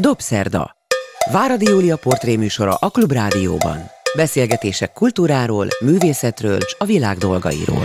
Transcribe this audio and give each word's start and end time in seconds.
Dobszerda. 0.00 0.76
Váradi 1.32 1.64
Júlia 1.64 1.96
portréműsora 1.96 2.74
a 2.74 2.88
Klubrádióban. 2.88 3.78
Beszélgetések 4.16 4.92
kultúráról, 4.92 5.66
művészetről 5.80 6.56
és 6.56 6.74
a 6.78 6.84
világ 6.84 7.16
dolgairól. 7.16 7.82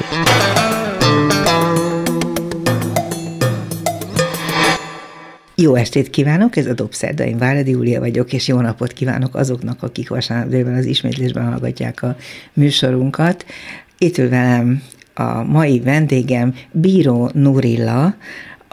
Jó 5.56 5.76
estét 5.76 6.10
kívánok, 6.10 6.56
ez 6.56 6.66
a 6.66 6.74
Dobszerda, 6.74 7.24
én 7.24 7.38
Váradi 7.38 7.72
Júlia 7.72 8.00
vagyok, 8.00 8.34
és 8.34 8.48
jó 8.48 8.60
napot 8.60 8.94
kívánok 8.94 9.36
azoknak, 9.36 9.84
akik 9.84 10.10
vasárnap 10.10 10.50
délben 10.50 10.76
az 10.76 10.86
ismétlésben 10.86 11.46
hallgatják 11.46 12.04
a 12.04 12.16
műsorunkat. 12.54 13.46
Itt 13.98 14.18
ül 14.18 14.30
velem 14.30 14.84
a 15.14 15.44
mai 15.44 15.80
vendégem 15.80 16.56
Bíró 16.72 17.30
Nurilla, 17.34 18.16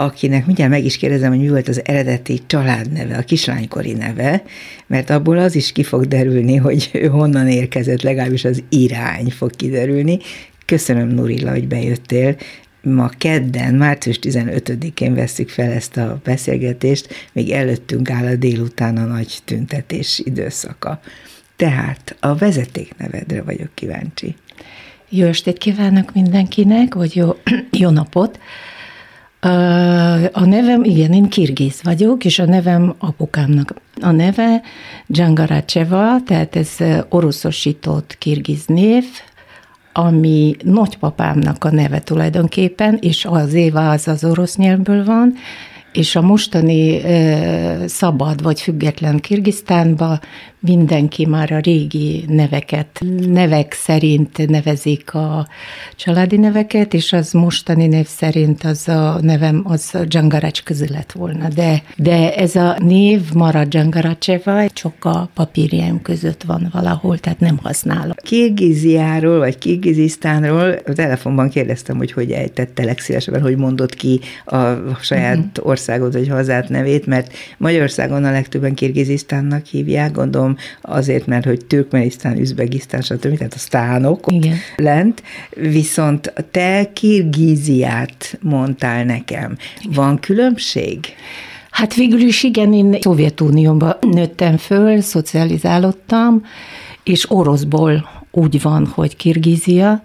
akinek 0.01 0.47
mindjárt 0.47 0.71
meg 0.71 0.85
is 0.85 0.97
kérdezem, 0.97 1.31
hogy 1.31 1.41
mi 1.41 1.49
volt 1.49 1.69
az 1.69 1.81
eredeti 1.85 2.41
családneve, 2.47 3.17
a 3.17 3.23
kislánykori 3.23 3.93
neve, 3.93 4.43
mert 4.87 5.11
abból 5.11 5.39
az 5.39 5.55
is 5.55 5.73
ki 5.73 5.83
fog 5.83 6.05
derülni, 6.05 6.57
hogy 6.57 6.91
ő 6.93 7.07
honnan 7.07 7.49
érkezett, 7.49 8.03
legalábbis 8.03 8.45
az 8.45 8.63
irány 8.69 9.31
fog 9.31 9.51
kiderülni. 9.57 10.19
Köszönöm, 10.65 11.09
Nurilla, 11.09 11.51
hogy 11.51 11.69
bejöttél. 11.69 12.37
Ma 12.83 13.09
kedden, 13.19 13.75
március 13.75 14.19
15-én 14.23 15.15
veszük 15.15 15.49
fel 15.49 15.71
ezt 15.71 15.97
a 15.97 16.21
beszélgetést, 16.25 17.29
még 17.33 17.51
előttünk 17.51 18.11
áll 18.11 18.27
a 18.27 18.37
délután 18.37 18.97
a 18.97 19.05
nagy 19.05 19.39
tüntetés 19.45 20.21
időszaka. 20.25 21.01
Tehát 21.57 22.17
a 22.21 22.35
vezetéknevedre 22.35 23.43
vagyok 23.43 23.71
kíváncsi. 23.75 24.35
Jó 25.09 25.27
estét 25.27 25.59
kívánok 25.59 26.15
mindenkinek, 26.15 26.95
vagy 26.95 27.17
jó, 27.17 27.37
jó 27.83 27.91
napot! 27.91 28.39
A 30.33 30.45
nevem, 30.45 30.85
igen, 30.85 31.13
én 31.13 31.29
kirgiz 31.29 31.83
vagyok, 31.83 32.25
és 32.25 32.39
a 32.39 32.45
nevem 32.45 32.95
apukámnak. 32.99 33.75
A 34.01 34.11
neve 34.11 34.63
Dzsangaraceva, 35.07 36.23
tehát 36.27 36.57
ez 36.57 36.77
oroszosított 37.09 38.17
kirgiz 38.19 38.67
név, 38.67 39.05
ami 39.93 40.57
nagypapámnak 40.63 41.65
a 41.65 41.71
neve 41.71 42.01
tulajdonképpen, 42.01 42.99
és 43.01 43.25
az 43.25 43.53
Éva 43.55 43.91
az 43.91 44.09
az 44.09 44.25
orosz 44.25 44.57
nyelvből 44.57 45.05
van, 45.05 45.35
és 45.93 46.17
a 46.17 46.23
mostani 46.23 47.01
szabad 47.87 48.43
vagy 48.43 48.61
független 48.61 49.19
Kirgisztánban 49.19 50.21
mindenki 50.61 51.27
már 51.27 51.53
a 51.53 51.59
régi 51.59 52.25
neveket, 52.29 53.01
nevek 53.27 53.73
szerint 53.73 54.49
nevezik 54.49 55.15
a 55.15 55.49
családi 55.97 56.37
neveket, 56.37 56.95
és 56.95 57.13
az 57.13 57.33
mostani 57.33 57.87
név 57.87 58.07
szerint 58.07 58.65
az 58.65 58.89
a 58.89 59.19
nevem 59.21 59.63
az 59.65 59.99
Dzsangaracs 60.05 60.63
közül 60.63 60.89
lett 60.91 61.13
volna. 61.13 61.49
De, 61.49 61.83
de 61.97 62.35
ez 62.35 62.55
a 62.55 62.77
név 62.79 63.33
marad 63.33 63.69
Dzsangaraceva, 63.69 64.71
csak 64.71 65.05
a 65.05 65.31
papírjaim 65.35 66.03
között 66.03 66.43
van 66.43 66.69
valahol, 66.73 67.19
tehát 67.19 67.41
nem 67.41 67.59
használom. 67.63 68.15
Kirgiziáról, 68.23 69.39
vagy 69.39 69.59
Kirgizisztánról 69.59 70.79
a 70.87 70.93
telefonban 70.93 71.49
kérdeztem, 71.49 71.97
hogy 71.97 72.13
hogy 72.13 72.31
ejtette 72.31 72.85
legszívesebben, 72.85 73.43
hogy 73.43 73.57
mondott 73.57 73.95
ki 73.95 74.21
a 74.45 74.65
saját 75.01 75.37
uh-huh. 75.37 75.67
országod 75.67 76.13
vagy 76.13 76.29
hazát 76.29 76.69
nevét, 76.69 77.07
mert 77.07 77.33
Magyarországon 77.57 78.25
a 78.25 78.31
legtöbben 78.31 78.75
Kirgizisztánnak 78.75 79.67
hívják, 79.67 80.13
gondolom 80.13 80.48
mondom, 80.49 80.65
azért, 80.81 81.27
mert 81.27 81.45
hogy 81.45 81.65
Türkmenisztán, 81.65 82.39
Üzbegisztán, 82.39 83.01
stb., 83.01 83.37
tehát 83.37 83.55
a 83.55 83.59
sztánok 83.59 84.25
Igen. 84.29 84.57
lent, 84.77 85.23
viszont 85.51 86.33
te 86.51 86.91
Kirgíziát 86.93 88.39
mondtál 88.43 89.05
nekem. 89.05 89.57
Van 89.93 90.19
különbség? 90.19 90.99
Hát 91.71 91.95
végül 91.95 92.21
is 92.21 92.43
igen, 92.43 92.73
én 92.73 92.97
Szovjetunióban 93.01 93.97
nőttem 94.01 94.57
föl, 94.57 95.01
szocializálódtam, 95.01 96.43
és 97.03 97.31
oroszból 97.31 98.09
úgy 98.31 98.63
van, 98.63 98.87
hogy 98.87 99.17
Kirgízia, 99.17 100.03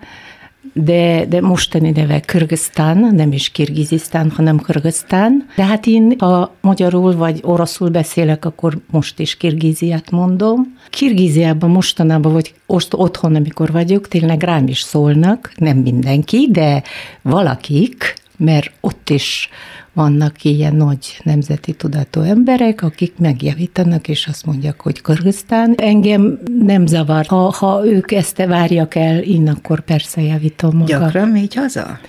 de, 0.73 1.25
de 1.25 1.41
mostani 1.41 1.91
neve 1.91 2.19
Kırgızstán, 2.19 3.15
nem 3.15 3.31
is 3.31 3.49
Kirgizisztán, 3.49 4.31
hanem 4.31 4.59
Kırgızstán. 4.59 5.45
De 5.55 5.63
hát 5.63 5.85
én, 5.85 6.15
ha 6.17 6.55
magyarul 6.61 7.15
vagy 7.15 7.39
oroszul 7.43 7.89
beszélek, 7.89 8.45
akkor 8.45 8.77
most 8.91 9.19
is 9.19 9.37
Kirgiziát 9.37 10.11
mondom. 10.11 10.77
Kirgiziában 10.89 11.69
mostanában, 11.69 12.33
vagy 12.33 12.53
most 12.65 12.93
otthon, 12.93 13.35
amikor 13.35 13.71
vagyok, 13.71 14.07
tényleg 14.07 14.43
rám 14.43 14.67
is 14.67 14.81
szólnak, 14.81 15.51
nem 15.55 15.77
mindenki, 15.77 16.47
de 16.51 16.83
valakik, 17.21 18.13
mert 18.37 18.71
ott 18.81 19.09
is 19.09 19.49
vannak 19.93 20.43
ilyen 20.43 20.75
nagy 20.75 21.19
nemzeti 21.23 21.73
tudatú 21.73 22.21
emberek, 22.21 22.81
akik 22.81 23.13
megjavítanak, 23.17 24.07
és 24.07 24.27
azt 24.27 24.45
mondják, 24.45 24.81
hogy 24.81 25.01
Kırgızstán. 25.01 25.73
Engem 25.77 26.39
nem 26.59 26.85
zavar. 26.85 27.25
Ha, 27.25 27.51
ha 27.51 27.85
ők 27.85 28.11
ezt 28.11 28.45
várják 28.45 28.95
el, 28.95 29.19
én 29.19 29.49
akkor 29.49 29.79
persze 29.79 30.21
javítom 30.21 30.77
magam. 30.77 30.99
Gyakran 30.99 31.27
megy 31.27 31.53
haza? 31.53 31.99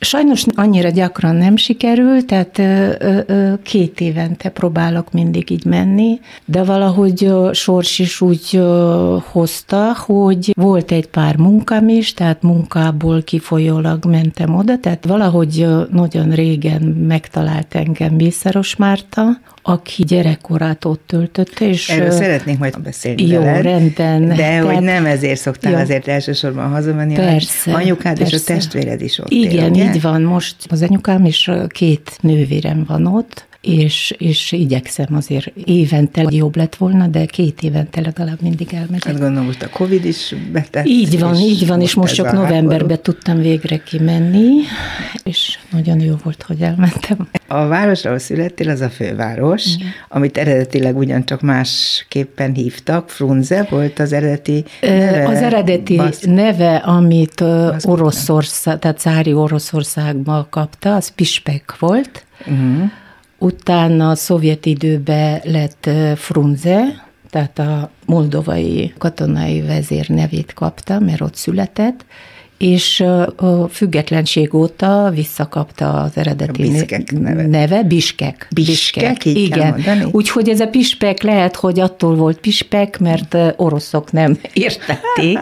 Sajnos 0.00 0.44
annyira 0.54 0.88
gyakran 0.88 1.34
nem 1.36 1.56
sikerül, 1.56 2.24
tehát 2.24 2.62
két 3.62 4.00
évente 4.00 4.48
próbálok 4.48 5.12
mindig 5.12 5.50
így 5.50 5.64
menni, 5.64 6.20
de 6.44 6.62
valahogy 6.62 7.32
sors 7.52 7.98
is 7.98 8.20
úgy 8.20 8.60
hozta, 9.30 9.96
hogy 9.96 10.52
volt 10.56 10.92
egy 10.92 11.06
pár 11.06 11.36
munkám 11.36 11.88
is, 11.88 12.14
tehát 12.14 12.42
munkából 12.42 13.22
kifolyólag 13.22 14.04
mentem 14.04 14.54
oda, 14.54 14.78
tehát 14.78 15.04
valahogy 15.06 15.66
nagyon 15.90 16.30
régen 16.30 16.82
megtalált 16.82 17.74
engem 17.74 18.14
Mészáros 18.14 18.76
Márta, 18.76 19.40
aki 19.66 20.02
gyerekkorát 20.02 20.84
ott 20.84 21.02
töltötte. 21.06 21.68
És 21.68 21.88
Erről 21.88 22.10
szeretnék 22.10 22.58
majd 22.58 22.80
beszélni 22.80 23.26
Jó, 23.26 23.40
veled, 23.40 23.62
rendben. 23.62 24.28
De 24.28 24.34
tehát, 24.34 24.64
hogy 24.64 24.82
nem 24.82 25.06
ezért 25.06 25.40
szoktál 25.40 25.72
jó. 25.72 25.78
azért 25.78 26.08
elsősorban 26.08 26.70
hazamenni, 26.70 27.14
persze, 27.14 27.72
anyukád 27.72 28.18
persze. 28.18 28.36
és 28.36 28.42
a 28.42 28.44
testvéred 28.44 29.00
is 29.00 29.18
ott 29.18 29.30
Igen, 29.30 29.74
él, 29.74 29.83
így 29.84 30.00
van. 30.00 30.22
Most 30.22 30.56
az 30.70 30.82
anyukám 30.82 31.24
és 31.24 31.50
két 31.68 32.18
nővérem 32.20 32.84
van 32.86 33.06
ott, 33.06 33.46
és, 33.64 34.14
és 34.18 34.52
igyekszem 34.52 35.06
azért 35.10 35.52
évente, 35.64 36.26
jobb 36.28 36.56
lett 36.56 36.76
volna, 36.76 37.06
de 37.06 37.24
két 37.24 37.62
évente 37.62 38.00
legalább 38.00 38.40
mindig 38.42 38.68
elmegyek. 38.72 39.04
Hát 39.04 39.18
gondolom, 39.18 39.44
most 39.44 39.62
a 39.62 39.68
Covid 39.68 40.04
is 40.04 40.34
betett. 40.52 40.86
Így 40.86 41.18
van, 41.18 41.34
így 41.34 41.66
van, 41.66 41.80
és 41.80 41.94
most 41.94 42.14
csak 42.14 42.32
novemberben 42.32 42.98
tudtam 43.02 43.38
végre 43.38 43.76
kimenni, 43.76 44.50
és 45.24 45.58
nagyon 45.70 46.00
jó 46.00 46.14
volt, 46.22 46.42
hogy 46.42 46.60
elmentem. 46.60 47.28
A 47.46 47.66
város, 47.66 48.04
ahol 48.04 48.18
születtél, 48.18 48.70
az 48.70 48.80
a 48.80 48.88
főváros, 48.88 49.74
Igen. 49.74 49.88
amit 50.08 50.38
eredetileg 50.38 50.96
ugyancsak 50.96 51.40
másképpen 51.40 52.54
hívtak. 52.54 53.10
Frunze 53.10 53.66
volt 53.70 53.98
az 53.98 54.12
eredeti 54.12 54.64
neve? 54.80 55.28
Az 55.28 55.42
eredeti 55.42 55.96
Basz... 55.96 56.20
neve, 56.20 56.76
amit 56.76 57.44
Oroszország, 57.82 58.78
tehát 58.78 58.98
Cári 58.98 59.32
Oroszországban 59.32 60.46
kapta, 60.50 60.94
az 60.94 61.08
Pispek 61.08 61.78
volt. 61.78 62.24
Uh-huh 62.46 62.90
Utána 63.44 64.10
a 64.10 64.14
szovjet 64.14 64.66
időben 64.66 65.40
lett 65.44 65.90
Frunze, 66.16 67.04
tehát 67.30 67.58
a 67.58 67.90
moldovai 68.06 68.94
katonai 68.98 69.60
vezér 69.60 70.08
nevét 70.08 70.52
kapta, 70.52 70.98
mert 70.98 71.20
ott 71.20 71.34
született, 71.34 72.04
és 72.58 73.00
a 73.36 73.68
függetlenség 73.70 74.54
óta 74.54 75.10
visszakapta 75.14 76.00
az 76.00 76.10
eredeti 76.14 76.70
neve. 77.18 77.46
neve. 77.46 77.82
Biskek. 77.82 78.48
Biskek, 78.54 79.22
Biskek. 79.24 79.24
igen. 79.24 80.08
Úgyhogy 80.10 80.48
ez 80.48 80.60
a 80.60 80.66
Pispek 80.66 81.22
lehet, 81.22 81.56
hogy 81.56 81.80
attól 81.80 82.14
volt 82.14 82.38
Pispek, 82.38 82.98
mert 82.98 83.36
oroszok 83.56 84.12
nem 84.12 84.38
értették, 84.52 85.38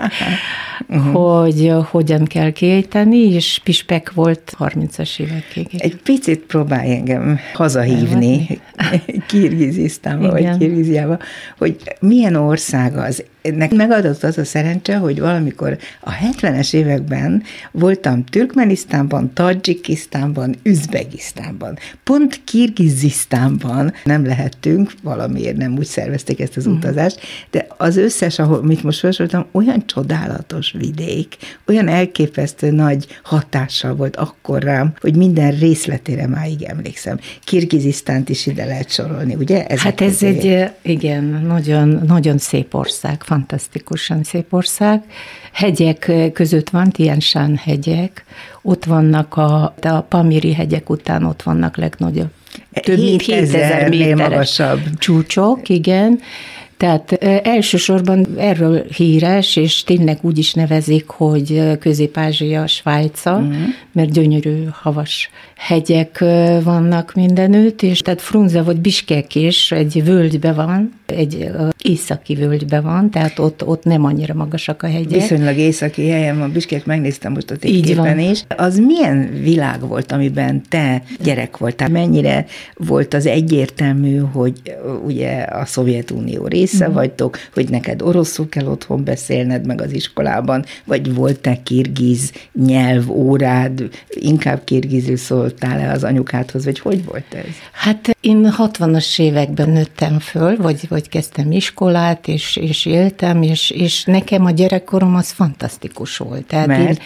uh-huh. 0.88 1.12
hogy 1.12 1.72
hogyan 1.90 2.24
kell 2.24 2.50
kiejteni, 2.50 3.18
és 3.18 3.60
Pispek 3.64 4.12
volt 4.12 4.54
30-as 4.58 5.20
évekig. 5.20 5.66
Egy 5.78 5.96
picit 5.96 6.40
próbálj 6.40 6.90
engem 6.94 7.38
hazahívni 7.54 8.60
Kirgizisztánba, 9.28 10.30
vagy 10.30 10.58
Kirgiziába, 10.58 11.18
hogy 11.58 11.76
milyen 12.00 12.34
ország 12.34 12.96
az 12.96 13.24
Nekem 13.42 13.76
megadott 13.76 14.22
az 14.22 14.38
a 14.38 14.44
szerencse, 14.44 14.96
hogy 14.96 15.20
valamikor 15.20 15.78
a 16.00 16.10
70-es 16.10 16.74
években 16.74 17.42
voltam 17.70 18.24
Türkmenisztánban, 18.24 19.32
Tadzsikisztánban, 19.32 20.54
Üzbegisztánban. 20.62 21.78
Pont 22.04 22.40
Kirgizisztánban 22.44 23.92
nem 24.04 24.26
lehettünk, 24.26 24.92
valamiért 25.02 25.56
nem 25.56 25.76
úgy 25.78 25.84
szervezték 25.84 26.40
ezt 26.40 26.56
az 26.56 26.66
uh-huh. 26.66 26.80
utazást, 26.80 27.20
de 27.50 27.66
az 27.76 27.96
összes, 27.96 28.38
ahol, 28.38 28.56
amit 28.56 28.82
most 28.82 28.98
felsoroltam, 28.98 29.46
olyan 29.52 29.86
csodálatos 29.86 30.74
vidék, 30.78 31.36
olyan 31.66 31.88
elképesztő 31.88 32.70
nagy 32.70 33.06
hatással 33.22 33.94
volt 33.94 34.16
akkor 34.16 34.62
rám, 34.62 34.94
hogy 35.00 35.16
minden 35.16 35.58
részletére 35.58 36.26
máig 36.26 36.62
emlékszem. 36.62 37.18
Kirgizisztánt 37.44 38.28
is 38.28 38.46
ide 38.46 38.64
lehet 38.64 38.90
sorolni, 38.90 39.34
ugye? 39.34 39.66
Ezek 39.66 39.84
hát 39.84 40.00
ez 40.00 40.22
egy, 40.22 40.70
igen, 40.82 41.24
nagyon, 41.46 42.02
nagyon 42.06 42.38
szép 42.38 42.74
ország 42.74 43.22
fantasztikusan 43.32 44.22
szép 44.22 44.52
ország. 44.52 45.02
Hegyek 45.52 46.12
között 46.32 46.70
van 46.70 46.90
Tiensán 46.90 47.56
hegyek, 47.56 48.24
ott 48.62 48.84
vannak 48.84 49.36
a, 49.36 49.74
a 49.82 50.00
Pamiri 50.08 50.52
hegyek 50.52 50.90
után 50.90 51.24
ott 51.24 51.42
vannak 51.42 51.76
legnagyobb 51.76 52.30
több 52.72 52.98
mint 52.98 53.22
7000 53.22 53.88
méteres 53.88 54.28
magasabb. 54.28 54.80
csúcsok, 54.98 55.68
igen, 55.68 56.20
tehát 56.82 57.12
elsősorban 57.42 58.26
erről 58.38 58.84
híres, 58.96 59.56
és 59.56 59.84
tényleg 59.84 60.18
úgy 60.22 60.38
is 60.38 60.54
nevezik, 60.54 61.08
hogy 61.08 61.78
Közép-Ázsia 61.80 62.66
Svájca, 62.66 63.32
uh-huh. 63.32 63.54
mert 63.92 64.12
gyönyörű 64.12 64.64
havas 64.72 65.30
hegyek 65.56 66.18
vannak 66.62 67.12
mindenütt, 67.14 67.82
és 67.82 68.00
tehát 68.00 68.20
Frunze 68.20 68.62
vagy 68.62 68.80
Biskek 68.80 69.34
is 69.34 69.72
egy 69.72 70.04
völgybe 70.04 70.52
van, 70.52 70.92
egy 71.06 71.50
északi 71.82 72.34
völgybe 72.34 72.80
van, 72.80 73.10
tehát 73.10 73.38
ott, 73.38 73.66
ott 73.66 73.84
nem 73.84 74.04
annyira 74.04 74.34
magasak 74.34 74.82
a 74.82 74.86
hegyek. 74.86 75.20
Viszonylag 75.20 75.56
északi 75.56 76.08
helyen 76.08 76.38
van, 76.38 76.52
Biskek, 76.52 76.86
megnéztem 76.86 77.32
most 77.32 77.50
a 77.50 77.56
térképen 77.56 78.18
is. 78.18 78.44
Az 78.56 78.78
milyen 78.78 79.30
világ 79.42 79.88
volt, 79.88 80.12
amiben 80.12 80.62
te 80.68 81.02
gyerek 81.22 81.56
voltál? 81.56 81.88
Mennyire 81.88 82.46
volt 82.76 83.14
az 83.14 83.26
egyértelmű, 83.26 84.16
hogy 84.16 84.52
ugye 85.06 85.40
a 85.40 85.64
Szovjetunió 85.64 86.46
része 86.72 86.88
mm. 86.88 86.92
vagytok, 86.92 87.38
hogy 87.54 87.68
neked 87.68 88.02
oroszul 88.02 88.48
kell 88.48 88.66
otthon 88.66 89.04
beszélned 89.04 89.66
meg 89.66 89.80
az 89.80 89.92
iskolában, 89.92 90.64
vagy 90.84 91.14
volt-e 91.14 91.62
kirgiz 91.62 92.32
nyelv 92.64 93.10
órád, 93.10 93.88
inkább 94.08 94.64
kirgizül 94.64 95.16
szóltál-e 95.16 95.90
az 95.90 96.04
anyukádhoz, 96.04 96.64
vagy 96.64 96.78
hogy 96.78 97.04
volt 97.04 97.34
ez? 97.34 97.54
Hát 97.72 98.16
én 98.20 98.54
60-as 98.58 99.20
években 99.20 99.70
nőttem 99.70 100.18
föl, 100.18 100.56
vagy, 100.56 100.88
vagy 100.88 101.08
kezdtem 101.08 101.52
iskolát, 101.52 102.28
és, 102.28 102.56
és 102.56 102.86
éltem, 102.86 103.42
és, 103.42 103.70
és 103.70 104.04
nekem 104.04 104.44
a 104.44 104.50
gyerekkorom 104.50 105.14
az 105.14 105.30
fantasztikus 105.30 106.16
volt. 106.16 106.44
Tehát 106.44 106.66
Mert? 106.66 106.88
Én, 106.88 106.98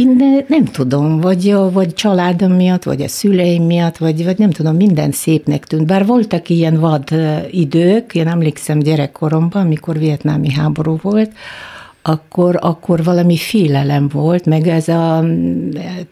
én 0.00 0.44
nem 0.48 0.64
tudom, 0.64 1.20
vagy, 1.20 1.54
vagy 1.72 1.94
családom 1.94 2.52
miatt, 2.52 2.82
vagy 2.82 3.02
a 3.02 3.08
szüleim 3.08 3.62
miatt, 3.62 3.96
vagy, 3.96 4.24
vagy 4.24 4.38
nem 4.38 4.50
tudom, 4.50 4.76
minden 4.76 5.12
szépnek 5.12 5.66
tűnt. 5.66 5.86
Bár 5.86 6.06
voltak 6.06 6.48
ilyen 6.48 6.80
vad 6.80 7.04
idők, 7.50 8.14
én 8.14 8.28
emlékszem 8.28 8.78
gyerekkoromban, 8.78 9.62
amikor 9.62 9.98
vietnámi 9.98 10.50
háború 10.50 10.98
volt, 11.02 11.30
akkor, 12.02 12.58
akkor 12.60 13.04
valami 13.04 13.36
félelem 13.36 14.08
volt, 14.08 14.46
meg 14.46 14.66
ez 14.66 14.88
a 14.88 15.24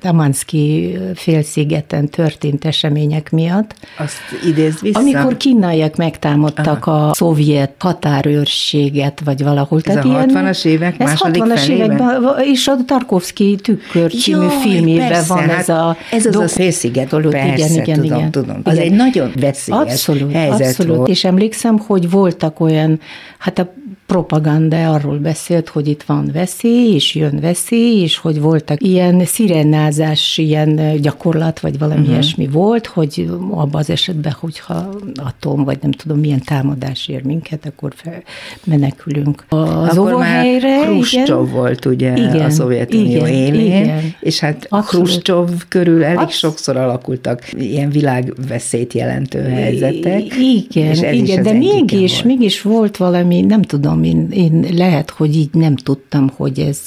Tamanszki 0.00 0.98
félszigeten 1.14 2.08
történt 2.08 2.64
események 2.64 3.30
miatt. 3.30 3.74
Azt 3.98 4.16
idéz 4.46 4.80
vissza? 4.80 4.98
Amikor 4.98 5.36
kínaiak 5.36 5.96
megtámadtak 5.96 6.86
Aha. 6.86 7.08
a 7.08 7.14
szovjet 7.14 7.74
határőrséget, 7.78 9.20
vagy 9.24 9.42
valahol. 9.42 9.78
Ez 9.78 9.94
Tehát 9.94 10.04
a 10.04 10.08
60-as 10.08 10.64
évek 10.64 10.94
ez 10.98 11.08
második 11.08 11.42
60-as 11.42 11.68
években, 11.68 12.22
és 12.44 12.66
a 12.66 12.76
Tarkovsky 12.86 13.56
tükkör 13.56 14.10
című 14.10 14.42
Jaj, 14.42 14.60
filmében 14.60 15.08
persze, 15.08 15.34
van 15.34 15.48
hát 15.48 15.58
ez 15.58 15.68
a... 15.68 15.96
Ez 16.10 16.26
az 16.26 16.36
a 16.36 16.48
félsziget, 16.48 17.08
persze, 17.08 17.70
igen, 17.70 17.82
igen, 17.82 18.00
tudom, 18.00 18.18
igen. 18.18 18.30
tudom. 18.30 18.60
Az 18.62 18.72
igen. 18.72 18.84
egy 18.84 18.92
nagyon 18.92 19.32
veszélyes 19.40 19.80
abszolút, 19.82 20.32
helyzet 20.32 20.60
abszolút. 20.60 20.96
volt. 20.96 21.08
És 21.08 21.24
emlékszem, 21.24 21.78
hogy 21.78 22.10
voltak 22.10 22.60
olyan, 22.60 23.00
hát 23.38 23.58
a 23.58 23.72
propaganda 24.08 24.92
arról 24.92 25.18
beszélt, 25.18 25.68
hogy 25.68 25.88
itt 25.88 26.02
van 26.02 26.30
veszély, 26.32 26.94
és 26.94 27.14
jön 27.14 27.40
veszély, 27.40 28.00
és 28.00 28.16
hogy 28.16 28.40
voltak 28.40 28.82
ilyen 28.82 29.24
szirenázás, 29.24 30.38
ilyen 30.38 31.00
gyakorlat, 31.00 31.60
vagy 31.60 31.78
valami 31.78 32.00
uh-huh. 32.00 32.14
ilyesmi 32.14 32.46
volt, 32.46 32.86
hogy 32.86 33.30
abban 33.50 33.80
az 33.80 33.90
esetben, 33.90 34.36
hogyha 34.40 34.88
atom, 35.14 35.64
vagy 35.64 35.78
nem 35.82 35.90
tudom, 35.90 36.18
milyen 36.18 36.42
támadás 36.44 37.08
ér 37.08 37.22
minket, 37.22 37.66
akkor 37.66 37.92
fel, 37.96 38.22
menekülünk 38.64 39.44
az 39.48 39.96
akkor 39.96 40.12
óvóhelyre. 40.12 40.84
Hruscsov 40.84 41.50
volt 41.50 41.84
ugye 41.84 42.12
igen, 42.12 42.40
a 42.40 42.50
Szovjetunió 42.50 43.26
élén, 43.26 43.82
igen. 43.82 44.14
és 44.20 44.40
hát 44.40 44.68
Hruscsov 44.70 45.50
körül 45.68 46.04
elég 46.04 46.18
Absz- 46.18 46.38
sokszor 46.38 46.76
alakultak 46.76 47.52
ilyen 47.52 47.90
világveszélyt 47.90 48.92
jelentő 48.92 49.42
helyzetek. 49.42 50.22
Igen, 50.38 51.14
igen, 51.14 51.42
de 51.42 51.52
mégis, 51.52 52.22
mégis 52.22 52.62
volt 52.62 52.96
valami, 52.96 53.40
nem 53.40 53.62
tudom, 53.62 53.97
tudom, 54.02 54.28
én, 54.30 54.30
én 54.30 54.74
lehet, 54.76 55.10
hogy 55.10 55.36
így 55.36 55.50
nem 55.52 55.76
tudtam, 55.76 56.30
hogy 56.36 56.58
ez 56.58 56.80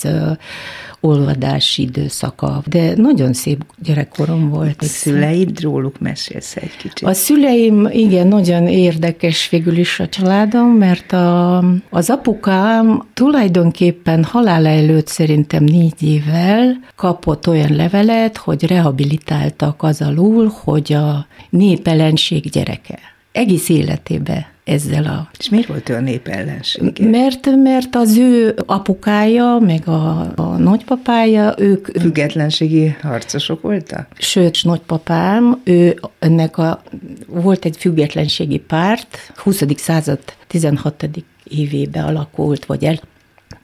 olvadási 1.04 1.82
időszaka, 1.82 2.62
de 2.66 2.94
nagyon 2.96 3.34
szép 3.34 3.66
gyerekkorom 3.84 4.50
volt. 4.50 4.76
A 4.82 4.86
szüleid 4.86 5.62
róluk 5.62 6.00
mesélsz 6.00 6.56
egy 6.56 6.78
kicsit? 6.78 7.08
A 7.08 7.14
szüleim, 7.14 7.88
igen, 7.92 8.28
nagyon 8.28 8.68
érdekes 8.68 9.50
végül 9.50 9.78
is 9.78 10.00
a 10.00 10.08
családom, 10.08 10.68
mert 10.68 11.12
a, 11.12 11.58
az 11.90 12.10
apukám 12.10 13.08
tulajdonképpen 13.14 14.24
halála 14.24 14.70
előtt 14.70 15.08
szerintem 15.08 15.64
négy 15.64 16.04
évvel 16.04 16.80
kapott 16.96 17.48
olyan 17.48 17.76
levelet, 17.76 18.38
hogy 18.38 18.68
rehabilitáltak 18.68 19.84
az 19.84 20.02
alul, 20.02 20.52
hogy 20.64 20.94
a 20.94 21.28
népelenség 21.50 22.50
gyereke. 22.50 23.00
Egész 23.32 23.70
életébe 23.70 24.52
ezzel 24.72 25.06
a... 25.06 25.30
És 25.40 25.50
miért 25.50 25.68
volt 25.68 25.90
ő 25.90 25.94
a 25.94 26.00
népellenség? 26.00 27.00
Mert, 27.00 27.56
mert 27.64 27.96
az 27.96 28.18
ő 28.18 28.56
apukája, 28.66 29.58
meg 29.60 29.88
a, 29.88 30.32
a 30.36 30.44
nagypapája, 30.58 31.54
ők... 31.58 31.88
Függetlenségi 32.00 32.96
harcosok 33.02 33.62
voltak? 33.62 34.08
Sőt, 34.18 34.64
nagypapám, 34.64 35.62
ő 35.64 36.00
ennek 36.20 36.58
a, 36.58 36.82
volt 37.28 37.66
egy 37.66 37.78
függetlenségi 37.78 38.60
párt, 38.60 39.32
20. 39.36 39.64
század 39.76 40.20
16. 40.48 41.10
évébe 41.44 42.04
alakult, 42.04 42.66
vagy 42.66 42.84
el, 42.84 43.00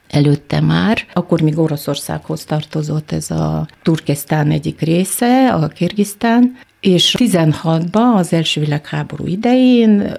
előtte 0.09 0.62
már, 0.62 1.06
akkor 1.13 1.42
még 1.42 1.57
Oroszországhoz 1.57 2.44
tartozott 2.44 3.12
ez 3.12 3.31
a 3.31 3.68
Turkesztán 3.83 4.51
egyik 4.51 4.80
része, 4.80 5.54
a 5.54 5.68
Kirgisztán, 5.68 6.57
és 6.79 7.15
16-ban, 7.19 8.15
az 8.15 8.33
első 8.33 8.62
világháború 8.62 9.27
idején 9.27 10.13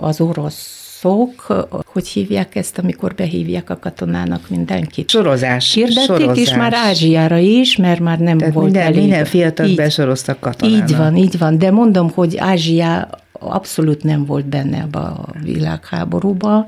az 0.00 0.20
orosz 0.20 0.78
szok, 1.00 1.66
hogy 1.86 2.08
hívják 2.08 2.56
ezt, 2.56 2.78
amikor 2.78 3.14
behívják 3.14 3.70
a 3.70 3.78
katonának 3.78 4.48
mindenkit? 4.48 5.08
Sorozás. 5.08 5.74
Hirdették, 5.74 6.04
sorozás. 6.04 6.38
és 6.38 6.54
már 6.54 6.74
Ázsiára 6.74 7.38
is, 7.38 7.76
mert 7.76 8.00
már 8.00 8.18
nem 8.18 8.38
Tehát 8.38 8.54
volt 8.54 8.64
minden, 8.64 8.86
elég. 8.86 9.00
Minden 9.00 9.24
fiatal 9.24 9.74
besoroztak 9.74 10.40
katonának. 10.40 10.90
Így 10.90 10.96
van, 10.96 11.16
így 11.16 11.38
van, 11.38 11.58
de 11.58 11.70
mondom, 11.70 12.10
hogy 12.10 12.36
Ázsia 12.36 13.08
abszolút 13.40 14.02
nem 14.02 14.24
volt 14.24 14.46
benne 14.46 14.80
ebbe 14.80 14.98
a 14.98 15.26
világháborúba, 15.44 16.66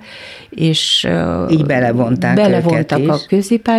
és 0.51 1.09
így 1.51 1.65
belevonták 1.65 2.35
belevontak 2.35 3.09
a 3.09 3.19
közép 3.29 3.71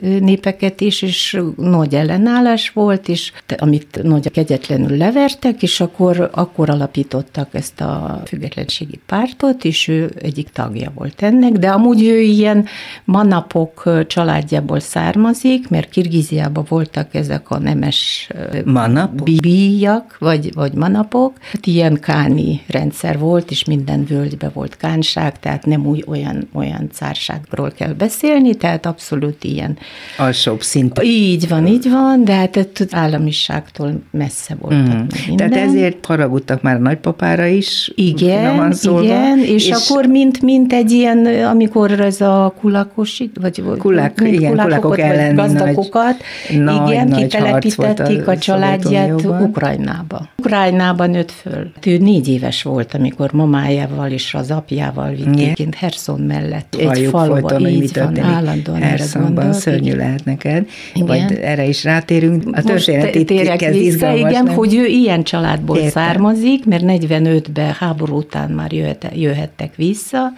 népeket 0.00 0.80
is, 0.80 1.02
és 1.02 1.40
nagy 1.56 1.94
ellenállás 1.94 2.70
volt, 2.70 3.08
és 3.08 3.32
amit 3.58 4.02
nagy 4.02 4.30
kegyetlenül 4.30 4.96
levertek, 4.96 5.62
és 5.62 5.80
akkor, 5.80 6.30
akkor 6.32 6.70
alapítottak 6.70 7.48
ezt 7.52 7.80
a 7.80 8.22
függetlenségi 8.26 9.00
pártot, 9.06 9.64
és 9.64 9.88
ő 9.88 10.10
egyik 10.22 10.50
tagja 10.50 10.92
volt 10.94 11.22
ennek, 11.22 11.52
de 11.52 11.68
amúgy 11.68 12.04
ő 12.04 12.20
ilyen 12.20 12.66
manapok 13.04 14.04
családjából 14.06 14.80
származik, 14.80 15.68
mert 15.68 15.88
Kirgiziában 15.88 16.64
voltak 16.68 17.14
ezek 17.14 17.50
a 17.50 17.58
nemes 17.58 18.28
manapok? 18.64 19.40
bíjak, 19.40 20.16
vagy, 20.18 20.54
vagy 20.54 20.72
manapok, 20.72 21.32
hát 21.40 21.66
ilyen 21.66 21.97
káni 21.98 22.60
rendszer 22.66 23.18
volt, 23.18 23.50
és 23.50 23.64
minden 23.64 24.04
völgybe 24.04 24.50
volt 24.54 24.76
kánság, 24.76 25.38
tehát 25.38 25.66
nem 25.66 25.86
úgy 25.86 26.04
olyan, 26.06 26.48
olyan 26.52 26.88
cárságról 26.92 27.70
kell 27.70 27.92
beszélni, 27.92 28.54
tehát 28.54 28.86
abszolút 28.86 29.44
ilyen. 29.44 29.78
Alsóbb 30.18 30.62
szint. 30.62 31.00
Így 31.02 31.48
van, 31.48 31.66
így 31.66 31.90
van, 31.90 32.24
de 32.24 32.34
hát 32.34 32.86
államiságtól 32.90 34.02
messze 34.10 34.54
voltak 34.60 34.94
mm. 34.94 35.06
minden. 35.26 35.50
Tehát 35.50 35.68
ezért 35.68 36.06
haragudtak 36.06 36.62
már 36.62 36.74
a 36.74 36.78
nagypapára 36.78 37.46
is. 37.46 37.92
Igen, 37.94 38.72
igen, 38.82 39.38
és, 39.38 39.68
és, 39.68 39.70
akkor 39.70 40.06
mint, 40.06 40.42
mint 40.42 40.72
egy 40.72 40.90
ilyen, 40.90 41.26
amikor 41.26 42.00
ez 42.00 42.20
a 42.20 42.54
kulakos, 42.60 43.22
vagy 43.40 43.62
Kulák, 43.78 44.20
igen, 44.24 44.56
kulakok 44.56 44.98
ellen 44.98 45.34
gazdagokat, 45.34 46.16
nagy, 46.50 46.90
igen, 46.90 47.08
nagy 47.08 47.22
kitelepítették 47.22 48.26
a, 48.26 48.30
a 48.30 48.38
családját 48.38 49.24
Ukrajnába. 49.24 50.28
Ukrajnában 50.36 51.10
nőtt 51.10 51.30
föl 51.30 51.72
ő 51.88 51.98
négy 51.98 52.28
éves 52.28 52.62
volt, 52.62 52.94
amikor 52.94 53.32
mamájával 53.32 54.10
és 54.10 54.34
az 54.34 54.50
apjával 54.50 55.10
vitték 55.10 55.74
Herson 55.74 56.20
mellett. 56.20 56.74
Egy 56.74 56.86
Halljuk 56.86 57.10
faluba, 57.10 57.40
folyton, 57.40 57.60
hogy 57.60 57.78
mi 57.78 57.88
történik 57.88 58.30
állandóan 58.30 58.82
Hersonban, 58.82 59.52
szörnyű 59.52 59.96
lehet 59.96 60.24
neked. 60.24 60.68
Igen. 60.94 61.06
Vagy 61.06 61.38
erre 61.42 61.64
is 61.64 61.84
rátérünk. 61.84 62.56
A 62.56 62.62
történet 62.62 63.14
itt 63.14 63.56
kezd 63.56 63.78
vissza, 63.78 64.16
igen, 64.16 64.48
hogy 64.48 64.74
ő 64.74 64.86
ilyen 64.86 65.22
családból 65.22 65.76
Értem. 65.76 65.90
származik, 65.90 66.66
mert 66.66 66.84
45-ben 66.86 67.72
háború 67.72 68.16
után 68.16 68.50
már 68.50 68.72
jöhet, 68.72 69.10
jöhettek 69.14 69.74
vissza, 69.74 70.32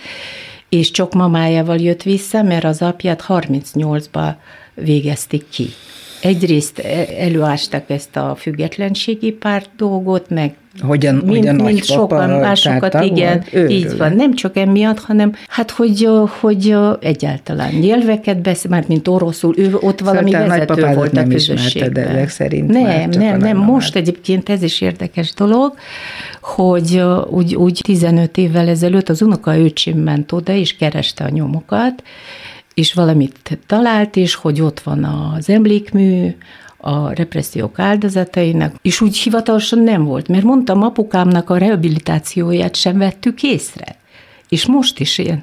és 0.68 0.90
csak 0.90 1.14
mamájával 1.14 1.76
jött 1.76 2.02
vissza, 2.02 2.42
mert 2.42 2.64
az 2.64 2.82
apját 2.82 3.24
38-ba 3.28 4.32
végezték 4.74 5.44
ki 5.48 5.66
egyrészt 6.20 6.78
előástak 7.18 7.90
ezt 7.90 8.16
a 8.16 8.34
függetlenségi 8.38 9.32
párt 9.32 9.70
dolgot, 9.76 10.30
meg 10.30 10.54
Hogyan, 10.80 11.14
mint, 11.14 11.28
hogy 11.28 11.46
a 11.46 11.62
mint 11.62 11.84
sokan 11.84 12.30
másokat, 12.30 13.04
igen, 13.04 13.44
így 13.68 13.96
van. 13.96 14.12
Nem 14.12 14.34
csak 14.34 14.56
emiatt, 14.56 14.98
hanem 14.98 15.34
hát, 15.48 15.70
hogy, 15.70 16.08
hogy 16.40 16.76
egyáltalán 17.00 17.72
nyelveket 17.74 18.42
beszél, 18.42 18.70
már 18.70 18.84
mint 18.88 19.08
oroszul, 19.08 19.54
ő 19.58 19.76
ott 19.80 20.00
valami 20.00 20.30
szóval 20.30 20.48
vezető 20.48 20.94
volt 20.94 21.16
a 21.16 21.26
közösségben. 21.26 22.08
Ezek 22.08 22.28
szerint 22.28 22.68
nem, 22.68 23.10
nem, 23.10 23.38
nem. 23.38 23.56
Most 23.56 23.96
egyébként 23.96 24.48
ez 24.48 24.62
is 24.62 24.80
érdekes 24.80 25.34
dolog, 25.34 25.74
hogy 26.40 27.02
úgy, 27.30 27.54
úgy 27.54 27.80
15 27.82 28.36
évvel 28.36 28.68
ezelőtt 28.68 29.08
az 29.08 29.22
unoka 29.22 29.58
öcsim 29.58 29.98
ment 29.98 30.32
oda, 30.32 30.52
és 30.52 30.76
kereste 30.76 31.24
a 31.24 31.28
nyomokat, 31.28 32.02
és 32.74 32.94
valamit 32.94 33.58
talált, 33.66 34.16
és 34.16 34.34
hogy 34.34 34.60
ott 34.60 34.80
van 34.80 35.04
az 35.04 35.48
emlékmű, 35.48 36.34
a 36.80 37.12
repressziók 37.12 37.78
áldozatainak, 37.78 38.74
és 38.82 39.00
úgy 39.00 39.16
hivatalosan 39.16 39.78
nem 39.78 40.04
volt, 40.04 40.28
mert 40.28 40.44
mondtam, 40.44 40.82
apukámnak 40.82 41.50
a 41.50 41.56
rehabilitációját 41.58 42.76
sem 42.76 42.98
vettük 42.98 43.42
észre. 43.42 43.98
És 44.48 44.66
most 44.66 45.00
is 45.00 45.18
ilyen 45.18 45.42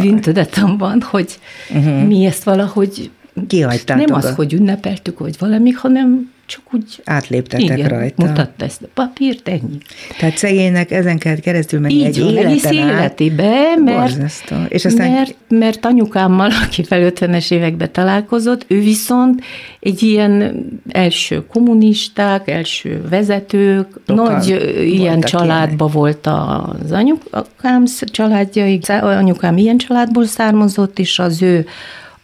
vintudatom 0.00 0.78
van, 0.78 1.00
hogy 1.00 1.38
uh-huh. 1.70 2.06
mi 2.06 2.24
ezt 2.24 2.44
valahogy 2.44 3.10
Kihagytátok 3.46 4.06
nem 4.06 4.16
az, 4.16 4.34
hogy 4.34 4.52
ünnepeltük, 4.52 5.18
vagy 5.18 5.36
valami, 5.38 5.70
hanem 5.70 6.32
csak 6.46 6.62
úgy... 6.72 7.02
Átléptetek 7.04 7.78
igen, 7.78 7.88
rajta. 7.88 8.26
mutatta 8.26 8.64
ezt 8.64 8.82
a 8.82 8.86
papírt, 8.94 9.48
ennyi. 9.48 9.78
Tehát 10.18 10.36
szegénynek 10.36 10.90
ezen 10.90 11.18
kellett 11.18 11.40
keresztül 11.40 11.80
menni 11.80 11.94
Így 11.94 12.04
egy 12.04 12.18
életen 12.18 12.72
életébe, 12.72 13.76
mert, 13.84 14.42
És 14.68 14.84
aztán... 14.84 15.10
mert, 15.10 15.34
mert 15.48 15.84
anyukámmal, 15.84 16.50
akivel 16.66 17.12
50-es 17.14 17.50
években 17.50 17.92
találkozott, 17.92 18.64
ő 18.68 18.80
viszont 18.80 19.42
egy 19.80 20.02
ilyen 20.02 20.64
első 20.88 21.46
kommunisták, 21.46 22.48
első 22.48 23.02
vezetők, 23.10 23.88
Sokan 24.06 24.32
nagy 24.32 24.48
ilyen 24.84 25.20
családba 25.20 25.74
ilyenek. 25.74 25.92
volt 25.92 26.26
az 26.26 26.92
anyukám 26.92 27.84
családja, 28.00 28.78
anyukám 29.00 29.56
ilyen 29.56 29.76
családból 29.76 30.24
származott, 30.24 30.98
és 30.98 31.18
az 31.18 31.42
ő 31.42 31.66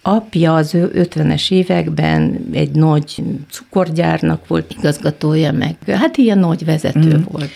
apja 0.03 0.55
az 0.55 0.71
50-es 0.75 1.51
években 1.53 2.49
egy 2.53 2.71
nagy 2.71 3.23
cukorgyárnak 3.51 4.47
volt 4.47 4.75
igazgatója, 4.79 5.53
meg 5.53 5.77
hát 5.87 6.17
ilyen 6.17 6.39
nagy 6.39 6.65
vezető 6.65 7.17
mm. 7.17 7.23
volt. 7.29 7.51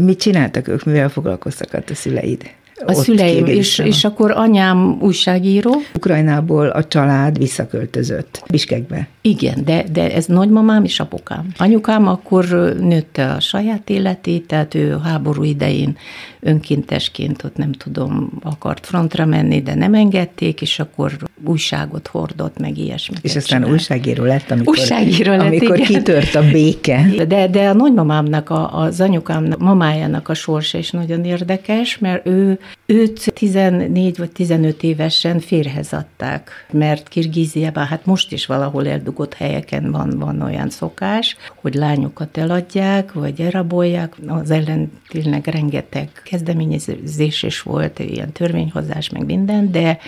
Mit 0.00 0.20
csináltak 0.20 0.68
ők, 0.68 0.84
mivel 0.84 1.08
foglalkoztak 1.08 1.72
a 1.72 1.94
szüleid? 1.94 2.50
A 2.84 2.92
szüleim, 2.92 3.46
és, 3.46 3.78
és 3.78 4.04
akkor 4.04 4.30
anyám 4.30 4.98
újságíró. 5.00 5.72
Ukrajnából 5.94 6.66
a 6.66 6.84
család 6.84 7.38
visszaköltözött 7.38 8.42
Biskekbe. 8.50 9.08
Igen, 9.20 9.64
de, 9.64 9.84
de 9.92 10.14
ez 10.14 10.26
nagymamám 10.26 10.84
és 10.84 11.00
apukám. 11.00 11.46
Anyukám 11.56 12.08
akkor 12.08 12.44
nőtte 12.80 13.30
a 13.30 13.40
saját 13.40 13.90
életét, 13.90 14.46
tehát 14.46 14.74
ő 14.74 14.98
háború 15.04 15.42
idején 15.42 15.96
önkéntesként 16.40 17.44
ott 17.44 17.56
nem 17.56 17.72
tudom, 17.72 18.30
akart 18.42 18.86
frontra 18.86 19.26
menni, 19.26 19.62
de 19.62 19.74
nem 19.74 19.94
engedték, 19.94 20.60
és 20.60 20.78
akkor 20.78 21.16
újságot 21.44 22.06
hordott, 22.06 22.58
meg 22.58 22.78
ilyesmi. 22.78 23.16
És 23.22 23.36
aztán 23.36 23.58
csinált. 23.60 23.72
újságíró 23.72 24.24
lett, 24.24 24.50
amikor, 24.50 24.78
újságíró 24.78 25.30
lett, 25.30 25.46
amikor 25.46 25.78
igen. 25.78 25.86
kitört 25.86 26.34
a 26.34 26.42
béke. 26.50 27.06
De, 27.28 27.48
de 27.48 27.68
a 27.68 27.72
nagymamámnak, 27.72 28.50
a, 28.50 28.80
az 28.80 29.00
anyukámnak, 29.00 29.58
mamájának 29.58 30.28
a 30.28 30.34
sorsa 30.34 30.78
is 30.78 30.90
nagyon 30.90 31.24
érdekes, 31.24 31.98
mert 31.98 32.26
ő 32.26 32.58
őt 32.86 33.32
14 33.34 34.18
vagy 34.18 34.30
15 34.30 34.82
évesen 34.82 35.40
férhez 35.40 35.92
adták, 35.92 36.50
mert 36.70 37.08
Kirgíziában, 37.08 37.86
hát 37.86 38.06
most 38.06 38.32
is 38.32 38.46
valahol 38.46 38.88
eldugott 38.88 39.34
helyeken 39.34 39.90
van, 39.90 40.18
van 40.18 40.42
olyan 40.42 40.70
szokás, 40.70 41.36
hogy 41.54 41.74
lányokat 41.74 42.36
eladják, 42.36 43.12
vagy 43.12 43.40
elrabolják. 43.40 44.14
Az 44.26 44.50
ellentélnek 44.50 45.46
rengeteg 45.46 46.08
kezdeményezés 46.24 47.42
is 47.42 47.62
volt, 47.62 47.98
ilyen 47.98 48.32
törvényhozás, 48.32 49.10
meg 49.10 49.24
minden, 49.24 49.70
de 49.70 49.98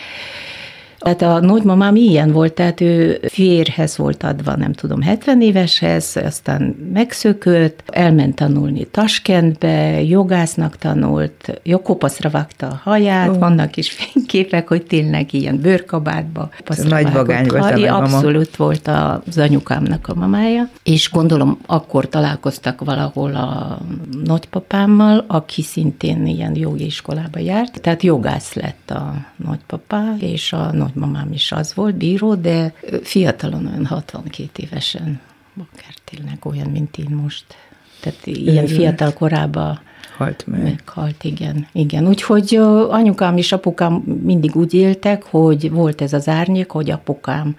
tehát 0.99 1.23
a 1.23 1.41
nagymamám 1.41 1.97
ilyen 1.97 2.33
volt, 2.33 2.53
tehát 2.53 2.81
ő 2.81 3.21
férhez 3.29 3.97
volt 3.97 4.23
adva, 4.23 4.57
nem 4.57 4.73
tudom, 4.73 5.03
70 5.03 5.41
éveshez, 5.41 6.17
aztán 6.25 6.63
megszökött, 6.93 7.83
elment 7.87 8.35
tanulni 8.35 8.85
Taskentbe, 8.85 10.03
jogásznak 10.03 10.77
tanult, 10.77 11.61
jogkopaszra 11.63 12.31
vágta 12.31 12.67
a 12.67 12.81
haját, 12.83 13.29
oh. 13.29 13.39
vannak 13.39 13.77
is 13.77 13.91
fényképek, 13.91 14.69
hogy 14.69 14.83
tényleg 14.83 15.33
ilyen 15.33 15.61
bőrkabátba. 15.61 16.51
Nagy 16.89 17.13
vagány 17.13 17.47
volt 17.47 17.73
a 17.73 17.79
mama. 17.79 17.97
Abszolút 17.97 18.57
volt 18.57 18.89
az 19.27 19.39
anyukámnak 19.39 20.09
a 20.09 20.15
mamája, 20.15 20.69
és 20.83 21.11
gondolom 21.11 21.59
akkor 21.67 22.09
találkoztak 22.09 22.85
valahol 22.85 23.35
a 23.35 23.79
nagypapámmal, 24.25 25.25
aki 25.27 25.63
szintén 25.63 26.27
ilyen 26.27 26.57
jogi 26.57 26.85
iskolába 26.85 27.39
járt, 27.39 27.81
tehát 27.81 28.03
jogász 28.03 28.55
lett 28.55 28.91
a 28.91 29.15
nagypapá, 29.37 30.15
és 30.19 30.53
a 30.53 30.73
nagymamám 30.89 31.33
is 31.33 31.53
az 31.53 31.75
volt, 31.75 31.95
bíró, 31.95 32.35
de 32.35 32.75
fiatalon, 33.03 33.67
olyan 33.67 33.87
62 33.87 34.63
évesen, 34.63 35.21
akár 35.73 35.95
tényleg 36.05 36.39
olyan, 36.43 36.71
mint 36.71 36.97
én 36.97 37.11
most. 37.11 37.45
Tehát 38.01 38.27
ilyen 38.27 38.67
fiatal 38.67 39.13
korában 39.13 39.81
Halt 40.19 40.45
meg. 40.47 40.63
Meghalt, 40.63 41.25
igen. 41.25 41.67
igen. 41.73 42.07
Úgyhogy 42.07 42.59
anyukám 42.89 43.37
és 43.37 43.53
apukám 43.53 43.93
mindig 44.23 44.57
úgy 44.57 44.75
éltek, 44.75 45.23
hogy 45.23 45.71
volt 45.71 46.01
ez 46.01 46.13
az 46.13 46.29
árnyék, 46.29 46.71
hogy 46.71 46.91
apukám 46.91 47.57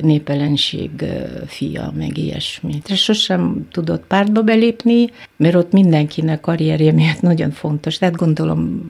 népelenség 0.00 0.90
fia, 1.46 1.92
meg 1.96 2.18
ilyesmi. 2.18 2.82
És 2.88 3.02
sosem 3.02 3.66
tudott 3.72 4.04
pártba 4.06 4.42
belépni, 4.42 5.10
mert 5.36 5.54
ott 5.54 5.72
mindenkinek 5.72 6.40
karrierje 6.40 6.92
miatt 6.92 7.20
nagyon 7.20 7.50
fontos. 7.50 7.98
Tehát 7.98 8.16
gondolom, 8.16 8.88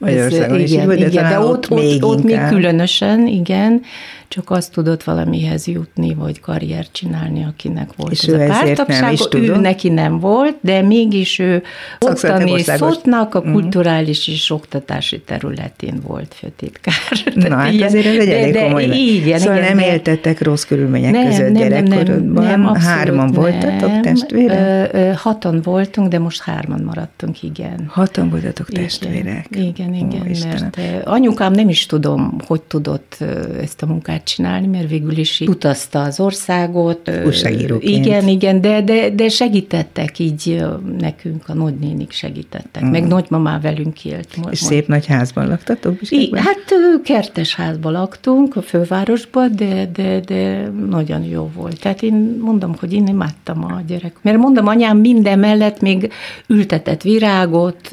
ez, 0.00 0.32
igen, 0.32 0.60
igen, 0.60 0.96
igen, 0.96 1.28
de 1.28 1.38
ott, 1.38 1.70
ott, 1.70 1.80
még, 1.80 2.04
ott 2.04 2.22
még 2.22 2.40
különösen, 2.48 3.26
igen, 3.26 3.82
csak 4.30 4.50
azt 4.50 4.72
tudott 4.72 5.02
valamihez 5.02 5.66
jutni, 5.66 6.14
vagy 6.14 6.40
karriert 6.40 6.92
csinálni, 6.92 7.44
akinek 7.44 7.90
volt 7.96 8.12
és 8.12 8.22
ez 8.22 8.34
a 8.34 8.46
pártagság. 8.52 9.16
Ő 9.34 9.56
neki 9.56 9.88
nem 9.88 10.18
volt, 10.18 10.56
de 10.60 10.82
mégis 10.82 11.38
ő 11.38 11.62
ottani 12.00 12.59
szótnak 12.62 13.34
a 13.34 13.40
mhm. 13.40 13.52
kulturális 13.52 14.18
uh-huh. 14.18 14.34
és 14.34 14.50
oktatási 14.50 15.20
területén 15.20 16.00
volt 16.06 16.34
főtitkár. 16.34 16.94
Na, 17.34 17.56
hát 17.56 17.72
ilyen, 17.72 17.88
azért 17.88 18.06
ez 18.06 18.16
egy 18.18 18.28
elég 18.28 18.52
de, 18.52 18.62
komoly. 18.62 18.86
De, 18.86 18.94
igen, 18.94 19.38
szóval 19.38 19.56
igen, 19.56 19.76
nem 19.76 19.88
éltettek 19.88 20.42
rossz 20.42 20.64
körülmények 20.64 21.12
nem, 21.12 21.26
között 21.26 21.52
nem, 21.52 21.52
gyerekkorodban. 21.52 22.44
Nem, 22.44 22.60
nem, 22.60 22.74
hárman 22.74 23.30
nem, 23.30 23.42
voltatok 23.42 24.00
testvérek? 24.00 24.94
Ö, 24.94 24.98
ö, 24.98 25.12
hatan 25.16 25.60
voltunk, 25.62 26.08
de 26.08 26.18
most 26.18 26.42
hárman 26.42 26.80
maradtunk, 26.80 27.42
igen. 27.42 27.84
Hatan 27.88 28.30
voltatok 28.30 28.68
testvérek? 28.68 29.46
Igen, 29.50 29.94
igen, 29.94 30.20
Ó, 30.20 30.48
mert 30.48 30.78
anyukám 31.04 31.52
nem 31.52 31.68
is 31.68 31.86
tudom, 31.86 32.36
hogy 32.46 32.60
tudott 32.60 33.16
ezt 33.60 33.82
a 33.82 33.86
munkát 33.86 34.24
csinálni, 34.24 34.66
mert 34.66 34.88
végül 34.88 35.18
is 35.18 35.40
utazta 35.40 36.02
az 36.02 36.20
országot. 36.20 37.10
Újságíróként. 37.26 38.06
Igen, 38.06 38.28
igen, 38.28 38.60
de, 38.60 38.82
de, 38.82 39.10
de 39.10 39.28
segítettek 39.28 40.18
így 40.18 40.64
nekünk, 40.98 41.48
a 41.48 41.54
nagynénik 41.54 42.10
segítettek, 42.50 42.84
mm. 42.84 42.90
meg 42.90 43.06
nagymamá 43.06 43.58
velünk 43.60 44.04
élt. 44.04 44.28
És 44.30 44.36
mond. 44.36 44.54
szép 44.54 44.86
nagy 44.86 45.06
házban 45.06 45.48
laktatok? 45.48 46.10
I, 46.10 46.30
hát 46.34 46.74
kertes 47.04 47.54
házban 47.54 47.92
laktunk 47.92 48.56
a 48.56 48.62
fővárosban, 48.62 49.50
de, 49.56 49.90
de, 49.92 50.20
de 50.20 50.70
nagyon 50.88 51.22
jó 51.22 51.50
volt. 51.54 51.80
Tehát 51.80 52.02
én 52.02 52.38
mondom, 52.40 52.74
hogy 52.80 52.92
én 52.92 53.06
imádtam 53.06 53.64
a 53.64 53.80
gyerek. 53.86 54.16
Mert 54.22 54.38
mondom, 54.38 54.66
anyám 54.66 54.98
minden 54.98 55.38
mellett 55.38 55.80
még 55.80 56.12
ültetett 56.46 57.02
virágot, 57.02 57.88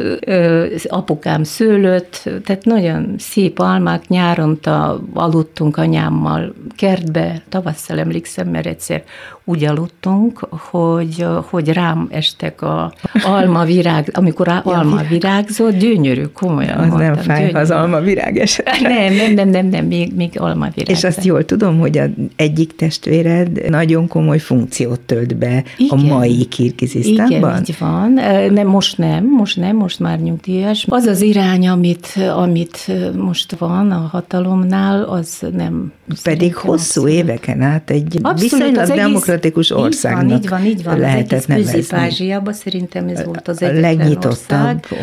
apukám 0.88 1.44
szőlött, 1.44 2.30
tehát 2.44 2.66
nagyon 2.66 3.16
szép 3.18 3.60
almák, 3.60 4.08
nyáronta 4.08 5.04
aludtunk 5.14 5.78
anyám 5.78 6.08
anyámmal 6.08 6.54
kertbe, 6.76 7.42
tavasszal 7.50 8.00
emlékszem, 8.00 8.48
mert 8.48 8.66
egyszer 8.66 9.04
úgy 9.44 9.64
aludtunk, 9.64 10.40
hogy, 10.50 11.26
hogy 11.50 11.70
rám 11.70 12.08
estek 12.12 12.62
a 12.62 12.94
alma 13.24 13.64
virág, 13.64 14.10
amikor 14.48 14.74
a 14.74 14.78
alma 14.78 15.02
virágzott, 15.10 15.78
gyönyörű, 15.78 16.24
komolyan 16.24 16.78
Az 16.78 16.88
mondtam, 16.88 17.00
nem 17.00 17.16
fáj, 17.16 17.40
gyönyörű. 17.40 17.58
az 17.60 17.72
alma 17.72 18.00
virág 18.00 18.38
esett. 18.38 18.66
Nem, 18.82 19.14
nem, 19.14 19.34
nem, 19.34 19.50
nem, 19.50 19.66
nem 19.66 19.86
még, 19.86 20.16
még 20.16 20.40
alma 20.40 20.68
virág. 20.76 20.96
És 20.96 21.04
azt 21.04 21.24
jól 21.24 21.46
tudom, 21.46 21.80
hogy 21.80 21.98
a 21.98 22.06
egyik 22.36 22.76
testvéred 22.76 23.70
nagyon 23.70 24.08
komoly 24.08 24.40
funkciót 24.40 25.00
tölt 25.00 25.36
be 25.36 25.64
Igen. 25.78 26.00
a 26.00 26.02
mai 26.16 26.46
Kirgizisztánban. 26.46 27.38
Igen, 27.38 27.60
így 27.60 27.76
van. 27.80 28.12
Nem, 28.54 28.68
most 28.68 28.98
nem, 28.98 29.26
most 29.26 29.58
nem, 29.58 29.76
most 29.76 30.00
már 30.00 30.20
nyugdíjas. 30.20 30.86
Az 30.90 31.06
az 31.06 31.22
irány, 31.22 31.68
amit, 31.68 32.08
amit 32.36 32.92
most 33.16 33.56
van 33.58 33.92
a 33.92 34.08
hatalomnál, 34.12 35.04
az 35.04 35.46
nem 35.56 35.92
pedig 36.24 36.56
hosszú 36.56 37.08
éveken 37.08 37.62
át 37.62 37.90
egy 37.90 38.20
Abszolút, 38.22 38.40
viszonylag 38.40 38.88
demokratikus 38.88 39.72
országnak 39.72 40.44
így 40.44 40.50
van, 40.50 40.60
így 40.60 40.66
van, 40.66 40.66
így 40.66 40.84
van. 40.84 41.00
lehetett 41.00 41.40
az 41.40 41.46
nevezni. 41.46 41.72
Közép-Ázsiában 41.72 42.54
szerintem 42.54 43.08
ez 43.08 43.26
volt 43.26 43.48
az 43.48 43.62
egyetlen 43.62 43.96
nyitottabb 44.08 44.37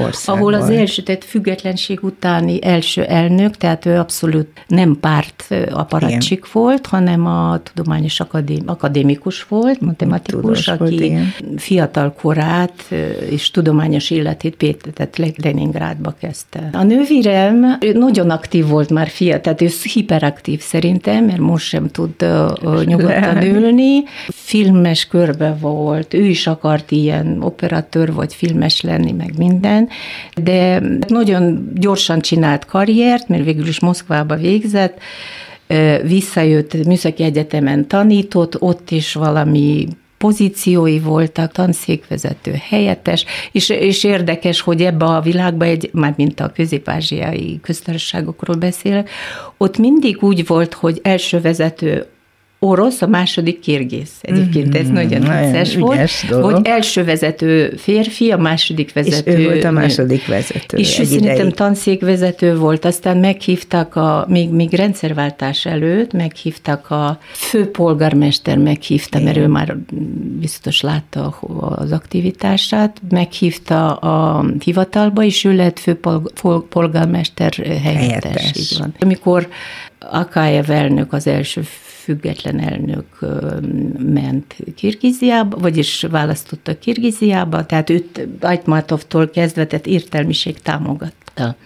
ország 0.05 0.37
ahol 0.37 0.55
az 0.55 0.73
tehát 1.05 1.25
függetlenség 1.25 1.99
utáni 2.03 2.65
első 2.65 3.03
elnök, 3.03 3.57
tehát 3.57 3.87
ő 3.87 3.99
abszolút 3.99 4.49
nem 4.67 4.97
párt 5.01 5.45
aparatcsik 5.71 6.53
volt, 6.53 6.87
hanem 6.87 7.27
a 7.27 7.59
tudományos 7.63 8.21
akadém, 8.21 8.63
akadémikus 8.67 9.45
volt, 9.45 9.81
matematikus, 9.81 10.41
Tudós 10.41 10.69
aki 10.69 10.79
volt, 10.79 11.01
igen. 11.01 11.35
fiatal 11.57 12.15
korát 12.21 12.85
és 13.31 13.51
tudományos 13.51 14.11
életét 14.11 14.57
Péter, 14.57 14.93
tehát 14.93 15.37
Leningrádba 15.43 16.15
kezdte. 16.21 16.69
A 16.73 16.83
nővérem 16.83 17.79
nagyon 17.95 18.31
aktív 18.31 18.67
volt 18.67 18.91
már 18.91 19.09
fiatal, 19.09 19.41
tehát 19.41 19.63
ő 19.63 19.69
hiperaktív 19.93 20.61
szerintem, 20.61 21.25
mert 21.25 21.39
most 21.39 21.67
sem 21.67 21.89
tud 21.89 22.15
nyugodtan 22.85 23.43
ülni. 23.43 24.03
Filmes 24.29 25.07
körbe 25.07 25.57
volt, 25.61 26.15
ő 26.15 26.25
is 26.25 26.47
akart 26.47 26.91
ilyen 26.91 27.43
operatőr 27.43 28.13
vagy 28.13 28.35
filmes 28.35 28.81
lenni, 28.81 29.13
meg 29.27 29.39
minden, 29.39 29.89
de 30.43 30.83
nagyon 31.09 31.71
gyorsan 31.75 32.21
csinált 32.21 32.65
karriert, 32.65 33.29
mert 33.29 33.45
végül 33.45 33.67
is 33.67 33.81
Moszkvába 33.81 34.37
végzett, 34.37 34.99
visszajött 36.03 36.85
Műszaki 36.87 37.23
Egyetemen 37.23 37.89
tanított, 37.89 38.63
ott 38.63 38.91
is 38.91 39.15
valami 39.15 39.89
pozíciói 40.19 40.99
voltak, 40.99 41.53
tanszékvezető, 41.53 42.53
helyettes, 42.69 43.25
és, 43.53 43.69
és 43.69 44.05
érdekes, 44.05 44.61
hogy 44.61 44.83
ebbe 44.83 45.05
a 45.05 45.21
világba, 45.21 45.65
egy, 45.65 45.91
már 45.93 46.15
mint 46.17 46.41
a 46.41 46.53
közép-ázsiai 46.55 47.61
köztársaságokról 47.63 48.57
beszélek, 48.57 49.11
ott 49.57 49.79
mindig 49.79 50.23
úgy 50.23 50.47
volt, 50.47 50.75
hogy 50.75 51.01
első 51.03 51.41
vezető 51.41 52.07
orosz, 52.65 53.03
a 53.03 53.07
második 53.07 53.61
kirgiz. 53.61 54.11
Egyébként 54.21 54.75
ez 54.75 54.85
Mhm, 54.85 54.93
nagyon 54.93 55.21
vicces 55.21 55.77
volt. 55.77 56.11
dolog. 56.29 56.51
Vagy 56.51 56.67
első 56.67 57.05
vezető 57.05 57.75
férfi, 57.77 58.31
a 58.31 58.37
második 58.37 58.87
És 58.87 58.93
vezető 58.93 59.39
ő 59.39 59.45
volt 59.45 59.65
a 59.65 59.71
második 59.71 60.27
vezető. 60.27 60.77
És 60.77 60.99
ő 60.99 61.05
szerintem 61.05 61.35
ideig. 61.35 61.55
tanszékvezető 61.55 62.57
volt, 62.57 62.85
aztán 62.85 63.17
meghívtak, 63.17 63.97
a, 63.97 64.27
még, 64.29 64.51
még 64.51 64.73
rendszerváltás 64.73 65.67
előtt, 65.67 66.13
meghívtak 66.13 66.91
a 66.91 67.19
főpolgármester, 67.33 68.59
meghívta, 68.59 69.21
mert 69.21 69.37
ő 69.37 69.47
már 69.47 69.77
biztos 70.41 70.81
látta 70.81 71.39
az 71.59 71.93
aktivitását, 71.93 73.01
meghívta 73.11 73.95
a 73.95 74.45
hivatalba, 74.65 75.23
és 75.23 75.45
ő 75.45 75.55
lett 75.57 75.79
főpolgármester 75.79 77.53
helyettes. 77.55 77.83
Helyettes. 77.83 78.53
Így 78.57 78.77
van. 78.79 78.95
Amikor 79.01 79.49
Akajev 80.11 80.71
elnök, 80.71 81.13
az 81.13 81.27
első 81.27 81.63
független 82.05 82.61
elnök 82.61 83.07
ment 83.99 84.57
Kirgiziába, 84.77 85.59
vagyis 85.59 86.03
választotta 86.11 86.79
Kirgiziába, 86.79 87.67
tehát 87.67 87.91
őt 87.91 88.29
Ajtmatovtól 88.41 89.31
kezdve, 89.31 89.67
tehát 89.67 89.87
értelmiség 89.87 90.59
támogatta. 90.63 91.57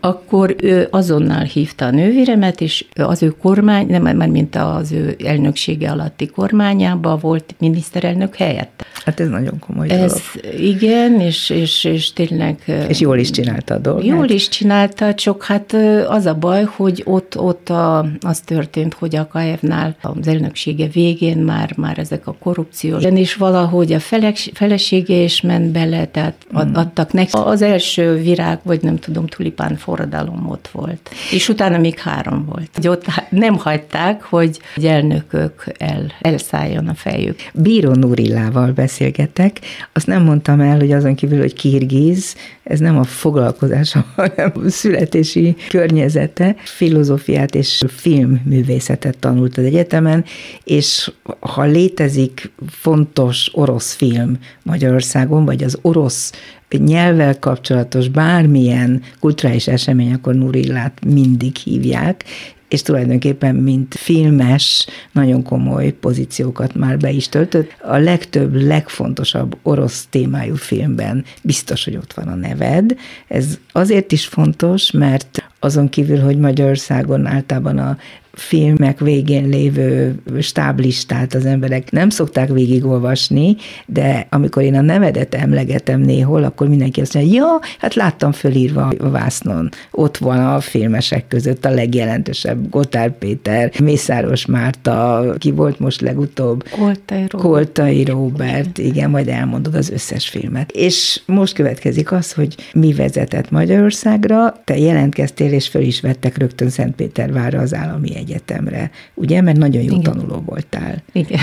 Akkor 0.00 0.56
ő 0.58 0.88
azonnal 0.90 1.42
hívta 1.42 1.84
a 1.84 1.90
nővéremet, 1.90 2.60
és 2.60 2.84
az 2.94 3.22
ő 3.22 3.28
kormány, 3.28 3.86
nem 3.86 4.02
már 4.16 4.28
mint 4.28 4.56
az 4.56 4.92
ő 4.92 5.16
elnöksége 5.24 5.90
alatti 5.90 6.26
kormányába 6.26 7.16
volt 7.16 7.54
miniszterelnök 7.58 8.36
helyett. 8.36 8.84
Hát 9.04 9.20
ez 9.20 9.28
nagyon 9.28 9.58
komoly 9.58 9.90
Ez 9.90 9.98
dolog. 9.98 10.60
igen, 10.60 11.20
és, 11.20 11.50
és, 11.50 11.84
és 11.84 12.12
tényleg... 12.12 12.84
És 12.88 13.00
jól 13.00 13.18
is 13.18 13.30
csinálta 13.30 13.74
a 13.74 13.78
dolgát. 13.78 14.04
Jól 14.04 14.28
is 14.28 14.48
csinálta, 14.48 15.14
csak 15.14 15.44
hát 15.44 15.76
az 16.08 16.26
a 16.26 16.34
baj, 16.34 16.64
hogy 16.64 17.02
ott, 17.04 17.38
ott 17.38 17.68
a, 17.68 18.06
az 18.20 18.40
történt, 18.40 18.94
hogy 18.94 19.16
a 19.16 19.26
Kajevnál 19.26 19.96
az 20.00 20.28
elnöksége 20.28 20.86
végén 20.86 21.38
már, 21.38 21.72
már 21.76 21.98
ezek 21.98 22.26
a 22.26 22.34
korrupciós, 22.38 23.04
és 23.04 23.34
valahogy 23.34 23.92
a 23.92 24.00
felek- 24.00 24.50
felesége 24.54 25.14
is 25.14 25.40
ment 25.40 25.72
bele, 25.72 26.06
tehát 26.06 26.34
ad, 26.52 26.76
adtak 26.76 27.12
neki. 27.12 27.30
Az 27.32 27.62
első 27.62 28.14
virág, 28.14 28.58
vagy 28.62 28.82
nem 28.82 28.98
tudom, 28.98 29.26
tulipán 29.26 29.76
forradalom 29.88 30.48
ott 30.48 30.68
volt. 30.72 31.10
És 31.32 31.48
utána 31.48 31.78
még 31.78 31.98
három 31.98 32.44
volt. 32.44 32.70
Hogy 32.74 32.88
ott 32.88 33.04
nem 33.30 33.56
hagyták, 33.56 34.22
hogy 34.22 34.60
elnökök 34.82 35.64
el, 35.78 36.12
elszálljon 36.20 36.88
a 36.88 36.94
fejük. 36.94 37.36
Bíró 37.54 37.92
Nurillával 37.92 38.72
beszélgetek. 38.72 39.60
Azt 39.92 40.06
nem 40.06 40.22
mondtam 40.22 40.60
el, 40.60 40.78
hogy 40.78 40.92
azon 40.92 41.14
kívül, 41.14 41.38
hogy 41.38 41.54
kirgiz, 41.54 42.36
ez 42.62 42.78
nem 42.78 42.98
a 42.98 43.04
foglalkozása, 43.04 44.04
hanem 44.16 44.52
a 44.54 44.68
születési 44.68 45.56
környezete. 45.68 46.56
Filozófiát 46.64 47.54
és 47.54 47.84
filmművészetet 47.88 49.18
tanult 49.18 49.58
az 49.58 49.64
egyetemen, 49.64 50.24
és 50.64 51.10
ha 51.40 51.62
létezik 51.62 52.50
fontos 52.70 53.50
orosz 53.52 53.94
film 53.94 54.38
Magyarországon, 54.62 55.44
vagy 55.44 55.62
az 55.64 55.78
orosz 55.82 56.32
nyelvvel 56.70 57.38
kapcsolatos 57.38 58.08
bármilyen 58.08 59.02
kulturális 59.20 59.66
esemény, 59.66 60.12
akkor 60.12 60.34
Nurillát 60.34 61.04
mindig 61.04 61.56
hívják, 61.56 62.24
és 62.68 62.82
tulajdonképpen, 62.82 63.54
mint 63.54 63.94
filmes, 63.94 64.86
nagyon 65.12 65.42
komoly 65.42 65.90
pozíciókat 65.90 66.74
már 66.74 66.98
be 66.98 67.10
is 67.10 67.28
töltött. 67.28 67.76
A 67.82 67.96
legtöbb, 67.96 68.54
legfontosabb 68.54 69.56
orosz 69.62 70.06
témájú 70.10 70.54
filmben 70.54 71.24
biztos, 71.42 71.84
hogy 71.84 71.96
ott 71.96 72.12
van 72.12 72.28
a 72.28 72.34
neved. 72.34 72.96
Ez 73.28 73.58
azért 73.72 74.12
is 74.12 74.26
fontos, 74.26 74.90
mert 74.90 75.44
azon 75.58 75.88
kívül, 75.88 76.20
hogy 76.20 76.38
Magyarországon 76.38 77.26
általában 77.26 77.78
a 77.78 77.98
filmek 78.38 79.00
végén 79.00 79.48
lévő 79.48 80.14
stáblistát 80.40 81.34
az 81.34 81.46
emberek 81.46 81.90
nem 81.90 82.10
szokták 82.10 82.48
végigolvasni, 82.48 83.56
de 83.86 84.26
amikor 84.30 84.62
én 84.62 84.74
a 84.74 84.80
nevedet 84.80 85.34
emlegetem 85.34 86.00
néhol, 86.00 86.44
akkor 86.44 86.68
mindenki 86.68 87.00
azt 87.00 87.14
mondja, 87.14 87.32
ja, 87.34 87.60
hát 87.78 87.94
láttam 87.94 88.32
fölírva 88.32 88.92
a 88.98 89.10
vásznon. 89.10 89.68
Ott 89.90 90.16
van 90.16 90.46
a 90.46 90.60
filmesek 90.60 91.28
között 91.28 91.64
a 91.64 91.70
legjelentősebb 91.70 92.70
Gotár 92.70 93.18
Péter, 93.18 93.80
Mészáros 93.80 94.46
Márta, 94.46 95.24
ki 95.38 95.50
volt 95.50 95.78
most 95.78 96.00
legutóbb? 96.00 96.68
Koltai 96.68 97.26
Robert. 97.28 97.36
Koltai 97.36 98.04
Robert, 98.04 98.78
igen. 98.78 99.10
majd 99.10 99.28
elmondod 99.28 99.74
az 99.74 99.90
összes 99.90 100.28
filmet. 100.28 100.70
És 100.72 101.20
most 101.26 101.54
következik 101.54 102.12
az, 102.12 102.32
hogy 102.32 102.54
mi 102.72 102.92
vezetett 102.92 103.50
Magyarországra, 103.50 104.54
te 104.64 104.78
jelentkeztél, 104.78 105.52
és 105.52 105.68
föl 105.68 105.82
is 105.82 106.00
vettek 106.00 106.38
rögtön 106.38 106.68
Szentpétervárra 106.68 107.60
az 107.60 107.74
állami 107.74 108.16
egyetemre, 108.28 108.90
ugye? 109.14 109.40
Mert 109.40 109.58
nagyon 109.58 109.82
jó 109.82 109.96
Igen. 109.96 110.02
tanuló 110.02 110.42
voltál. 110.46 111.02
Igen. 111.12 111.40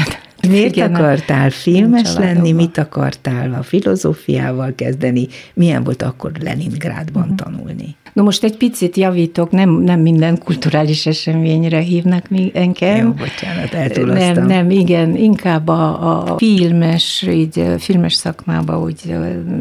Miért 0.50 0.76
Igen, 0.76 0.94
akartál 0.94 1.50
filmes 1.50 2.16
lenni, 2.16 2.52
mit 2.52 2.78
akartál 2.78 3.54
a 3.54 3.64
filozófiával 3.64 4.74
kezdeni, 4.76 5.28
milyen 5.54 5.84
volt 5.84 6.02
akkor 6.02 6.32
Leningrádban 6.44 7.22
uh-huh. 7.22 7.38
tanulni? 7.38 7.96
No 8.14 8.24
most 8.24 8.44
egy 8.44 8.58
picit 8.58 8.96
javítok, 8.96 9.52
nem, 9.52 9.70
nem 9.70 10.00
minden 10.00 10.38
kulturális 10.38 11.06
eseményre 11.06 11.80
hívnak 11.80 12.30
mi 12.30 12.52
engem. 12.54 13.06
Jó, 13.06 13.12
bocsánat, 13.12 13.74
eltúloztam. 13.74 14.34
Nem, 14.34 14.46
nem, 14.46 14.70
igen, 14.70 15.16
inkább 15.16 15.68
a, 15.68 16.32
a 16.32 16.38
filmes, 16.38 17.26
így 17.32 17.64
filmes 17.80 18.14
szakmába 18.14 18.80
úgy 18.80 19.16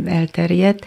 elterjedt 0.04 0.86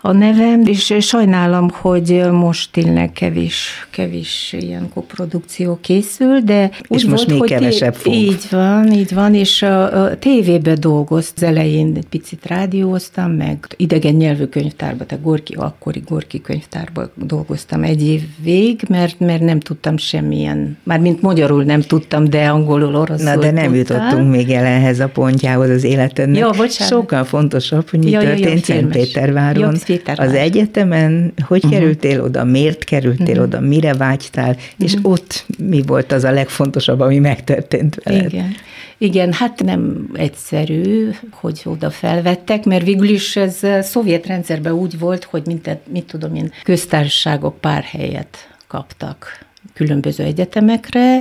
a 0.00 0.12
nevem, 0.12 0.62
és 0.66 0.94
sajnálom, 1.00 1.70
hogy 1.72 2.24
most 2.30 2.72
tényleg 2.72 3.12
kevés, 3.12 3.88
kevés 3.90 4.56
ilyen 4.58 4.88
koprodukció 4.94 5.78
készül, 5.80 6.40
de 6.40 6.70
És 6.88 7.04
úgy 7.04 7.10
most 7.10 7.24
volt, 7.24 7.28
még 7.28 7.38
hogy 7.38 7.48
kevesebb 7.48 7.94
fog. 7.94 8.12
Így 8.12 8.46
van, 8.50 8.92
így 8.92 9.14
van, 9.14 9.34
és 9.34 9.62
a, 9.62 10.02
a 10.04 10.18
tévébe 10.18 10.74
dolgozt. 10.74 11.32
Az 11.36 11.42
elején 11.42 11.92
egy 11.96 12.06
picit 12.06 12.46
rádióztam, 12.46 13.30
meg 13.30 13.66
idegen 13.76 14.14
nyelvű 14.14 14.44
könyvtárba, 14.44 15.06
tehát 15.06 15.24
Gorki, 15.24 15.54
akkori 15.54 16.02
Gorki 16.06 16.40
könyvtárba 16.40 17.10
dolgoztam 17.14 17.82
egy 17.82 18.06
évig, 18.06 18.80
mert, 18.88 19.18
mert 19.18 19.40
nem 19.40 19.60
tudtam 19.60 19.96
semmilyen, 19.96 20.78
már 20.82 21.00
mint 21.00 21.22
magyarul 21.22 21.62
nem 21.62 21.80
tudtam, 21.80 22.24
de 22.24 22.48
angolul, 22.48 22.96
oroszul 22.96 23.24
Na, 23.24 23.36
de 23.36 23.50
nem 23.50 23.72
tudtam. 23.72 23.74
jutottunk 23.74 24.30
még 24.30 24.50
el 24.50 24.64
ehhez 24.64 25.00
a 25.00 25.08
pontjához 25.08 25.68
az 25.68 25.84
életednek. 25.84 26.40
Jó, 26.42 26.50
bocsánat. 26.50 26.92
Sokkal 26.92 27.24
fontosabb, 27.24 27.88
hogy 27.88 27.98
mi 28.04 28.10
Ja, 28.10 28.20
ja, 28.20 28.28
ja, 28.28 28.34
történt 28.34 28.64
filmes. 28.64 28.94
Szentpéterváron. 28.94 29.62
Ja, 29.62 29.87
Pétervár. 29.96 30.26
az 30.26 30.34
egyetemen, 30.34 31.32
hogy 31.46 31.64
uh-huh. 31.64 31.78
kerültél 31.78 32.22
oda, 32.22 32.44
miért 32.44 32.84
kerültél 32.84 33.28
uh-huh. 33.28 33.42
oda, 33.42 33.60
mire 33.60 33.94
vágytál, 33.94 34.56
és 34.78 34.94
uh-huh. 34.94 35.12
ott 35.12 35.44
mi 35.58 35.82
volt 35.86 36.12
az 36.12 36.24
a 36.24 36.30
legfontosabb, 36.30 37.00
ami 37.00 37.18
megtörtént 37.18 38.00
veled? 38.04 38.32
Igen. 38.32 38.54
Igen, 38.98 39.32
hát 39.32 39.62
nem 39.62 40.10
egyszerű, 40.14 41.10
hogy 41.30 41.60
oda 41.64 41.90
felvettek, 41.90 42.64
mert 42.64 42.84
végül 42.84 43.08
is 43.08 43.36
ez 43.36 43.62
a 43.62 43.82
szovjet 43.82 44.26
rendszerben 44.26 44.72
úgy 44.72 44.98
volt, 44.98 45.24
hogy 45.24 45.42
mint, 45.46 45.78
mit 45.92 46.04
tudom 46.04 46.34
én, 46.34 46.52
köztársaságok 46.62 47.60
pár 47.60 47.82
helyet 47.82 48.36
kaptak 48.66 49.46
különböző 49.74 50.24
egyetemekre, 50.24 51.18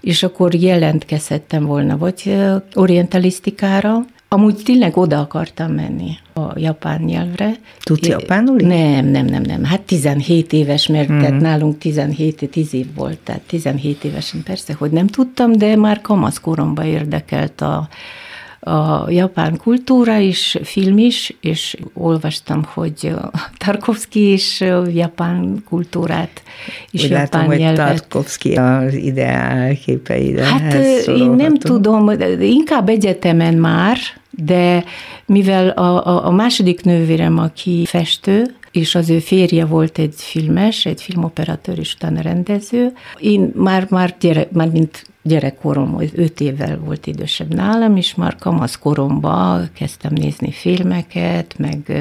és 0.00 0.22
akkor 0.22 0.54
jelentkezhettem 0.54 1.64
volna 1.64 1.96
vagy 1.96 2.36
orientalisztikára, 2.74 4.04
Amúgy 4.32 4.62
tényleg 4.64 4.96
oda 4.96 5.20
akartam 5.20 5.72
menni 5.72 6.18
a 6.34 6.58
japán 6.58 7.00
nyelvre. 7.00 7.54
Tudsz 7.82 8.06
japánul? 8.06 8.56
Nem, 8.56 9.06
nem, 9.06 9.26
nem, 9.26 9.42
nem. 9.42 9.64
Hát 9.64 9.80
17 9.80 10.52
éves, 10.52 10.86
mert 10.86 11.12
mm. 11.12 11.18
tehát 11.18 11.40
nálunk 11.40 11.78
17, 11.78 12.48
10 12.50 12.74
év 12.74 12.86
volt, 12.94 13.18
tehát 13.18 13.40
17 13.40 14.04
évesen 14.04 14.42
persze, 14.42 14.74
hogy 14.78 14.90
nem 14.90 15.06
tudtam, 15.06 15.52
de 15.52 15.76
már 15.76 16.00
kamaszkoromban 16.00 16.84
érdekelt 16.84 17.60
a, 17.60 17.88
a 18.64 19.10
japán 19.10 19.56
kultúra 19.56 20.16
is, 20.16 20.58
film 20.62 20.98
is, 20.98 21.36
és 21.40 21.76
olvastam, 21.94 22.64
hogy 22.64 23.14
Tarkovsky 23.56 24.32
is 24.32 24.60
japán 24.92 25.64
kultúrát 25.68 26.42
és 26.90 27.04
Úgy 27.04 27.10
japán 27.10 27.28
látom, 27.40 27.54
nyelvet. 27.54 27.88
hogy 27.88 27.96
Tarkovsky 27.96 28.54
az 28.54 28.94
ideál 28.94 29.74
képeire. 29.74 30.44
Hát 30.44 30.74
én 31.06 31.30
nem 31.30 31.54
tudom, 31.54 32.10
inkább 32.40 32.88
egyetemen 32.88 33.54
már, 33.54 33.96
de 34.30 34.84
mivel 35.26 35.68
a, 35.68 36.06
a, 36.06 36.26
a 36.26 36.30
második 36.30 36.82
nővérem, 36.82 37.38
aki 37.38 37.84
festő, 37.86 38.54
és 38.72 38.94
az 38.94 39.10
ő 39.10 39.18
férje 39.18 39.64
volt 39.64 39.98
egy 39.98 40.14
filmes, 40.16 40.86
egy 40.86 41.02
filmoperatőr 41.02 41.78
és 41.78 41.94
utána 41.94 42.20
rendező. 42.20 42.92
Én 43.18 43.52
már, 43.54 43.86
már, 43.90 44.16
gyere, 44.20 44.48
már 44.52 44.68
mint 44.68 45.06
gyerekkorom, 45.22 45.98
öt 46.14 46.40
évvel 46.40 46.78
volt 46.84 47.06
idősebb 47.06 47.54
nálam, 47.54 47.96
és 47.96 48.14
már 48.14 48.36
kamaszkoromban 48.36 49.70
kezdtem 49.72 50.12
nézni 50.14 50.50
filmeket, 50.50 51.54
meg... 51.58 51.92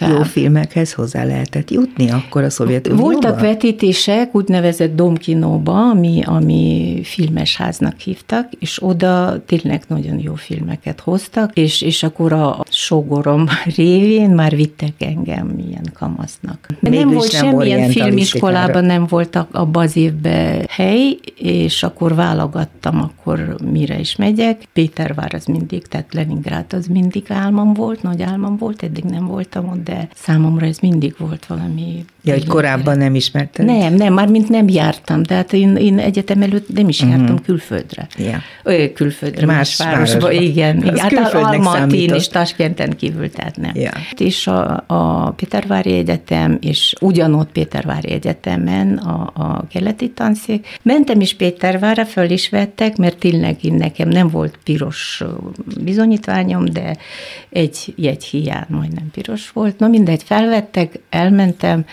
Jó 0.00 0.22
filmekhez 0.22 0.92
hozzá 0.92 1.24
lehetett 1.24 1.70
jutni 1.70 2.10
akkor 2.10 2.42
a 2.42 2.50
Szovjetunióban? 2.50 3.12
Voltak 3.12 3.40
vetítések, 3.40 4.34
úgynevezett 4.34 4.94
domkinóba, 4.94 5.90
ami, 5.90 6.22
ami 6.24 7.00
filmes 7.02 7.56
háznak 7.56 7.98
hívtak, 7.98 8.48
és 8.58 8.82
oda 8.82 9.42
tényleg 9.46 9.82
nagyon 9.88 10.18
jó 10.18 10.34
filmeket 10.34 11.00
hoztak, 11.00 11.50
és, 11.54 11.82
és 11.82 12.02
akkor 12.02 12.32
a 12.32 12.60
sógorom 12.70 13.46
révén 13.76 14.30
már 14.30 14.56
vittek 14.56 14.94
engem 14.98 15.54
ilyen 15.68 15.92
kamasznak. 15.94 16.66
Mégis 16.80 16.98
nem 16.98 17.10
volt 17.10 17.32
nem 17.32 17.42
semmilyen 17.42 17.90
filmiskolában, 17.90 18.84
nem 18.84 19.06
volt 19.08 19.46
abban 19.50 19.82
az 19.82 19.96
évben 19.96 20.66
hely, 20.68 21.18
és 21.36 21.82
akkor 21.82 22.14
válogat 22.14 22.65
hallgattam, 22.66 23.00
akkor 23.00 23.56
mire 23.70 23.98
is 23.98 24.16
megyek. 24.16 24.62
Pétervár 24.72 25.34
az 25.34 25.44
mindig, 25.44 25.86
tehát 25.86 26.14
Leningrád 26.14 26.72
az 26.72 26.86
mindig 26.86 27.24
álmom 27.28 27.72
volt, 27.72 28.02
nagy 28.02 28.22
álmom 28.22 28.56
volt, 28.56 28.82
eddig 28.82 29.04
nem 29.04 29.26
voltam 29.26 29.68
ott, 29.68 29.84
de 29.84 30.08
számomra 30.14 30.66
ez 30.66 30.78
mindig 30.78 31.14
volt 31.18 31.46
valami. 31.46 32.04
Ja, 32.26 32.32
hogy 32.32 32.46
korábban 32.46 32.98
nem 32.98 33.14
ismerted? 33.14 33.66
Nem, 33.66 33.94
nem, 33.94 34.12
már 34.12 34.28
mint 34.28 34.48
nem 34.48 34.68
jártam, 34.68 35.22
tehát 35.22 35.52
én, 35.52 35.76
én 35.76 35.98
egyetem 35.98 36.42
előtt 36.42 36.72
nem 36.72 36.88
is 36.88 37.00
jártam 37.00 37.22
uh-huh. 37.22 37.40
külföldre. 37.40 38.06
Ja. 38.16 38.38
Ö, 38.62 38.92
külföldre, 38.92 39.46
más, 39.46 39.76
más 39.76 39.88
városba, 39.88 40.20
városba. 40.20 40.42
igen. 40.42 40.76
igen. 40.76 40.96
Hát 40.98 41.34
Almatin 41.34 42.14
és 42.14 42.28
Taskenten 42.28 42.96
kívül, 42.96 43.30
tehát 43.30 43.56
nem. 43.56 43.70
Ja. 43.74 43.90
És 44.16 44.46
a, 44.46 44.84
a 44.86 45.30
Pétervári 45.30 45.92
Egyetem, 45.92 46.58
és 46.60 46.94
ugyanott 47.00 47.50
Pétervári 47.52 48.10
Egyetemen 48.10 48.96
a, 48.96 49.30
a 49.34 49.66
keleti 49.68 50.10
tanszék. 50.10 50.66
Mentem 50.82 51.20
is 51.20 51.34
Pétervárra, 51.34 52.04
föl 52.04 52.30
is 52.30 52.48
vettek, 52.56 52.96
mert 52.96 53.18
tényleg 53.18 53.64
én 53.64 53.74
nekem 53.74 54.08
nem 54.08 54.28
volt 54.28 54.58
piros 54.64 55.22
bizonyítványom, 55.80 56.64
de 56.64 56.96
egy 57.48 57.94
jegy 57.96 58.24
hiány 58.24 58.66
majdnem 58.68 59.10
piros 59.10 59.50
volt. 59.50 59.78
Na 59.78 59.88
mindegy, 59.88 60.22
felvettek, 60.22 61.00
elmentem, 61.10 61.84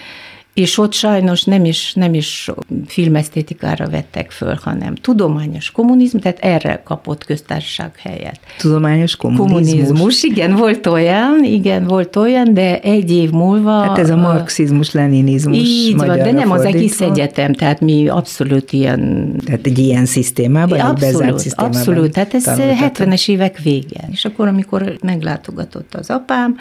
és 0.54 0.78
ott 0.78 0.94
sajnos 0.94 1.44
nem 1.44 1.66
is, 1.66 1.94
nem 1.94 2.14
is 2.14 2.52
filmesztétikára 2.86 3.90
vettek 3.90 4.32
föl, 4.32 4.60
hanem 4.64 4.96
tudományos 4.96 5.72
kommunizmus, 5.72 6.22
tehát 6.22 6.40
erre 6.40 6.82
kapott 6.84 7.26
köztársaság 7.26 7.92
helyet. 7.98 8.40
Tudományos 8.58 9.16
kommunizmus? 9.16 9.88
Kommunizmus, 9.88 10.24
igen, 10.24 10.56
volt 10.56 10.88
olyan, 10.88 11.44
igen, 11.44 11.88
volt 11.88 12.16
olyan, 12.16 12.54
de 12.54 12.80
egy 12.80 13.12
év 13.12 13.30
múlva... 13.30 13.82
Hát 13.82 13.98
ez 13.98 14.10
a 14.10 14.16
marxizmus, 14.16 14.92
leninizmus 14.92 15.58
Így 15.58 15.96
van, 15.96 16.08
de 16.08 16.32
nem 16.32 16.52
az 16.52 16.66
egész 16.66 17.02
egyetem, 17.02 17.54
tehát 17.54 17.82
mi 17.82 18.08
abszolút 18.08 18.72
ilyen... 18.72 19.34
Tehát 19.46 19.66
egy 19.66 19.78
ilyen 19.78 20.06
szisztémában, 20.06 20.80
abszolút, 20.80 21.04
egy 21.04 21.12
bezárt 21.12 21.40
szisztémában 21.40 21.78
Abszolút, 21.78 22.12
tehát 22.12 22.34
ez 22.34 22.44
70-es 22.48 23.30
évek 23.30 23.60
vége. 23.60 24.08
És 24.12 24.26
akkor, 24.26 24.48
amikor 24.48 24.96
meglátogatott 25.02 25.96
az 25.96 26.10
apám, 26.10 26.56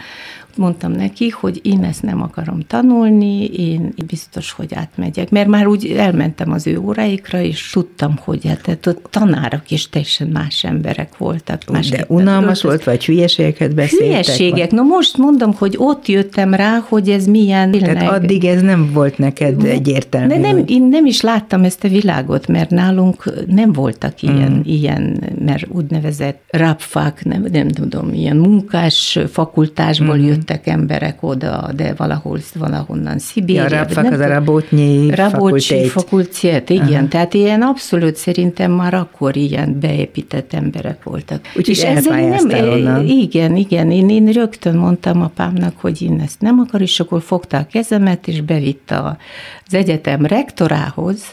mondtam 0.57 0.91
neki, 0.91 1.29
hogy 1.29 1.59
én 1.63 1.83
ezt 1.83 2.03
nem 2.03 2.21
akarom 2.21 2.59
tanulni, 2.67 3.45
én 3.45 3.93
biztos, 4.07 4.51
hogy 4.51 4.73
átmegyek, 4.73 5.29
mert 5.29 5.47
már 5.47 5.67
úgy 5.67 5.85
elmentem 5.85 6.51
az 6.51 6.67
ő 6.67 6.79
óráikra, 6.79 7.41
és 7.41 7.69
tudtam, 7.69 8.15
hogy 8.23 8.45
hát 8.47 8.87
ott 8.87 9.07
tanárok 9.09 9.71
is 9.71 9.89
teljesen 9.89 10.27
más 10.27 10.63
emberek 10.63 11.17
voltak. 11.17 11.61
Más 11.71 11.89
De 11.89 12.05
unalmas 12.07 12.61
volt, 12.61 12.83
vagy 12.83 13.05
hülyeségeket 13.05 13.75
beszéltek? 13.75 14.07
Hülyeségek. 14.07 14.69
Vagy? 14.69 14.79
No 14.79 14.83
most 14.83 15.17
mondom, 15.17 15.53
hogy 15.53 15.75
ott 15.77 16.07
jöttem 16.07 16.53
rá, 16.53 16.85
hogy 16.87 17.09
ez 17.09 17.25
milyen... 17.25 17.71
Tehát 17.71 18.11
addig 18.11 18.45
ez 18.45 18.61
nem 18.61 18.91
volt 18.93 19.17
neked 19.17 19.63
egyértelmű. 19.63 20.27
De 20.27 20.37
nem, 20.37 20.63
én 20.67 20.83
nem 20.83 21.05
is 21.05 21.21
láttam 21.21 21.63
ezt 21.63 21.83
a 21.83 21.87
világot, 21.87 22.47
mert 22.47 22.69
nálunk 22.69 23.33
nem 23.47 23.73
voltak 23.73 24.21
ilyen, 24.21 24.51
mm. 24.51 24.59
ilyen 24.63 25.23
mert 25.45 25.67
úgynevezett 25.67 26.41
rápfák, 26.47 27.25
nem, 27.25 27.45
nem 27.51 27.67
tudom, 27.67 28.13
ilyen 28.13 28.37
munkás 28.37 29.19
fakultásból 29.31 30.17
mm. 30.17 30.23
jött 30.25 30.42
jöttek 30.47 30.67
emberek 30.67 31.23
oda, 31.23 31.69
de 31.75 31.93
valahol, 31.93 32.39
valahonnan 32.53 33.19
Szibéria. 33.19 33.61
Ja, 33.61 33.67
Rabfak 33.67 34.11
az 34.11 34.19
a 34.19 34.27
Rabotnyi 34.27 35.15
Rabotnyi 35.15 35.87
fakultét. 35.87 36.69
igen. 36.69 36.87
Aha. 36.87 37.07
Tehát 37.07 37.33
ilyen 37.33 37.61
abszolút 37.61 38.15
szerintem 38.15 38.71
már 38.71 38.93
akkor 38.93 39.35
ilyen 39.35 39.79
beépített 39.79 40.53
emberek 40.53 41.03
voltak. 41.03 41.41
Úgyhogy 41.55 42.01
nem, 42.03 42.69
onnan. 42.69 43.05
Igen, 43.07 43.55
igen. 43.55 43.91
Én, 43.91 44.09
én 44.09 44.25
rögtön 44.25 44.75
mondtam 44.75 45.21
apámnak, 45.21 45.73
hogy 45.79 46.01
én 46.01 46.19
ezt 46.23 46.41
nem 46.41 46.59
akar, 46.59 46.81
és 46.81 46.99
akkor 46.99 47.21
fogta 47.21 47.57
a 47.57 47.67
kezemet, 47.71 48.27
és 48.27 48.41
bevitte 48.41 48.99
az 48.99 49.73
egyetem 49.73 50.25
rektorához, 50.25 51.23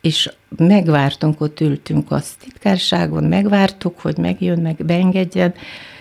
és 0.00 0.30
megvártunk, 0.56 1.40
ott 1.40 1.60
ültünk 1.60 2.10
a 2.10 2.20
titkárságon, 2.44 3.24
megvártuk, 3.24 4.00
hogy 4.00 4.16
megjön, 4.18 4.58
meg 4.58 4.76
beengedjen, 4.84 5.54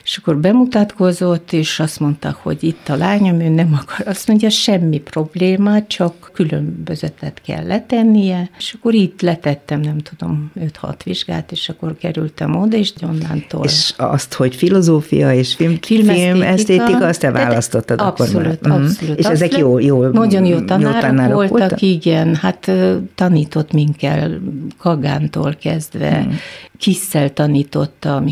és 0.05 0.17
akkor 0.17 0.37
bemutatkozott, 0.37 1.53
és 1.53 1.79
azt 1.79 1.99
mondta, 1.99 2.37
hogy 2.41 2.63
itt 2.63 2.89
a 2.89 2.95
lányom, 2.95 3.39
ő 3.39 3.49
nem 3.49 3.79
akar. 3.81 4.07
Azt 4.07 4.27
mondja, 4.27 4.49
semmi 4.49 4.99
probléma, 4.99 5.87
csak 5.87 6.29
különbözetet 6.33 7.41
kell 7.45 7.65
letennie. 7.65 8.49
És 8.57 8.75
akkor 8.77 8.93
itt 8.93 9.21
letettem, 9.21 9.79
nem 9.79 9.97
tudom, 9.97 10.51
5-6 10.81 10.93
vizsgát, 11.03 11.51
és 11.51 11.69
akkor 11.69 11.97
kerültem 11.97 12.55
oda, 12.55 12.77
és 12.77 12.93
onnantól. 13.01 13.63
És 13.63 13.93
azt, 13.97 14.33
hogy 14.33 14.55
filozófia 14.55 15.33
és 15.33 15.55
film, 15.55 15.77
film 15.81 16.41
esztétika, 16.41 17.05
azt 17.05 17.19
te 17.19 17.31
választottad 17.31 18.01
abszolút, 18.01 18.35
akkor 18.35 18.69
már. 18.69 18.79
Abszolút, 18.79 19.15
mm. 19.15 19.17
És 19.17 19.25
ezek 19.25 19.57
jó, 19.57 19.79
jó 19.79 20.05
Nagyon 20.07 20.45
jó 20.45 20.59
tanárok, 20.59 20.93
jó 20.93 20.99
tanárok 20.99 21.35
voltak, 21.35 21.59
voltak, 21.59 21.81
igen, 21.81 22.35
hát 22.35 22.71
tanított 23.15 23.71
minket 23.71 24.31
Kagántól 24.77 25.55
kezdve, 25.61 26.19
mm 26.19 26.31
kisszel 26.77 27.33
tanította, 27.33 28.23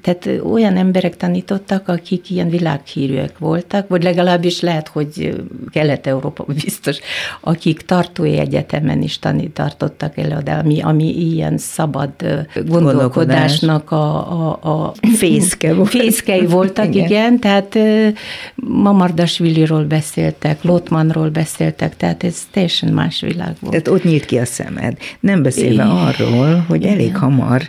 tehát 0.00 0.28
olyan 0.44 0.76
emberek 0.76 1.16
tanítottak, 1.16 1.88
akik 1.88 2.30
ilyen 2.30 2.48
világhírűek 2.48 3.38
voltak, 3.38 3.88
vagy 3.88 4.02
legalábbis 4.02 4.60
lehet, 4.60 4.88
hogy 4.88 5.42
Kelet-Európa 5.70 6.44
biztos, 6.62 6.98
akik 7.40 7.80
tartói 7.80 8.38
egyetemen 8.38 9.02
is 9.02 9.18
tanít, 9.18 9.50
tartottak 9.50 10.16
előadás, 10.18 10.62
ami, 10.62 10.80
ami 10.80 11.04
ilyen 11.04 11.58
szabad 11.58 12.10
gondolkodásnak 12.66 13.90
a, 13.90 14.32
a, 14.48 14.58
a 14.62 14.94
fészke 15.16 15.74
volt. 15.74 15.88
fészkei 15.88 16.46
voltak, 16.46 16.94
igen. 16.94 17.06
igen, 17.06 17.38
tehát 17.38 17.78
Mamardasviliról 18.54 19.84
beszéltek, 19.84 20.62
Lotmanról 20.62 21.28
beszéltek, 21.28 21.96
tehát 21.96 22.24
ez 22.24 22.36
teljesen 22.50 22.92
más 22.92 23.20
világ 23.20 23.56
volt. 23.60 23.72
Tehát 23.72 23.88
ott 23.88 24.04
nyílt 24.04 24.24
ki 24.24 24.38
a 24.38 24.44
szemed. 24.44 24.96
Nem 25.20 25.42
beszélve 25.42 25.82
arról, 25.82 26.64
hogy 26.68 26.84
elég 26.84 27.16
hamar 27.16 27.62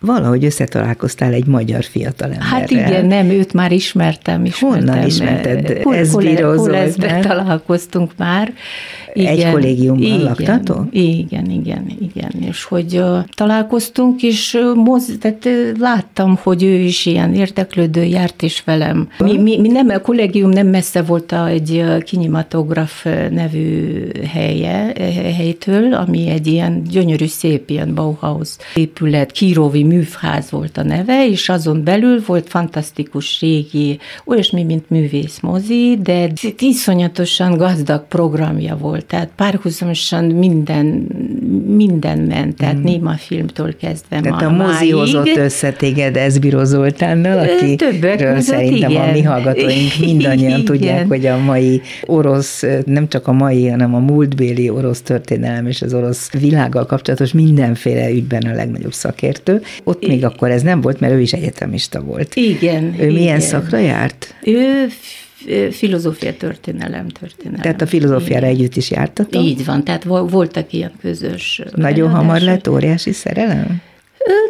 valahogy 0.00 0.44
összetalálkoztál 0.44 1.32
egy 1.32 1.46
magyar 1.46 1.84
fiatalemberrel. 1.84 2.48
Hát 2.48 2.70
igen, 2.70 3.06
nem, 3.06 3.28
őt 3.30 3.52
már 3.52 3.72
ismertem. 3.72 4.44
ismertem. 4.44 4.80
Honnan 4.80 5.06
ismerted? 5.06 5.82
Ez 5.90 6.10
Koleszbe 6.56 7.20
találkoztunk 7.20 8.10
már. 8.16 8.52
Igen, 9.12 9.32
egy 9.32 9.50
kollégiumban 9.50 10.02
igen, 10.02 10.22
laktatok? 10.22 10.86
Igen, 10.90 11.50
igen, 11.50 11.86
igen. 12.00 12.30
És 12.48 12.64
hogy 12.64 12.96
uh, 12.96 13.18
találkoztunk, 13.34 14.22
és 14.22 14.54
uh, 14.54 14.74
moz, 14.74 15.16
tehát, 15.20 15.44
uh, 15.44 15.78
láttam, 15.78 16.38
hogy 16.42 16.62
ő 16.62 16.74
is 16.74 17.06
ilyen 17.06 17.34
érdeklődő, 17.34 18.02
járt 18.02 18.42
is 18.42 18.62
velem. 18.64 19.08
Mi, 19.18 19.38
mi, 19.38 19.58
mi 19.58 19.68
nem, 19.68 19.88
a 19.88 19.98
kollégium 19.98 20.50
nem 20.50 20.66
messze 20.66 21.02
volt 21.02 21.34
egy 21.48 21.84
kinematograf 22.04 23.04
nevű 23.30 24.06
helye, 24.32 24.92
helytől, 25.36 25.94
ami 25.94 26.28
egy 26.28 26.46
ilyen 26.46 26.82
gyönyörű, 26.82 27.26
szép 27.26 27.70
ilyen 27.70 27.94
Bauhaus 27.94 28.56
épület, 28.74 29.32
Kírovi 29.32 29.82
művház 29.90 30.50
volt 30.50 30.76
a 30.76 30.82
neve, 30.82 31.28
és 31.28 31.48
azon 31.48 31.84
belül 31.84 32.22
volt 32.26 32.48
fantasztikus 32.48 33.40
régi, 33.40 33.98
olyasmi, 34.24 34.62
mint 34.62 34.90
művészmozi, 34.90 35.98
de 36.02 36.28
iszonyatosan 36.58 37.56
gazdag 37.56 38.06
programja 38.08 38.76
volt, 38.76 39.06
tehát 39.06 39.30
párhuzamosan 39.36 40.24
minden, 40.24 40.86
minden 41.66 42.18
ment, 42.18 42.56
tehát 42.56 42.76
mm. 42.76 42.82
néma 42.82 43.12
filmtől 43.12 43.76
kezdve 43.76 44.20
Tehát 44.20 44.42
a 44.42 44.50
mozi 44.50 44.90
hozott 44.90 45.36
össze 45.36 45.72
téged 45.72 46.16
Ezbiro 46.16 46.64
Zoltánnal, 46.64 47.38
aki 47.38 47.76
Többek 47.76 48.40
szerintem 48.40 48.90
igen. 48.90 49.08
a 49.08 49.12
mi 49.12 49.22
hallgatóink 49.22 49.92
mindannyian 50.00 50.50
igen. 50.60 50.64
tudják, 50.64 51.08
hogy 51.08 51.26
a 51.26 51.38
mai 51.38 51.80
orosz, 52.06 52.64
nem 52.84 53.08
csak 53.08 53.28
a 53.28 53.32
mai, 53.32 53.68
hanem 53.68 53.94
a 53.94 53.98
múltbéli 53.98 54.70
orosz 54.70 55.00
történelem 55.00 55.66
és 55.66 55.82
az 55.82 55.94
orosz 55.94 56.30
világgal 56.32 56.86
kapcsolatos 56.86 57.32
mindenféle 57.32 58.10
ügyben 58.10 58.42
a 58.42 58.54
legnagyobb 58.54 58.92
szakértő, 58.92 59.62
Ott 59.84 60.06
még 60.06 60.24
akkor 60.24 60.50
ez 60.50 60.62
nem 60.62 60.80
volt, 60.80 61.00
mert 61.00 61.12
ő 61.12 61.20
is 61.20 61.32
egyetemista 61.32 62.00
volt. 62.00 62.34
Igen. 62.34 62.84
Ő 62.84 63.06
milyen 63.06 63.36
igen. 63.36 63.40
szakra 63.40 63.78
járt? 63.78 64.34
Ő 64.42 64.88
filozófia 65.70 66.36
történelem, 66.36 67.08
történelem. 67.08 67.60
Tehát 67.60 67.82
a 67.82 67.86
filozófiára 67.86 68.46
igen. 68.46 68.58
együtt 68.58 68.76
is 68.76 68.90
jártatok? 68.90 69.42
Így 69.42 69.64
van, 69.64 69.84
tehát 69.84 70.04
voltak 70.04 70.72
ilyen 70.72 70.92
közös 71.00 71.62
Nagyon 71.74 72.10
hamar 72.10 72.40
lett 72.40 72.68
óriási 72.68 73.12
szerelem? 73.12 73.82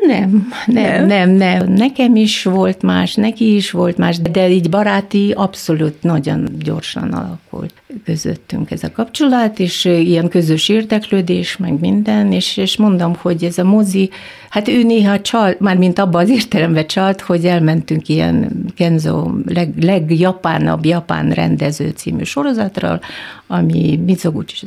Nem, 0.06 0.52
nem, 0.66 1.06
nem, 1.06 1.30
nem. 1.30 1.72
Nekem 1.72 2.16
is 2.16 2.44
volt 2.44 2.82
más, 2.82 3.14
neki 3.14 3.54
is 3.54 3.70
volt 3.70 3.96
más, 3.96 4.18
de 4.18 4.50
így 4.50 4.70
baráti 4.70 5.32
abszolút 5.36 6.02
nagyon 6.02 6.48
gyorsan 6.58 7.12
alakult 7.12 7.74
közöttünk 8.04 8.70
ez 8.70 8.82
a 8.82 8.92
kapcsolat, 8.92 9.58
és 9.58 9.84
ilyen 9.84 10.28
közös 10.28 10.68
érdeklődés, 10.68 11.56
meg 11.56 11.80
minden, 11.80 12.32
és, 12.32 12.56
és 12.56 12.76
mondom, 12.76 13.14
hogy 13.14 13.44
ez 13.44 13.58
a 13.58 13.64
mozi, 13.64 14.10
hát 14.48 14.68
ő 14.68 14.82
néha 14.82 15.20
csalt, 15.20 15.60
már 15.60 15.76
mint 15.76 15.98
abban 15.98 16.22
az 16.22 16.30
értelemben 16.30 16.86
csalt, 16.86 17.20
hogy 17.20 17.44
elmentünk 17.44 18.08
ilyen 18.08 18.64
Kenzo 18.76 19.30
leg, 19.46 19.82
legjapánabb 19.82 20.84
japán 20.84 21.30
rendező 21.30 21.88
című 21.88 22.22
sorozatra, 22.22 23.00
ami 23.46 24.00
Mizoguchi 24.04 24.66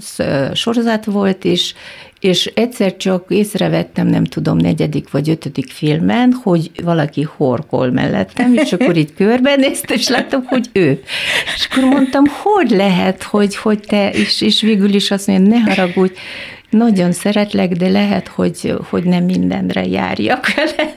sorozat 0.53 1.05
volt, 1.05 1.45
és, 1.45 1.73
és 2.23 2.51
egyszer 2.55 2.97
csak 2.97 3.25
észrevettem, 3.27 4.07
nem 4.07 4.23
tudom, 4.23 4.57
negyedik 4.57 5.11
vagy 5.11 5.29
ötödik 5.29 5.71
filmen, 5.71 6.39
hogy 6.43 6.71
valaki 6.83 7.21
horkol 7.21 7.91
mellettem, 7.91 8.53
és 8.53 8.73
akkor 8.73 8.97
itt 8.97 9.15
körbenéztem, 9.15 9.97
és 9.97 10.07
láttam, 10.07 10.43
hogy 10.45 10.69
ő. 10.71 11.03
És 11.55 11.67
akkor 11.71 11.83
mondtam, 11.83 12.23
hogy 12.25 12.69
lehet, 12.69 13.23
hogy, 13.23 13.55
hogy 13.55 13.79
te, 13.79 14.09
és, 14.09 14.41
és 14.41 14.61
végül 14.61 14.93
is 14.93 15.11
azt 15.11 15.27
mondja, 15.27 15.57
ne 15.57 15.59
haragudj, 15.73 16.13
nagyon 16.73 17.11
szeretlek, 17.11 17.71
de 17.71 17.89
lehet, 17.89 18.27
hogy, 18.27 18.73
hogy 18.89 19.03
nem 19.03 19.23
mindenre 19.23 19.85
járjak 19.85 20.45
veled. 20.55 20.93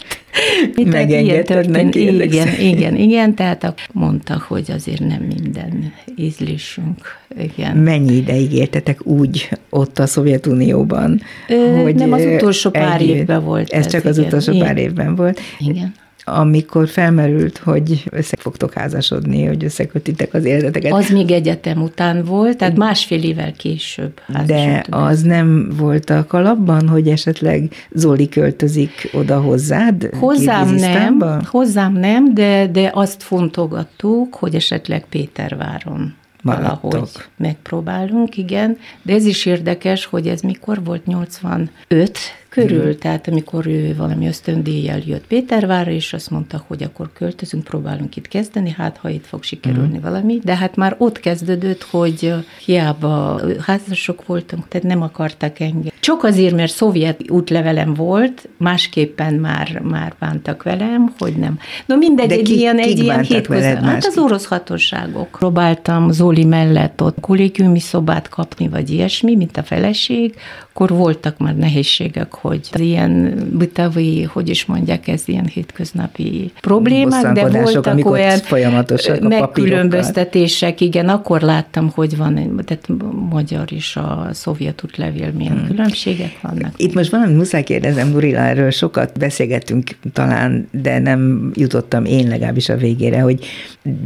Megengedted 0.85 1.71
neki. 1.71 2.23
Igen, 2.23 2.61
igen, 2.61 2.97
igen, 2.97 3.35
tehát 3.35 3.75
mondta, 3.93 4.45
hogy 4.49 4.71
azért 4.71 5.01
nem 5.01 5.23
minden 5.23 5.93
ízlésünk. 6.17 7.19
Igen. 7.39 7.77
Mennyi 7.77 8.15
ideig 8.17 8.53
éltetek 8.53 9.07
úgy 9.07 9.49
ott 9.71 9.99
a 9.99 10.07
Szovjetunióban? 10.07 11.21
Ö, 11.49 11.83
hogy 11.83 11.95
nem 11.95 12.13
az 12.13 12.25
utolsó 12.25 12.71
pár 12.71 13.01
együtt, 13.01 13.15
évben 13.15 13.45
volt. 13.45 13.71
Ez, 13.71 13.85
ez 13.85 13.93
csak 13.93 14.05
az 14.05 14.17
igen, 14.17 14.29
utolsó 14.29 14.59
pár 14.59 14.77
évben 14.77 15.15
volt. 15.15 15.41
Igen 15.59 15.95
amikor 16.29 16.89
felmerült, 16.89 17.59
hogy 17.59 18.05
össze 18.11 18.37
fogtok 18.39 18.73
házasodni, 18.73 19.45
hogy 19.45 19.65
összekötitek 19.65 20.35
az 20.35 20.45
életeteket. 20.45 20.93
Az 20.93 21.11
még 21.11 21.31
egyetem 21.31 21.83
után 21.83 22.25
volt, 22.25 22.57
tehát 22.57 22.77
másfél 22.77 23.23
évvel 23.23 23.53
később 23.53 24.21
De 24.47 24.85
az 24.91 25.23
nem 25.23 25.73
volt 25.77 26.11
a 26.11 26.25
kalapban, 26.27 26.89
hogy 26.89 27.09
esetleg 27.09 27.73
Zoli 27.93 28.29
költözik 28.29 29.11
oda 29.13 29.41
hozzád? 29.41 30.09
Hozzám 30.19 30.75
nem, 30.75 31.41
hozzám 31.45 31.93
nem, 31.93 32.35
de, 32.35 32.67
de 32.67 32.91
azt 32.95 33.23
fontolgattuk, 33.23 34.35
hogy 34.35 34.55
esetleg 34.55 35.05
Péterváron 35.09 36.15
Maradtok. 36.43 36.83
valahogy 36.83 37.11
megpróbálunk, 37.37 38.37
igen. 38.37 38.79
De 39.03 39.13
ez 39.13 39.25
is 39.25 39.47
érdekes, 39.47 40.05
hogy 40.05 40.29
ez 40.29 40.41
mikor 40.41 40.85
volt, 40.85 41.07
85 41.07 42.19
körül, 42.57 42.83
hmm. 42.83 42.99
tehát 42.99 43.29
amikor 43.29 43.67
ő 43.67 43.95
valami 43.97 44.27
ösztöndíjjel 44.27 45.01
jött 45.07 45.27
Pétervárra, 45.27 45.91
és 45.91 46.13
azt 46.13 46.31
mondta, 46.31 46.65
hogy 46.67 46.83
akkor 46.83 47.11
költözünk, 47.13 47.65
próbálunk 47.65 48.17
itt 48.17 48.29
kezdeni, 48.29 48.75
hát 48.77 48.97
ha 48.97 49.09
itt 49.09 49.27
fog 49.27 49.43
sikerülni 49.43 49.93
hmm. 49.93 50.01
valami, 50.01 50.41
de 50.45 50.57
hát 50.57 50.77
már 50.77 50.95
ott 50.99 51.21
kezdődött, 51.21 51.83
hogy 51.83 52.35
hiába 52.65 53.41
házasok 53.61 54.27
voltunk, 54.27 54.69
tehát 54.69 54.87
nem 54.87 55.03
akartak 55.03 55.61
engem. 55.61 55.93
Csak 56.01 56.25
azért, 56.25 56.55
mert 56.55 56.73
szovjet 56.73 57.31
útlevelem 57.31 57.95
volt, 57.95 58.49
másképpen 58.57 59.35
már, 59.35 59.81
már 59.81 60.15
bántak 60.19 60.63
velem, 60.63 61.15
hogy 61.19 61.37
nem. 61.37 61.59
No 61.87 61.97
mindegy, 61.97 62.33
egy 62.33 62.43
ki, 62.43 62.59
ilyen, 62.59 62.79
egy 62.79 62.99
ilyen 62.99 63.23
hétköznap. 63.23 63.85
Hát 63.85 64.05
az 64.05 64.19
orosz 64.19 64.47
hatóságok. 64.47 65.29
Próbáltam 65.31 66.11
Zoli 66.11 66.45
mellett 66.45 67.03
ott 67.03 67.21
kollégiumi 67.21 67.81
szobát 67.81 68.29
kapni, 68.29 68.69
vagy 68.69 68.91
ilyesmi, 68.91 69.37
mint 69.37 69.57
a 69.57 69.63
feleség, 69.63 70.35
akkor 70.77 70.89
voltak 70.91 71.39
már 71.39 71.57
nehézségek, 71.57 72.35
hogy 72.47 72.69
az 72.73 72.81
ilyen 72.81 73.43
bitavi, 73.53 74.23
hogy 74.23 74.49
is 74.49 74.65
mondják, 74.65 75.09
ez 75.09 75.23
ilyen 75.27 75.47
hétköznapi 75.47 76.53
problémák, 76.61 77.33
de 77.33 77.49
voltak 77.49 78.11
olyan 78.11 78.41
megkülönböztetések, 79.21 80.81
igen, 80.81 81.09
akkor 81.09 81.41
láttam, 81.41 81.91
hogy 81.95 82.17
van, 82.17 82.63
tehát 82.65 82.89
magyar 83.31 83.73
is 83.73 83.97
a 83.97 84.29
szovjet 84.33 84.83
útlevél 84.85 85.33
milyen 85.37 85.59
hmm. 85.59 85.67
különbségek 85.67 86.41
vannak. 86.41 86.73
Itt 86.77 86.95
most 86.95 87.11
valami 87.11 87.33
muszáj 87.33 87.63
kérdezem, 87.63 88.11
Durila, 88.13 88.39
erről 88.39 88.71
sokat 88.71 89.19
beszélgettünk 89.19 89.91
talán, 90.13 90.69
de 90.71 90.99
nem 90.99 91.51
jutottam 91.55 92.05
én 92.05 92.29
legalábbis 92.29 92.69
a 92.69 92.77
végére, 92.77 93.21
hogy 93.21 93.47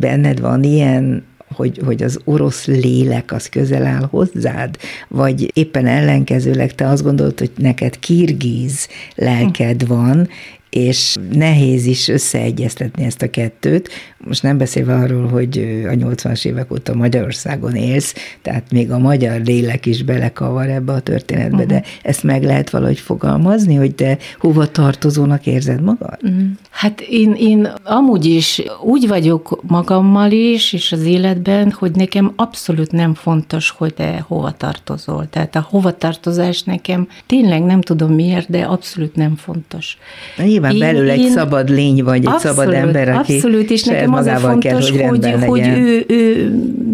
benned 0.01 0.41
van 0.41 0.63
ilyen 0.63 1.25
hogy, 1.55 1.81
hogy 1.85 2.03
az 2.03 2.21
orosz 2.25 2.67
lélek 2.67 3.33
az 3.33 3.49
közel 3.49 3.87
áll 3.87 4.07
hozzád, 4.11 4.77
vagy 5.09 5.51
éppen 5.55 5.87
ellenkezőleg 5.87 6.75
te 6.75 6.89
azt 6.89 7.03
gondolod, 7.03 7.39
hogy 7.39 7.51
neked 7.57 7.99
kirgíz 7.99 8.89
lelked 9.15 9.87
van, 9.87 10.29
és 10.71 11.17
nehéz 11.33 11.87
is 11.87 12.09
összeegyeztetni 12.09 13.05
ezt 13.05 13.23
a 13.23 13.31
kettőt. 13.31 13.89
Most 14.27 14.43
nem 14.43 14.59
beszélve 14.59 14.95
arról, 14.95 15.27
hogy 15.29 15.59
a 15.89 15.93
80-as 15.93 16.47
évek 16.47 16.73
óta 16.73 16.95
Magyarországon 16.95 17.75
élsz, 17.75 18.15
tehát 18.43 18.71
még 18.71 18.91
a 18.91 18.99
magyar 18.99 19.41
lélek 19.41 19.87
is 19.87 20.03
belekavar 20.03 20.69
ebbe 20.69 20.93
a 20.93 21.01
történetbe, 21.01 21.55
uh-huh. 21.55 21.69
de 21.69 21.75
mhm. 21.75 21.85
ezt 22.03 22.23
meg 22.23 22.43
lehet 22.43 22.71
valahogy 22.71 22.99
fogalmazni, 22.99 23.75
hogy 23.75 23.95
te 23.95 24.19
hova 24.39 24.67
tartozónak 24.67 25.47
érzed 25.47 25.83
magad? 25.83 26.19
Uh-huh. 26.23 26.43
Hát 26.71 27.01
én, 27.01 27.35
én 27.39 27.73
amúgy 27.85 28.25
is 28.25 28.63
úgy 28.83 29.09
vagyok 29.09 29.61
magammal 29.67 30.31
is, 30.31 30.73
és 30.73 30.93
az 30.93 31.05
életben, 31.05 31.71
hogy 31.79 31.91
nekem 31.91 32.33
abszolút 32.37 32.93
nem 32.93 33.15
fontos, 33.15 33.71
hogy 33.71 33.95
te 33.95 34.25
hova 34.27 34.51
tartozol. 34.51 35.27
Tehát 35.31 35.57
a 35.57 35.67
hova 35.71 35.97
tartozás 35.97 36.63
nekem 36.63 37.09
tényleg 37.27 37.63
nem 37.63 37.81
tudom 37.81 38.13
miért, 38.13 38.51
de 38.51 38.63
abszolút 38.63 39.15
nem 39.15 39.37
fontos. 39.37 39.99
Nyilván 40.37 40.73
én, 40.73 40.79
belül 40.79 41.11
egy 41.11 41.21
én, 41.21 41.31
szabad 41.31 41.69
lény 41.69 42.05
vagy, 42.05 42.19
egy 42.19 42.27
abszolút, 42.27 42.57
szabad 42.57 42.75
ember, 42.75 43.09
aki 43.09 43.35
Abszolút, 43.35 43.71
és 43.71 43.83
nekem 43.83 44.10
az 44.15 44.27
a 44.27 44.37
fontos, 44.37 44.91
kell, 44.91 45.09
hogy, 45.09 45.25
hogy, 45.25 45.45
hogy 45.45 45.67
ő, 45.67 46.05
ő 46.09 46.49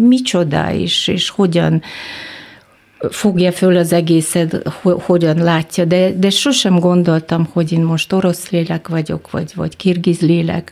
micsoda 0.07 0.71
is, 0.71 1.07
és 1.07 1.29
hogyan 1.29 1.81
fogja 3.09 3.51
föl 3.51 3.77
az 3.77 3.93
egészet, 3.93 4.67
hogyan 4.81 5.37
látja, 5.37 5.85
de, 5.85 6.11
de 6.11 6.29
sosem 6.29 6.79
gondoltam, 6.79 7.49
hogy 7.53 7.71
én 7.71 7.81
most 7.81 8.13
orosz 8.13 8.49
lélek 8.49 8.87
vagyok, 8.87 9.31
vagy, 9.31 9.51
vagy 9.55 9.75
kirgiz 9.75 10.21
lélek 10.21 10.71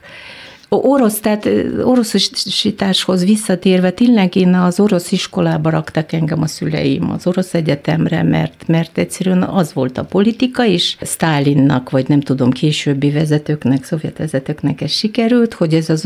orosz, 0.69 1.19
tehát 1.19 1.49
oroszosításhoz 1.83 3.25
visszatérve, 3.25 3.89
tényleg 3.89 4.35
én 4.35 4.53
az 4.53 4.79
orosz 4.79 5.11
iskolába 5.11 5.69
raktak 5.69 6.11
engem 6.11 6.41
a 6.41 6.47
szüleim, 6.47 7.11
az 7.11 7.27
orosz 7.27 7.53
egyetemre, 7.53 8.23
mert, 8.23 8.63
mert 8.67 8.97
egyszerűen 8.97 9.43
az 9.43 9.73
volt 9.73 9.97
a 9.97 10.03
politika, 10.03 10.65
és 10.65 10.95
Stálinnak, 11.01 11.89
vagy 11.89 12.07
nem 12.07 12.21
tudom, 12.21 12.51
későbbi 12.51 13.09
vezetőknek, 13.09 13.83
szovjet 13.83 14.17
vezetőknek 14.17 14.81
ez 14.81 14.91
sikerült, 14.91 15.53
hogy 15.53 15.73
ez 15.73 15.89
az 15.89 16.03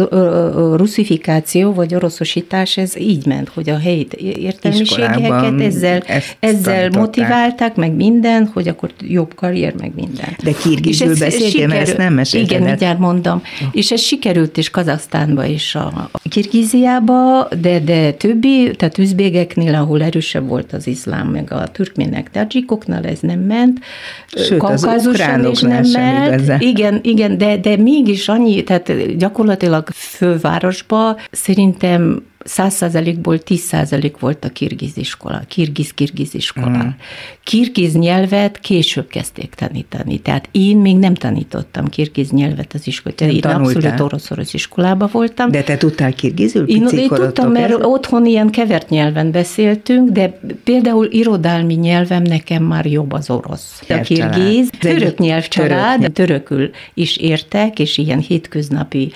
ruszifikáció, 0.76 1.74
vagy 1.74 1.96
oroszosítás, 1.96 2.78
ez 2.78 2.98
így 2.98 3.26
ment, 3.26 3.50
hogy 3.50 3.70
a 3.70 3.78
helyi 3.78 4.08
értelmiségeket 4.20 5.62
ezzel, 5.62 6.04
ezzel 6.40 6.90
motiválták, 6.90 7.76
meg 7.76 7.92
minden, 7.92 8.50
hogy 8.54 8.68
akkor 8.68 8.92
jobb 9.02 9.36
karrier, 9.36 9.74
meg 9.80 9.92
minden. 9.96 10.36
De 10.44 10.52
kirgizül 10.52 11.18
beszéltél, 11.18 11.72
ezt 11.72 11.98
nem 11.98 12.14
mesélted. 12.14 12.50
Igen, 12.52 12.64
mindjárt 12.64 13.00
mondom. 13.00 13.42
És 13.72 13.92
ez 13.92 14.02
sikerült 14.02 14.49
is 14.58 14.70
Kazasztánba 14.70 15.46
és 15.46 15.76
a 15.76 16.10
Kirgiziába, 16.30 17.48
de, 17.62 17.80
de 17.80 18.12
többi, 18.12 18.72
tehát 18.76 18.98
üzbégeknél, 18.98 19.76
ahol 19.76 20.04
erősebb 20.04 20.48
volt 20.48 20.74
az 20.74 20.88
iszlám, 20.88 21.28
meg 21.28 21.52
a 21.52 21.68
türkmének, 21.68 22.32
tadzsikoknál 22.32 23.06
ez 23.06 23.20
nem 23.20 23.40
ment. 23.40 23.80
Sőt, 24.36 24.60
Kaukázuson 24.60 25.46
is 25.46 25.62
nem 25.62 25.84
ment. 25.92 26.62
Igen, 26.64 27.00
igen, 27.04 27.38
de, 27.38 27.58
de 27.58 27.78
mégis 27.78 28.28
annyi, 28.28 28.64
tehát 28.64 29.18
gyakorlatilag 29.18 29.88
fővárosba 29.90 31.18
szerintem 31.32 32.24
száz 32.46 32.74
százalékból 32.74 33.40
tíz 33.40 33.60
százalék 33.60 34.20
volt 34.20 34.46
a 34.46 34.50
kirgiz 34.50 34.98
iskola, 34.98 35.42
kirgiz-kirgiz 35.48 36.34
iskola. 36.34 36.84
Mm. 36.84 36.88
Kirgiz 37.44 37.94
nyelvet 37.94 38.60
később 38.60 39.08
kezdték 39.08 39.54
tanítani, 39.54 40.18
tehát 40.20 40.50
én 40.52 40.78
még 40.78 40.98
nem 40.98 41.14
tanítottam 41.14 41.88
kirgiz 41.88 42.30
nyelvet 42.30 42.74
az 42.74 42.88
iskolában. 42.88 43.30
Én 43.30 43.44
abszolút 43.44 44.00
orosz-orosz 44.00 44.54
iskolában 44.54 45.10
voltam. 45.12 45.52
De 45.52 45.64
te 45.64 45.78
tudtál 45.78 46.14
kirgizül? 46.14 46.68
Én, 46.68 46.88
én 46.88 47.08
tudtam, 47.08 47.52
mert 47.52 47.72
ez? 47.72 47.86
otthon 47.86 48.26
ilyen 48.26 48.50
kevert 48.50 48.90
nyelven 48.90 49.32
beszéltünk, 49.32 50.10
de 50.10 50.40
például 50.64 51.08
irodalmi 51.12 51.74
nyelvem 51.74 52.24
nekem 52.24 52.64
már 52.64 52.86
jobb 52.86 53.12
az 53.12 53.30
orosz. 53.30 53.84
A 53.90 54.00
kirgiz, 54.00 54.70
török 54.80 55.18
nyelvcsalád, 55.18 56.00
török. 56.00 56.14
törökül 56.14 56.70
is 56.94 57.18
értek, 57.18 57.80
és 57.80 57.98
ilyen 57.98 58.20
hétköznapi 58.20 59.12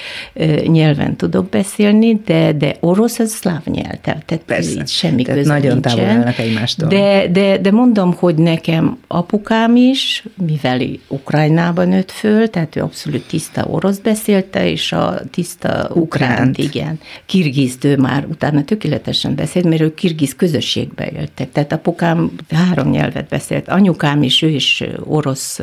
nyelven 0.65 1.15
tudok 1.15 1.49
beszélni, 1.49 2.21
de, 2.25 2.51
de 2.51 2.75
orosz 2.79 3.19
az 3.23 3.31
szláv 3.31 3.61
nyelv, 3.65 3.99
tehát 4.01 4.41
Persze. 4.45 4.71
itt 4.71 4.87
semmi 4.87 5.23
tehát 5.23 5.45
nagyon 5.45 5.71
nincsen. 5.71 5.95
távol 5.95 6.05
állnak 6.11 6.37
egymástól. 6.37 6.87
De, 6.89 7.27
de, 7.31 7.57
de 7.57 7.71
mondom, 7.71 8.13
hogy 8.13 8.35
nekem 8.35 8.97
apukám 9.07 9.75
is, 9.75 10.23
mivel 10.47 10.79
Ukrajnában 11.07 11.87
nőtt 11.87 12.11
föl, 12.11 12.49
tehát 12.49 12.75
ő 12.75 12.81
abszolút 12.81 13.27
tiszta 13.27 13.65
orosz 13.65 13.97
beszélte, 13.97 14.69
és 14.69 14.91
a 14.91 15.21
tiszta 15.31 15.89
ukránt, 15.93 15.97
Ukránt. 16.33 16.57
igen. 16.57 16.99
Kirgizt 17.25 17.83
ő 17.83 17.97
már 17.97 18.25
utána 18.29 18.63
tökéletesen 18.63 19.35
beszélt, 19.35 19.65
mert 19.69 19.81
ő 19.81 19.93
kirgiz 19.93 20.35
közösségbe 20.35 21.09
éltek. 21.15 21.51
Tehát 21.51 21.73
apukám 21.73 22.31
három 22.49 22.89
nyelvet 22.89 23.27
beszélt. 23.29 23.67
Anyukám 23.69 24.23
is, 24.23 24.41
ő 24.41 24.47
is 24.49 24.83
orosz 25.03 25.59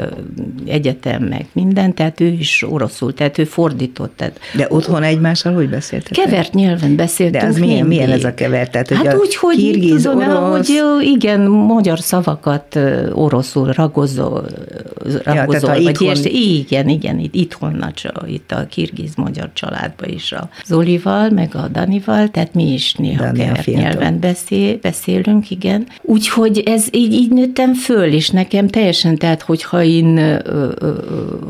egyetem, 0.67 1.23
meg 1.23 1.47
minden, 1.53 1.95
tehát 1.95 2.21
ő 2.21 2.27
is 2.27 2.65
oroszul, 2.69 3.15
tehát 3.15 3.39
ő 3.39 3.45
fordított. 3.45 4.13
Tehát 4.17 4.39
De 4.57 4.67
otthon 4.69 5.03
egymással 5.03 5.55
hogy 5.55 5.69
beszéltetek? 5.69 6.25
Kevert 6.25 6.55
nyelven 6.55 6.97
beszéltünk 6.97 7.40
De 7.41 7.47
az 7.47 7.59
milyen, 7.59 7.87
mindig. 7.87 7.99
milyen 7.99 8.11
ez 8.11 8.25
a 8.25 8.35
kevert? 8.35 8.71
Tehát, 8.71 8.89
hogy 8.89 8.97
Hát 8.97 9.17
úgy, 9.17 9.35
hogy 9.37 9.57
kirgiz, 9.57 10.03
tudom, 10.03 10.19
orosz... 10.19 10.69
hogy 10.69 11.07
igen, 11.07 11.41
magyar 11.51 11.99
szavakat 11.99 12.79
oroszul 13.13 13.73
ragozol, 13.73 14.47
tehát 15.25 15.55
ha 15.61 15.67
vagy 15.67 15.81
itthon- 15.81 16.01
ilyesmi. 16.01 16.31
Igen, 16.59 16.89
igen, 16.89 17.19
itt, 17.19 17.35
itthon 17.35 17.85
itt 18.27 18.53
a 18.53 18.67
kirgiz-magyar 18.67 19.51
családban 19.53 20.09
is 20.09 20.33
a 20.33 20.49
Zolival, 20.67 21.31
meg 21.31 21.55
a 21.55 21.69
Danival, 21.69 22.29
tehát 22.29 22.55
mi 22.55 22.73
is 22.73 22.95
néha 22.95 23.33
kevert 23.33 23.67
nyelven 23.67 24.21
beszél, 24.21 24.79
beszélünk, 24.83 25.51
igen. 25.51 25.87
Úgyhogy 26.03 26.59
ez 26.59 26.87
így, 26.93 27.13
így 27.13 27.31
nőttem 27.31 27.75
föl, 27.75 28.13
és 28.13 28.31
nekem 28.31 28.69
teljesen, 28.69 29.17
tehát 29.17 29.43
hogyha 29.43 29.83
én 29.83 30.17
ö, 30.17 30.39
ö, 30.79 30.93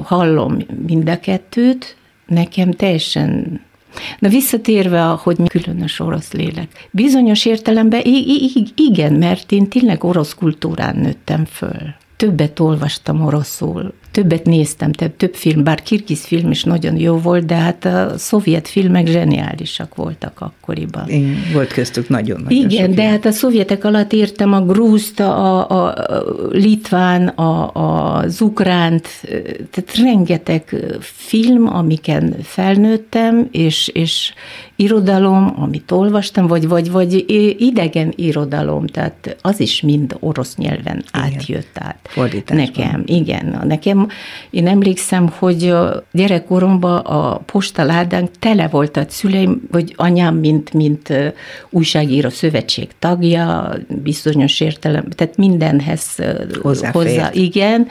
hallom 0.03 0.57
mind 0.87 1.09
a 1.09 1.21
kettőt, 1.21 1.97
nekem 2.27 2.71
teljesen 2.71 3.61
Na 4.19 4.29
visszatérve, 4.29 5.01
hogy 5.01 5.37
különös 5.49 6.01
orosz 6.01 6.33
lélek. 6.33 6.89
Bizonyos 6.91 7.45
értelemben 7.45 8.03
igen, 8.75 9.13
mert 9.13 9.53
én 9.53 9.69
tényleg 9.69 10.05
orosz 10.05 10.35
kultúrán 10.35 10.97
nőttem 10.97 11.45
föl. 11.45 11.95
Többet 12.21 12.61
olvastam 12.61 13.25
oroszul, 13.25 13.93
többet 14.11 14.45
néztem, 14.45 14.93
tehát 14.93 15.15
több 15.15 15.35
film, 15.35 15.65
bár 15.65 15.83
kirgiz 15.83 16.25
film 16.25 16.51
is 16.51 16.65
nagyon 16.65 16.97
jó 16.97 17.17
volt, 17.17 17.45
de 17.47 17.55
hát 17.55 17.85
a 17.85 18.13
szovjet 18.19 18.69
filmek 18.69 19.07
zseniálisak 19.07 19.95
voltak 19.95 20.41
akkoriban. 20.41 21.09
Igen, 21.09 21.37
volt 21.53 21.73
köztük 21.73 22.09
nagyon-nagyon 22.09 22.71
Igen, 22.71 22.87
sok 22.87 22.95
de 22.95 23.09
hát 23.09 23.25
a 23.25 23.31
szovjetek 23.31 23.85
alatt 23.85 24.13
értem 24.13 24.53
a 24.53 24.61
grúzt, 24.61 25.21
a, 25.21 25.71
a, 25.71 25.87
a 25.87 26.25
litván, 26.51 27.29
a, 27.29 27.75
a, 27.75 28.17
az 28.17 28.41
ukránt, 28.41 29.09
tehát 29.71 29.97
rengeteg 30.03 30.77
film, 31.01 31.67
amiken 31.67 32.37
felnőttem, 32.43 33.49
és, 33.51 33.89
és 33.89 34.33
irodalom, 34.81 35.55
amit 35.57 35.91
olvastam, 35.91 36.47
vagy, 36.47 36.69
vagy, 36.69 36.91
vagy 36.91 37.25
idegen 37.59 38.13
irodalom, 38.17 38.87
tehát 38.87 39.37
az 39.41 39.61
is 39.61 39.81
mind 39.81 40.17
orosz 40.21 40.57
nyelven 40.57 41.05
átjött 41.13 41.71
át. 41.75 41.99
Fordításban. 42.03 42.57
Nekem, 42.57 43.03
igen. 43.07 43.61
Nekem, 43.65 44.09
én 44.51 44.67
emlékszem, 44.67 45.29
hogy 45.39 45.75
gyerekkoromban 46.13 46.97
a 46.97 47.37
postaládánk 47.39 48.31
tele 48.39 48.69
volt 48.69 48.97
a 48.97 49.05
szüleim, 49.09 49.63
vagy 49.71 49.93
anyám, 49.97 50.37
mint, 50.37 50.73
mint 50.73 51.13
újságíró 51.71 52.29
szövetség 52.29 52.89
tagja, 52.99 53.73
bizonyos 53.89 54.61
értelem, 54.61 55.09
tehát 55.09 55.37
mindenhez 55.37 56.17
hozzá, 56.93 57.31
igen. 57.33 57.87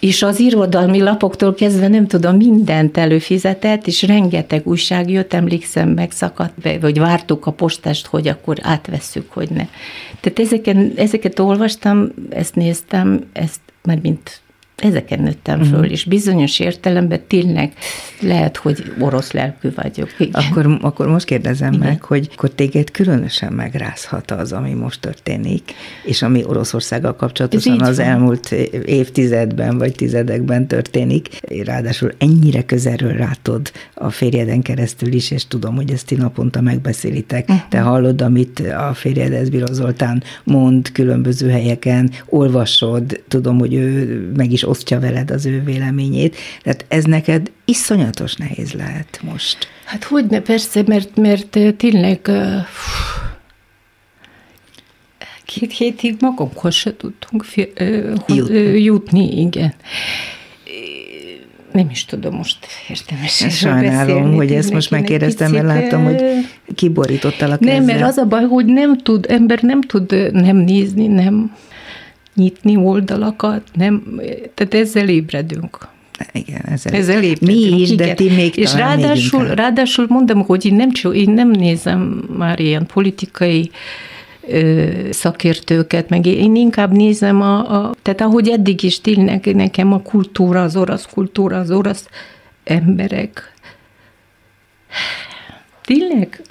És 0.00 0.22
az 0.22 0.38
irodalmi 0.40 1.00
lapoktól 1.00 1.54
kezdve 1.54 1.88
nem 1.88 2.06
tudom, 2.06 2.36
mindent 2.36 2.96
előfizetett, 2.96 3.86
és 3.86 4.02
rengeteg 4.02 4.66
újság 4.66 5.10
jött, 5.10 5.32
emlékszem, 5.32 5.88
megszakadt, 5.88 6.78
vagy 6.80 6.98
vártuk 6.98 7.46
a 7.46 7.50
postást, 7.50 8.06
hogy 8.06 8.28
akkor 8.28 8.56
átvesszük, 8.62 9.32
hogy 9.32 9.50
ne. 9.50 9.66
Tehát 10.20 10.38
ezeken, 10.38 10.92
ezeket 10.96 11.38
olvastam, 11.38 12.08
ezt 12.30 12.54
néztem, 12.54 13.24
ezt 13.32 13.60
már 13.82 13.98
mint 14.02 14.40
ezeken 14.80 15.22
nőttem 15.22 15.62
föl, 15.62 15.84
és 15.84 16.04
bizonyos 16.04 16.58
értelemben 16.58 17.20
tényleg 17.26 17.72
lehet, 18.20 18.56
hogy 18.56 18.92
orosz 18.98 19.32
lelkű 19.32 19.68
vagyok. 19.74 20.08
Igen. 20.18 20.42
Akkor, 20.42 20.78
akkor 20.80 21.08
most 21.08 21.24
kérdezem 21.24 21.72
Igen. 21.72 21.86
meg, 21.86 22.02
hogy 22.02 22.28
akkor 22.32 22.50
téged 22.50 22.90
különösen 22.90 23.52
megrázhat 23.52 24.30
az, 24.30 24.52
ami 24.52 24.72
most 24.72 25.00
történik, 25.00 25.62
és 26.04 26.22
ami 26.22 26.44
Oroszországgal 26.46 27.16
kapcsolatosan 27.16 27.80
az 27.80 27.96
van. 27.96 28.06
elmúlt 28.06 28.52
évtizedben 28.84 29.78
vagy 29.78 29.94
tizedekben 29.94 30.66
történik. 30.66 31.28
Ráadásul 31.64 32.12
ennyire 32.18 32.64
közelről 32.64 33.14
látod 33.14 33.70
a 33.94 34.10
férjeden 34.10 34.62
keresztül 34.62 35.12
is, 35.12 35.30
és 35.30 35.46
tudom, 35.46 35.74
hogy 35.74 35.90
ezt 35.90 36.06
ti 36.06 36.14
naponta 36.14 36.60
megbeszélitek. 36.60 37.48
Uh-huh. 37.48 37.68
Te 37.68 37.80
hallod, 37.80 38.20
amit 38.20 38.60
a 38.60 38.94
férjed 38.94 39.32
Eszbiro 39.32 39.72
Zoltán 39.72 40.22
mond 40.44 40.92
különböző 40.92 41.48
helyeken, 41.50 42.10
olvasod, 42.28 43.22
tudom, 43.28 43.58
hogy 43.58 43.74
ő 43.74 44.30
meg 44.36 44.52
is 44.52 44.64
osztja 44.70 45.00
veled 45.00 45.30
az 45.30 45.46
ő 45.46 45.62
véleményét. 45.64 46.36
Tehát 46.62 46.84
ez 46.88 47.04
neked 47.04 47.50
iszonyatos 47.64 48.34
nehéz 48.34 48.72
lehet 48.72 49.20
most. 49.22 49.68
Hát 49.84 50.04
hogy 50.04 50.26
ne, 50.26 50.40
persze, 50.40 50.82
mert, 50.86 51.16
mert 51.16 51.58
tényleg 51.76 52.30
két 55.44 55.72
hétig 55.72 56.16
magunkhoz 56.20 56.74
se 56.74 56.96
tudtunk 56.96 57.44
fi, 57.44 57.72
Jutni. 58.26 58.82
jutni, 58.82 59.40
igen. 59.40 59.74
Nem 61.72 61.90
is 61.90 62.04
tudom 62.04 62.34
most 62.34 62.66
érdemes 62.88 63.40
erről 63.40 63.52
Sajnálom, 63.52 64.06
beszélni, 64.06 64.36
hogy 64.36 64.52
ezt 64.52 64.72
most 64.72 64.90
megkérdeztem, 64.90 65.52
mert 65.52 65.64
láttam, 65.64 66.04
hogy 66.04 66.22
kiborítottál 66.74 67.50
a 67.50 67.56
Nem, 67.60 67.78
kezzel. 67.78 67.84
mert 67.84 68.08
az 68.08 68.16
a 68.16 68.26
baj, 68.26 68.44
hogy 68.44 68.64
nem 68.66 68.98
tud, 68.98 69.26
ember 69.28 69.62
nem 69.62 69.80
tud 69.80 70.32
nem 70.32 70.56
nézni, 70.56 71.06
nem 71.06 71.56
nyitni 72.40 72.76
oldalakat, 72.76 73.62
nem, 73.74 74.20
tehát 74.54 74.74
ezzel 74.74 75.08
ébredünk. 75.08 75.78
Igen, 76.32 76.60
ezzel, 76.64 76.92
Ezzel 76.92 77.20
Mi 77.20 77.26
építünk, 77.26 77.80
is, 77.80 77.94
de 77.94 78.04
igen. 78.04 78.16
ti 78.16 78.30
még 78.30 78.56
És 78.56 78.70
talán 78.70 78.96
még 78.96 79.04
ráadásul, 79.04 79.46
ráadásul 79.46 80.06
mondom, 80.08 80.42
hogy 80.44 80.64
én 80.66 80.74
nem, 80.74 80.92
csak- 80.92 81.16
én 81.16 81.30
nem 81.30 81.50
nézem 81.50 82.00
már 82.36 82.60
ilyen 82.60 82.86
politikai 82.86 83.70
szakértőket, 85.10 86.08
meg 86.08 86.26
én 86.26 86.54
inkább 86.56 86.92
nézem 86.92 87.40
a, 87.40 87.84
a 87.84 87.94
tehát 88.02 88.20
ahogy 88.20 88.48
eddig 88.48 88.82
is 88.82 89.00
tényleg 89.00 89.54
nekem 89.54 89.92
a 89.92 90.00
kultúra, 90.02 90.62
az 90.62 90.76
orosz 90.76 91.06
kultúra, 91.12 91.58
az 91.58 91.70
orosz 91.70 92.08
emberek. 92.64 93.52
Tényleg, 95.84 96.42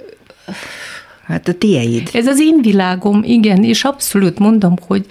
Hát 1.24 1.48
a 1.48 1.54
tieid. 1.54 2.08
ez 2.12 2.26
az 2.26 2.40
én 2.40 2.58
világom, 2.62 3.22
igen, 3.24 3.64
és 3.64 3.84
abszolút 3.84 4.38
mondom, 4.38 4.74
hogy 4.86 5.06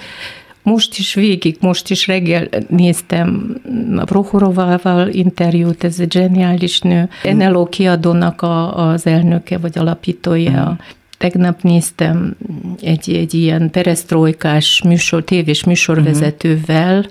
most 0.64 0.98
is 0.98 1.14
végig, 1.14 1.58
most 1.60 1.90
is 1.90 2.08
reggel 2.08 2.48
néztem 2.68 3.56
a 3.98 4.04
Prohorovával 4.04 5.08
interjút, 5.08 5.84
ez 5.84 6.00
egy 6.00 6.12
zseniális 6.12 6.80
nő. 6.80 7.10
NLO 7.34 7.66
kiadónak 7.66 8.42
a, 8.42 8.90
az 8.90 9.06
elnöke, 9.06 9.58
vagy 9.58 9.78
alapítója. 9.78 10.78
Tegnap 11.18 11.62
néztem 11.62 12.36
egy, 12.82 13.14
egy 13.14 13.34
ilyen 13.34 13.70
perestrojkás 13.70 14.82
műsor, 14.84 15.24
tévés 15.24 15.64
műsorvezetővel, 15.64 17.06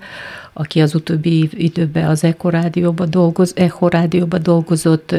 aki 0.60 0.80
az 0.80 0.94
utóbbi 0.94 1.48
időben 1.52 2.08
az 2.08 2.24
Echo 2.24 2.48
Rádióban, 2.48 3.10
dolgoz, 3.10 3.52
Echo 3.56 3.88
Rádióban 3.88 4.42
dolgozott 4.42 5.14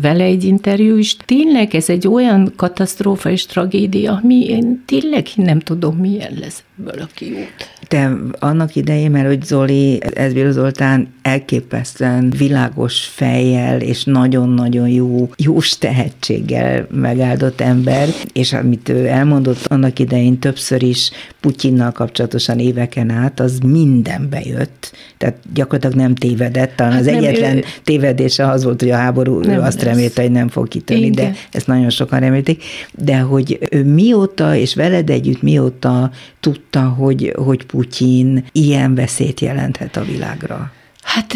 vele 0.00 0.24
egy 0.24 0.44
interjú 0.44 0.96
is. 0.96 1.16
Tényleg 1.16 1.74
ez 1.74 1.88
egy 1.88 2.08
olyan 2.08 2.52
katasztrófa 2.56 3.30
és 3.30 3.46
tragédia, 3.46 4.20
ami 4.22 4.44
én 4.44 4.82
tényleg 4.86 5.26
nem 5.34 5.58
tudom, 5.58 5.96
milyen 5.96 6.32
lesz 6.40 6.62
ebből 6.78 7.00
a 7.02 7.08
kiút. 7.14 7.76
Te 7.88 8.16
annak 8.38 8.76
idején, 8.76 9.10
mert 9.10 9.26
hogy 9.26 9.42
Zoli, 9.42 10.00
Ezbíró 10.14 10.50
Zoltán 10.50 11.08
elképesztően 11.22 12.30
világos 12.38 13.04
fejjel 13.04 13.80
és 13.80 14.04
nagyon-nagyon 14.04 14.88
jó, 14.88 15.30
jós 15.36 15.78
tehetséggel 15.78 16.86
megáldott 16.90 17.60
ember, 17.60 18.08
és 18.32 18.52
amit 18.52 18.88
ő 18.88 19.06
elmondott 19.06 19.66
annak 19.66 19.98
idején 19.98 20.38
többször 20.38 20.82
is 20.82 21.10
Putyinnal 21.40 21.92
kapcsolatosan 21.92 22.58
éveken 22.58 23.10
át, 23.10 23.40
az 23.40 23.58
mindenbe 23.58 24.40
jött. 24.68 24.92
Tehát 25.16 25.36
gyakorlatilag 25.54 25.96
nem 25.96 26.14
tévedett, 26.14 26.76
talán 26.76 26.92
Hát 26.92 27.00
az 27.00 27.06
nem, 27.06 27.16
egyetlen 27.16 27.56
ő- 27.56 27.64
tévedése 27.84 28.48
az 28.48 28.64
volt, 28.64 28.80
hogy 28.80 28.90
a 28.90 28.96
háború, 28.96 29.42
ő 29.42 29.46
Nem 29.46 29.62
azt 29.62 29.82
lesz. 29.82 29.84
remélte, 29.84 30.22
hogy 30.22 30.30
nem 30.30 30.48
fog 30.48 30.68
kitörni, 30.68 31.04
Igen. 31.06 31.32
de 31.32 31.38
ezt 31.52 31.66
nagyon 31.66 31.90
sokan 31.90 32.20
remélték, 32.20 32.62
de 32.94 33.18
hogy 33.18 33.58
ő 33.70 33.84
mióta, 33.84 34.54
és 34.54 34.74
veled 34.74 35.10
együtt 35.10 35.42
mióta 35.42 36.10
tudta, 36.40 36.80
hogy, 36.80 37.32
hogy 37.44 37.66
Putyin 37.66 38.44
ilyen 38.52 38.94
veszélyt 38.94 39.40
jelenthet 39.40 39.96
a 39.96 40.04
világra? 40.04 40.72
Hát 41.02 41.34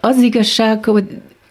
az 0.00 0.16
igazság, 0.22 0.84
hogy 0.84 1.04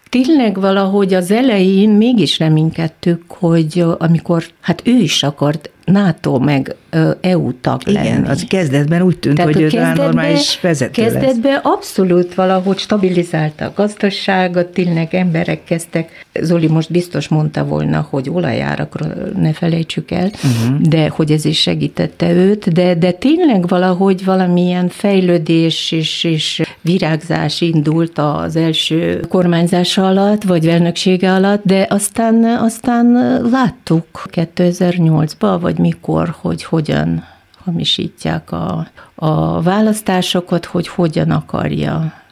tényleg 0.08 0.60
valahogy 0.60 1.14
az 1.14 1.30
elején 1.30 1.90
mégis 1.90 2.38
reménykedtük, 2.38 3.22
hogy 3.28 3.84
amikor, 3.98 4.44
hát 4.60 4.82
ő 4.84 4.90
is 4.96 5.22
akart 5.22 5.70
NATO 5.84 6.38
meg 6.38 6.76
EU 7.20 7.52
tag 7.60 7.80
Igen, 7.86 8.04
lenni. 8.04 8.28
az 8.28 8.44
kezdetben 8.48 9.02
úgy 9.02 9.18
tűnt, 9.18 9.36
Tehát, 9.36 9.52
hogy 9.52 9.74
ő 9.74 9.78
a 9.78 9.94
normális 9.94 10.60
vezető 10.60 11.02
Kezdetben 11.02 11.52
lesz. 11.52 11.62
abszolút 11.64 12.34
valahogy 12.34 12.78
stabilizálta 12.78 13.64
a 13.64 13.72
gazdaságot, 13.74 14.66
tényleg 14.66 15.14
emberek 15.14 15.64
kezdtek, 15.64 16.24
Zoli 16.40 16.66
most 16.66 16.90
biztos 16.90 17.28
mondta 17.28 17.64
volna, 17.64 18.06
hogy 18.10 18.30
olajárakról 18.30 19.14
ne 19.36 19.52
felejtsük 19.52 20.10
el, 20.10 20.26
uh-huh. 20.26 20.80
de 20.80 21.08
hogy 21.08 21.30
ez 21.30 21.44
is 21.44 21.60
segítette 21.60 22.32
őt, 22.32 22.72
de, 22.72 22.94
de 22.94 23.10
tényleg 23.10 23.68
valahogy 23.68 24.24
valamilyen 24.24 24.88
fejlődés 24.88 25.92
és, 25.92 26.24
és 26.24 26.62
virágzás 26.80 27.60
indult 27.60 28.18
az 28.18 28.56
első 28.56 29.20
kormányzása 29.28 30.06
alatt, 30.06 30.42
vagy 30.42 30.68
elnöksége 30.68 31.32
alatt, 31.32 31.64
de 31.64 31.86
aztán, 31.90 32.44
aztán 32.44 33.12
láttuk 33.50 34.04
2008-ban, 34.30 35.58
vagy 35.60 35.73
mikor, 35.78 36.34
hogy 36.40 36.64
hogyan 36.64 37.24
hamisítják 37.64 38.52
a, 38.52 38.86
a 39.14 39.62
választásokat, 39.62 40.64
hogy 40.64 40.88
hogyan 40.88 41.30
akarja 41.30 42.23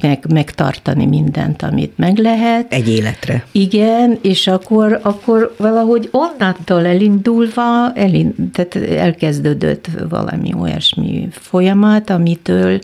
meg, 0.00 0.24
megtartani 0.32 1.06
mindent, 1.06 1.62
amit 1.62 1.98
meg 1.98 2.18
lehet. 2.18 2.72
Egy 2.72 2.88
életre. 2.88 3.46
Igen, 3.52 4.18
és 4.22 4.46
akkor, 4.46 5.00
akkor 5.02 5.54
valahogy 5.56 6.08
onnantól 6.10 6.86
elindulva 6.86 7.92
elind, 7.94 8.34
tehát 8.52 8.90
elkezdődött 8.90 9.88
valami 10.08 10.54
olyasmi 10.60 11.28
folyamat, 11.30 12.10
amitől 12.10 12.80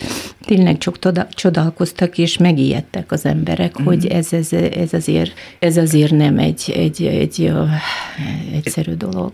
tényleg 0.49 0.79
csak 0.79 0.99
csodálkoztak 1.31 2.19
és 2.19 2.37
megijedtek 2.37 3.13
az 3.13 3.25
emberek, 3.25 3.81
mm. 3.81 3.85
hogy 3.85 4.07
ez, 4.07 4.33
ez, 4.33 4.53
ez, 4.53 4.93
azért, 4.93 5.33
ez 5.59 5.77
azért 5.77 6.13
nem 6.13 6.39
egy, 6.39 6.73
egy, 6.75 7.03
egy, 7.03 7.41
egy 7.41 7.53
egyszerű 8.55 8.93
dolog. 8.93 9.33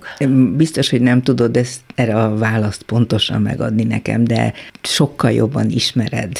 Biztos, 0.57 0.91
hogy 0.91 1.01
nem 1.01 1.23
tudod 1.23 1.57
ezt 1.57 1.81
erre 1.95 2.23
a 2.23 2.37
választ 2.37 2.83
pontosan 2.83 3.43
megadni 3.43 3.85
nekem, 3.85 4.25
de 4.25 4.53
sokkal 4.83 5.31
jobban 5.31 5.71
ismered, 5.71 6.33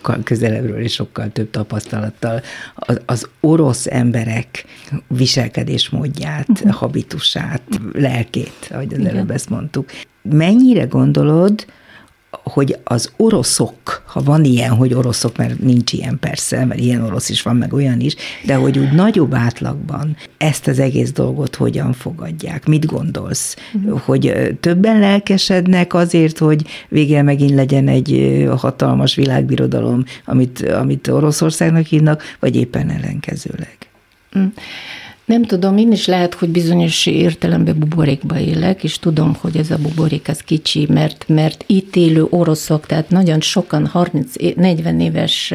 sokkal 0.00 0.22
közelebbről 0.24 0.80
és 0.80 0.92
sokkal 0.92 1.28
több 1.32 1.50
tapasztalattal 1.50 2.42
az, 2.74 3.00
az 3.06 3.28
orosz 3.40 3.86
emberek 3.86 4.64
viselkedésmódját, 5.08 6.48
uh-huh. 6.48 6.72
habitusát, 6.72 7.62
lelkét, 7.92 8.68
ahogy 8.70 8.92
az 8.92 8.98
Igen. 8.98 9.14
előbb 9.14 9.30
ezt 9.30 9.48
mondtuk. 9.48 9.90
Mennyire 10.22 10.84
gondolod, 10.84 11.66
hogy 12.30 12.78
az 12.84 13.12
oroszok, 13.16 13.99
ha 14.12 14.22
van 14.22 14.44
ilyen, 14.44 14.70
hogy 14.70 14.94
oroszok, 14.94 15.36
mert 15.36 15.58
nincs 15.58 15.92
ilyen 15.92 16.18
persze, 16.18 16.64
mert 16.64 16.80
ilyen 16.80 17.02
orosz 17.02 17.28
is 17.28 17.42
van, 17.42 17.56
meg 17.56 17.72
olyan 17.72 18.00
is, 18.00 18.14
de 18.44 18.54
hogy 18.54 18.78
úgy 18.78 18.92
nagyobb 18.92 19.34
átlagban 19.34 20.16
ezt 20.36 20.66
az 20.66 20.78
egész 20.78 21.12
dolgot 21.12 21.56
hogyan 21.56 21.92
fogadják? 21.92 22.66
Mit 22.66 22.86
gondolsz? 22.86 23.56
Uh-huh. 23.72 24.00
Hogy 24.00 24.56
többen 24.60 24.98
lelkesednek 24.98 25.94
azért, 25.94 26.38
hogy 26.38 26.66
végül 26.88 27.22
megint 27.22 27.54
legyen 27.54 27.88
egy 27.88 28.44
hatalmas 28.56 29.14
világbirodalom, 29.14 30.04
amit, 30.24 30.68
amit 30.68 31.08
Oroszországnak 31.08 31.86
hívnak, 31.86 32.22
vagy 32.40 32.56
éppen 32.56 32.90
ellenkezőleg? 32.90 33.76
Uh-huh. 34.34 34.52
Nem 35.30 35.42
tudom, 35.42 35.76
én 35.76 35.92
is 35.92 36.06
lehet, 36.06 36.34
hogy 36.34 36.48
bizonyos 36.48 37.06
értelemben 37.06 37.78
buborékba 37.78 38.38
élek, 38.38 38.84
és 38.84 38.98
tudom, 38.98 39.34
hogy 39.40 39.56
ez 39.56 39.70
a 39.70 39.76
buborék 39.76 40.28
az 40.28 40.40
kicsi, 40.40 40.86
mert, 40.88 41.24
mert 41.28 41.64
itt 41.66 41.96
élő 41.96 42.26
oroszok, 42.30 42.86
tehát 42.86 43.10
nagyon 43.10 43.40
sokan, 43.40 43.90
30-40 43.94 45.00
éves 45.00 45.54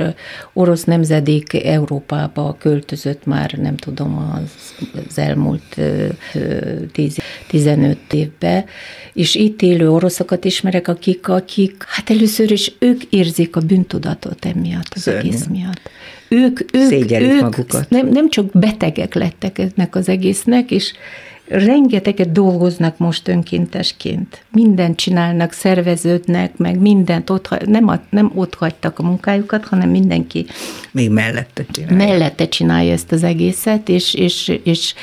orosz 0.54 0.84
nemzedék 0.84 1.54
Európába 1.54 2.56
költözött 2.60 3.26
már, 3.26 3.52
nem 3.52 3.76
tudom, 3.76 4.32
az, 4.34 4.76
az 5.08 5.18
elmúlt 5.18 5.80
10, 6.92 7.18
15 7.48 7.98
évben, 8.14 8.66
és 9.14 9.36
itt 9.36 9.62
élő 9.62 9.92
oroszokat 9.92 10.46
ismerek, 10.46 10.88
akik, 10.88 11.28
akik, 11.28 11.84
hát 11.88 12.10
először 12.10 12.52
is 12.52 12.72
ők 12.80 13.04
érzik 13.04 13.56
a 13.56 13.62
bűntudatot 13.62 14.46
emiatt, 14.46 14.94
az 14.96 15.08
egész 15.08 15.46
miatt 15.46 15.90
ők, 16.28 16.60
ők, 16.74 17.12
ők 17.12 17.42
magukat. 17.42 17.90
Nem, 17.90 18.10
nem 18.10 18.30
csak 18.30 18.46
betegek 18.52 19.14
lettek 19.14 19.60
ennek 19.60 19.96
az 19.96 20.10
egésznek, 20.10 20.72
és 20.72 20.94
rengeteget 21.48 22.32
dolgoznak 22.32 22.98
most 22.98 23.28
önkéntesként. 23.28 24.44
Mindent 24.52 24.98
csinálnak, 24.98 25.52
szerveződnek, 25.52 26.58
meg 26.58 26.80
mindent 26.80 27.30
ott, 27.30 27.66
nem, 27.66 28.02
nem 28.10 28.32
ott 28.36 28.56
hagytak 28.56 29.00
a 29.00 29.04
munkájukat, 29.04 29.66
hanem 29.66 29.90
mindenki 29.90 30.46
még 30.92 31.10
mellette 31.10 31.66
csinálja. 31.72 31.98
Mellette 31.98 32.48
csinálja 32.48 32.92
ezt 32.92 33.12
az 33.12 33.24
egészet, 33.24 33.90
és, 33.90 34.14
és, 34.14 34.60
és 34.64 34.94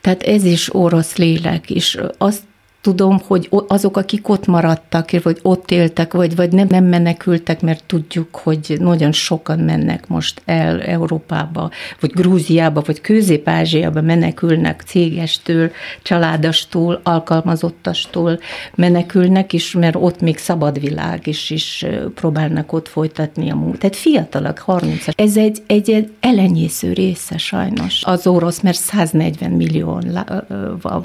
tehát 0.00 0.22
ez 0.22 0.44
is 0.44 0.74
orosz 0.74 1.16
lélek, 1.16 1.70
és 1.70 1.98
azt 2.18 2.42
tudom, 2.84 3.20
hogy 3.26 3.48
azok, 3.68 3.96
akik 3.96 4.28
ott 4.28 4.46
maradtak, 4.46 5.10
vagy 5.22 5.38
ott 5.42 5.70
éltek, 5.70 6.12
vagy, 6.12 6.36
vagy 6.36 6.52
nem, 6.52 6.66
nem 6.70 6.84
menekültek, 6.84 7.60
mert 7.60 7.84
tudjuk, 7.86 8.36
hogy 8.36 8.76
nagyon 8.78 9.12
sokan 9.12 9.58
mennek 9.58 10.08
most 10.08 10.42
el 10.44 10.82
Európába, 10.82 11.70
vagy 12.00 12.10
Grúziába, 12.10 12.82
vagy 12.86 13.00
Közép-Ázsiába 13.00 14.00
menekülnek 14.00 14.82
cégestől, 14.86 15.70
családastól, 16.02 17.00
alkalmazottastól 17.02 18.38
menekülnek, 18.74 19.52
is, 19.52 19.72
mert 19.72 19.96
ott 19.98 20.20
még 20.20 20.38
szabad 20.38 20.80
világ, 20.80 21.26
és 21.26 21.50
is 21.50 21.86
próbálnak 22.14 22.72
ott 22.72 22.88
folytatni 22.88 23.50
a 23.50 23.54
munkát. 23.54 23.80
Tehát 23.80 23.96
fiatalak, 23.96 24.58
30 24.58 25.04
Ez 25.16 25.36
egy, 25.36 25.62
egy, 25.66 25.90
egy 25.90 26.10
elenyésző 26.20 26.92
része 26.92 27.38
sajnos 27.38 28.02
az 28.04 28.26
orosz, 28.26 28.60
mert 28.60 28.78
140 28.78 29.50
millió 29.50 30.00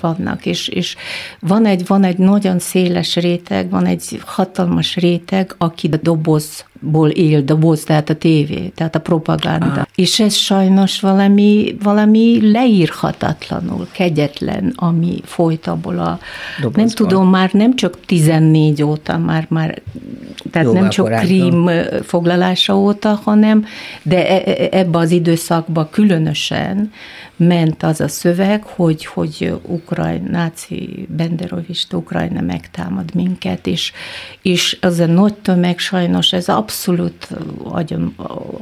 vannak, 0.02 0.46
és, 0.46 0.68
és 0.68 0.96
van 1.40 1.66
egy, 1.70 1.88
van 1.88 2.04
egy 2.04 2.18
nagyon 2.18 2.60
széles 2.60 3.16
réteg, 3.16 3.70
van 3.70 3.86
egy 3.86 4.22
hatalmas 4.26 4.96
réteg, 4.96 5.56
aki 5.58 5.90
a 5.92 5.98
dobozból 6.02 7.10
él, 7.10 7.42
doboz, 7.44 7.84
tehát 7.84 8.10
a 8.10 8.16
tévé, 8.16 8.72
tehát 8.76 8.96
a 8.96 9.00
propaganda. 9.00 9.80
Ah. 9.80 9.86
És 9.96 10.20
ez 10.20 10.36
sajnos 10.36 11.00
valami, 11.00 11.78
valami 11.84 12.52
leírhatatlanul 12.52 13.88
kegyetlen, 13.92 14.74
ami 14.76 15.22
folyt 15.24 15.68
abból 15.68 16.00
a, 16.00 16.20
Dobozban. 16.62 16.86
nem 16.86 16.96
tudom, 16.96 17.30
már 17.30 17.50
nem 17.54 17.76
csak 17.76 18.00
14 18.06 18.84
óta, 18.84 19.18
már, 19.18 19.46
már 19.50 19.82
tehát 20.52 20.68
Jóval 20.68 20.82
nem 20.82 20.90
csak 20.90 21.06
korábban. 21.06 21.28
Krím 21.28 21.70
foglalása 22.04 22.78
óta, 22.78 23.20
hanem, 23.24 23.66
de 24.04 24.28
e, 24.28 24.52
e, 24.52 24.68
ebbe 24.72 24.98
az 24.98 25.12
időszakban 25.12 25.90
különösen 25.92 26.92
ment 27.40 27.84
az 27.84 28.02
a 28.02 28.08
szöveg, 28.08 28.64
hogy, 28.64 29.06
hogy 29.06 29.54
Ukrajna, 29.66 30.30
náci 30.30 31.08
benderovista 31.10 31.98
Ukrajna 31.98 32.42
megtámad 32.42 33.16
minket, 33.16 33.68
és, 33.68 33.92
és 34.42 34.78
az 34.82 35.00
a 35.00 35.06
nagy 35.06 35.34
tömeg 35.34 35.80
sajnos 35.80 36.34
ez 36.34 36.50
abszolút 36.50 37.28
agyon, 37.64 38.14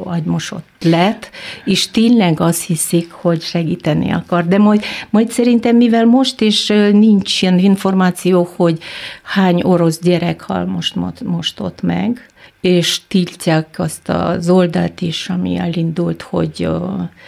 agymosott 0.04 0.68
lett, 0.82 1.30
és 1.66 1.92
tényleg 1.92 2.40
azt 2.40 2.66
hiszik, 2.66 3.12
hogy 3.12 3.42
segíteni 3.42 4.12
akar. 4.12 4.48
De 4.48 4.58
majd, 4.58 4.84
majd 5.10 5.32
szerintem, 5.32 5.76
mivel 5.76 6.06
most 6.06 6.42
is 6.42 6.68
nincs 6.92 7.42
ilyen 7.42 7.60
információ, 7.60 8.50
hogy 8.56 8.80
hány 9.24 9.62
orosz 9.64 10.00
gyerek 10.02 10.42
hal 10.42 10.66
most, 10.66 10.96
most 11.24 11.60
ott 11.60 11.82
meg, 11.82 12.30
és 12.62 13.00
tiltják 13.08 13.68
azt 13.78 14.10
az 14.10 14.50
oldalt 14.50 15.02
is, 15.02 15.30
ami 15.30 15.58
elindult, 15.58 16.22
hogy 16.22 16.68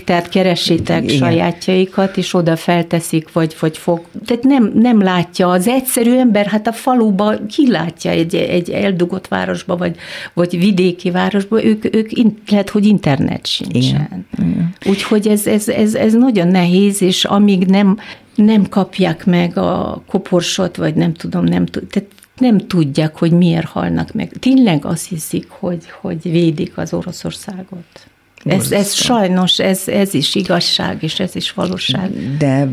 tehát 0.06 0.30
keresétek 0.30 1.04
Igen. 1.04 1.18
sajátjaikat, 1.18 2.18
és 2.18 2.34
oda 2.34 2.56
felteszik, 2.56 3.34
vagy, 3.34 3.56
vagy 3.60 3.78
fog. 3.78 4.02
Tehát 4.26 4.44
nem, 4.44 4.72
nem 4.76 5.02
látja 5.02 5.50
az 5.50 5.68
egyszerű 5.68 6.18
ember, 6.18 6.46
hát 6.46 6.68
a 6.68 6.72
faluba 6.72 7.46
ki 7.46 7.72
látja 7.72 8.12
egy, 8.12 8.36
egy 8.36 8.70
eldugott 8.70 9.28
városba, 9.28 9.78
vagy, 9.78 9.96
vagy 10.34 10.60
vidéki 10.60 11.12
városba, 11.12 11.64
ők, 11.64 11.96
ők 11.96 12.10
lehet, 12.48 12.70
hogy 12.70 12.86
internet 12.86 13.46
sincsen. 13.46 14.26
Igen. 14.38 14.76
Úgyhogy 14.86 15.28
ez, 15.28 15.48
ez, 15.48 15.68
ez, 15.68 15.94
ez 15.94 16.14
nagyon 16.14 16.48
nehéz, 16.48 17.02
és 17.02 17.26
amíg 17.26 17.66
nem 17.66 17.98
nem 18.36 18.70
kapják 18.70 19.26
meg 19.26 19.58
a 19.58 20.02
koporsot, 20.08 20.76
vagy 20.76 20.96
nem 20.96 21.14
tudom, 21.14 21.44
nem 21.44 21.66
tud, 21.66 21.84
tehát 21.88 22.10
nem 22.40 22.58
tudják, 22.58 23.18
hogy 23.18 23.32
miért 23.32 23.68
halnak 23.68 24.14
meg. 24.14 24.32
Tényleg 24.40 24.86
azt 24.86 25.08
hiszik, 25.08 25.50
hogy, 25.50 25.90
hogy 25.90 26.22
védik 26.22 26.78
az 26.78 26.94
Oroszországot. 26.94 28.08
Ez, 28.44 28.72
ez 28.72 28.94
sajnos, 28.94 29.60
ez, 29.60 29.88
ez 29.88 30.14
is 30.14 30.36
igazság, 30.36 31.04
és 31.04 31.20
ez 31.20 31.36
is 31.36 31.52
valóság. 31.52 32.38
De 32.38 32.68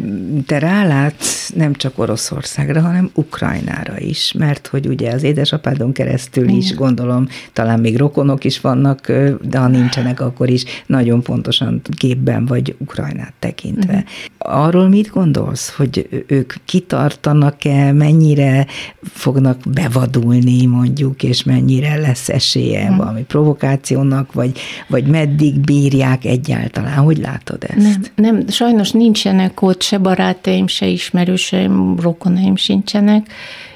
te 0.46 0.58
rálátsz 0.58 1.52
nem 1.54 1.74
csak 1.74 1.98
Oroszországra, 1.98 2.80
hanem 2.80 3.10
Ukrajnára 3.14 3.98
is, 3.98 4.32
mert 4.32 4.66
hogy 4.66 4.86
ugye 4.86 5.12
az 5.12 5.22
édesapádon 5.22 5.92
keresztül 5.92 6.48
is, 6.48 6.74
gondolom, 6.74 7.28
talán 7.52 7.80
még 7.80 7.96
rokonok 7.96 8.44
is 8.44 8.60
vannak, 8.60 9.12
de 9.42 9.58
ha 9.58 9.68
nincsenek, 9.68 10.20
akkor 10.20 10.50
is 10.50 10.64
nagyon 10.86 11.22
pontosan 11.22 11.80
képben 11.96 12.46
vagy 12.46 12.74
Ukrajnát 12.78 13.32
tekintve. 13.38 13.92
Igen. 13.92 14.04
Arról 14.38 14.88
mit 14.88 15.10
gondolsz, 15.10 15.74
hogy 15.74 16.24
ők 16.26 16.52
kitartanak-e, 16.64 17.92
mennyire 17.92 18.66
fognak 19.02 19.58
bevadulni 19.64 20.66
mondjuk, 20.66 21.22
és 21.22 21.42
mennyire 21.42 21.96
lesz 21.96 22.28
esélye 22.28 22.80
Igen. 22.80 22.96
valami 22.96 23.22
provokációnak, 23.22 24.32
vagy, 24.32 24.58
vagy 24.88 25.06
meddig 25.06 25.55
bírják 25.58 26.24
egyáltalán? 26.24 26.96
Hogy 26.96 27.18
látod 27.18 27.64
ezt? 27.68 27.76
Nem, 27.76 28.02
nem, 28.14 28.48
sajnos 28.48 28.90
nincsenek 28.90 29.62
ott 29.62 29.82
se 29.82 29.98
barátaim, 29.98 30.66
se 30.66 30.86
ismerőseim, 30.86 32.00
rokonaim 32.00 32.56
sincsenek. 32.56 33.26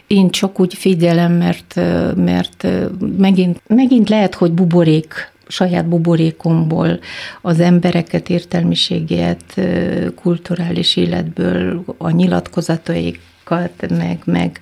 Én 0.06 0.30
csak 0.30 0.60
úgy 0.60 0.74
figyelem, 0.74 1.32
mert, 1.32 1.74
mert 2.16 2.66
megint, 3.16 3.60
megint 3.66 4.08
lehet, 4.08 4.34
hogy 4.34 4.52
buborék 4.52 5.32
saját 5.50 5.88
buborékomból 5.88 6.98
az 7.42 7.60
embereket, 7.60 8.28
értelmiséget, 8.28 9.60
kulturális 10.14 10.96
életből, 10.96 11.84
a 11.98 12.10
nyilatkozataikat, 12.10 13.88
meg, 13.88 14.18
meg 14.24 14.60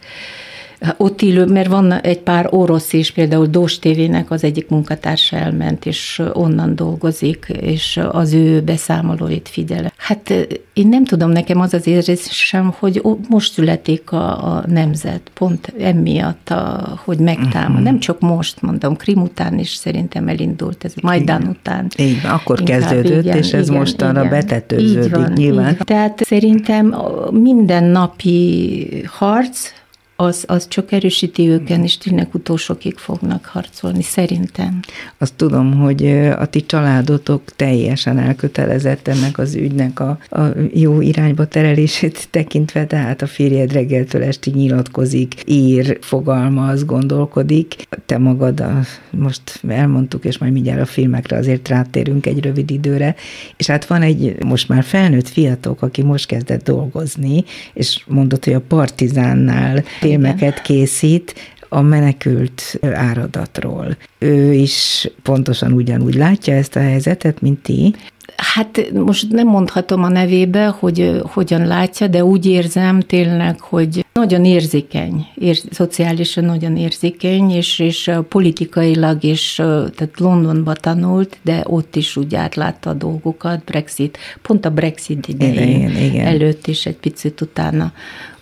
ott 0.96 1.22
élő, 1.22 1.44
mert 1.44 1.68
van 1.68 1.92
egy 1.92 2.20
pár 2.20 2.46
orosz 2.50 2.92
is, 2.92 3.10
például 3.10 3.46
Dós 3.46 3.78
TV-nek 3.78 4.30
az 4.30 4.44
egyik 4.44 4.68
munkatársa 4.68 5.36
elment, 5.36 5.86
és 5.86 6.22
onnan 6.32 6.74
dolgozik, 6.74 7.46
és 7.60 8.00
az 8.10 8.32
ő 8.32 8.60
beszámolóit 8.60 9.48
figyelem. 9.48 9.90
Hát 9.96 10.48
én 10.72 10.88
nem 10.88 11.04
tudom, 11.04 11.30
nekem 11.30 11.60
az 11.60 11.74
az 11.74 11.86
érzésem, 11.86 12.74
hogy 12.78 13.02
most 13.28 13.52
születik 13.52 14.12
a, 14.12 14.54
a 14.54 14.64
nemzet, 14.66 15.30
pont 15.34 15.72
emiatt, 15.78 16.50
a, 16.50 16.98
hogy 17.04 17.18
megtámad. 17.18 17.68
Uh-huh. 17.68 17.84
Nem 17.84 17.98
csak 17.98 18.20
most, 18.20 18.62
mondom, 18.62 18.96
Krim 18.96 19.22
után 19.22 19.58
is 19.58 19.74
szerintem 19.74 20.28
elindult, 20.28 20.84
ez 20.84 20.92
Majdán 21.02 21.40
igen. 21.40 21.56
után. 21.60 21.86
Így 21.98 22.22
van, 22.22 22.30
akkor 22.30 22.60
Inkább, 22.60 22.78
kezdődött, 22.80 23.24
igen, 23.24 23.36
és 23.36 23.52
ez 23.52 23.66
igen, 23.68 23.78
mostanra 23.78 24.24
igen. 24.24 24.30
betetőződik 24.30 25.04
így 25.04 25.10
van, 25.10 25.32
nyilván. 25.32 25.70
Így 25.70 25.76
van. 25.76 25.86
Tehát 25.86 26.24
szerintem 26.24 26.94
minden 27.30 27.84
napi 27.84 28.86
harc, 29.06 29.72
az, 30.20 30.44
az 30.46 30.68
csak 30.68 30.92
erősíti 30.92 31.48
őket, 31.48 31.84
és 31.84 31.98
tényleg 31.98 32.28
utolsókig 32.32 32.96
fognak 32.96 33.44
harcolni, 33.44 34.02
szerintem. 34.02 34.80
Azt 35.18 35.34
tudom, 35.34 35.74
hogy 35.74 36.06
a 36.38 36.46
ti 36.46 36.66
családotok 36.66 37.42
teljesen 37.56 38.18
elkötelezett 38.18 39.08
ennek 39.08 39.38
az 39.38 39.54
ügynek 39.54 40.00
a, 40.00 40.18
a 40.30 40.40
jó 40.72 41.00
irányba 41.00 41.46
terelését 41.46 42.28
tekintve, 42.30 42.86
tehát 42.86 43.22
a 43.22 43.26
férjed 43.26 43.72
reggeltől 43.72 44.22
estig 44.22 44.54
nyilatkozik, 44.54 45.34
ír, 45.44 45.98
fogalmaz, 46.00 46.84
gondolkodik. 46.84 47.74
Te 48.06 48.18
magad, 48.18 48.60
a, 48.60 48.80
most 49.10 49.60
elmondtuk, 49.68 50.24
és 50.24 50.38
majd 50.38 50.52
mindjárt 50.52 50.80
a 50.80 50.86
filmekre 50.86 51.36
azért 51.36 51.68
rátérünk 51.68 52.26
egy 52.26 52.40
rövid 52.40 52.70
időre, 52.70 53.14
és 53.56 53.66
hát 53.66 53.86
van 53.86 54.02
egy 54.02 54.44
most 54.44 54.68
már 54.68 54.84
felnőtt 54.84 55.28
fiatalok, 55.28 55.82
aki 55.82 56.02
most 56.02 56.26
kezdett 56.26 56.64
dolgozni, 56.64 57.44
és 57.72 58.04
mondott, 58.06 58.44
hogy 58.44 58.54
a 58.54 58.60
Partizánnál 58.60 59.84
filmeket 60.08 60.62
készít, 60.62 61.34
a 61.68 61.80
menekült 61.80 62.78
áradatról. 62.92 63.96
Ő 64.18 64.52
is 64.52 65.08
pontosan 65.22 65.72
ugyanúgy 65.72 66.14
látja 66.14 66.54
ezt 66.54 66.76
a 66.76 66.80
helyzetet, 66.80 67.40
mint 67.40 67.62
ti. 67.62 67.94
Hát 68.36 68.92
most 68.92 69.30
nem 69.30 69.46
mondhatom 69.46 70.02
a 70.02 70.08
nevébe, 70.08 70.66
hogy 70.66 71.20
hogyan 71.22 71.66
látja, 71.66 72.06
de 72.06 72.24
úgy 72.24 72.46
érzem 72.46 73.00
tényleg, 73.00 73.60
hogy 73.60 74.06
nagyon 74.18 74.44
érzékeny, 74.44 75.26
ér, 75.34 75.58
szociálisan 75.70 76.44
nagyon 76.44 76.76
érzékeny, 76.76 77.50
és, 77.50 77.78
és 77.78 78.10
politikailag 78.28 79.24
is, 79.24 79.54
tehát 79.54 80.10
Londonba 80.16 80.72
tanult, 80.72 81.38
de 81.42 81.62
ott 81.66 81.96
is 81.96 82.16
úgy 82.16 82.34
átlátta 82.34 82.90
a 82.90 82.94
dolgokat, 82.94 83.64
Brexit, 83.64 84.18
pont 84.42 84.64
a 84.64 84.70
Brexit 84.70 85.28
idején 85.28 85.88
igen, 85.88 86.02
igen. 86.02 86.26
előtt 86.26 86.66
is 86.66 86.86
egy 86.86 86.96
picit 86.96 87.40
utána 87.40 87.92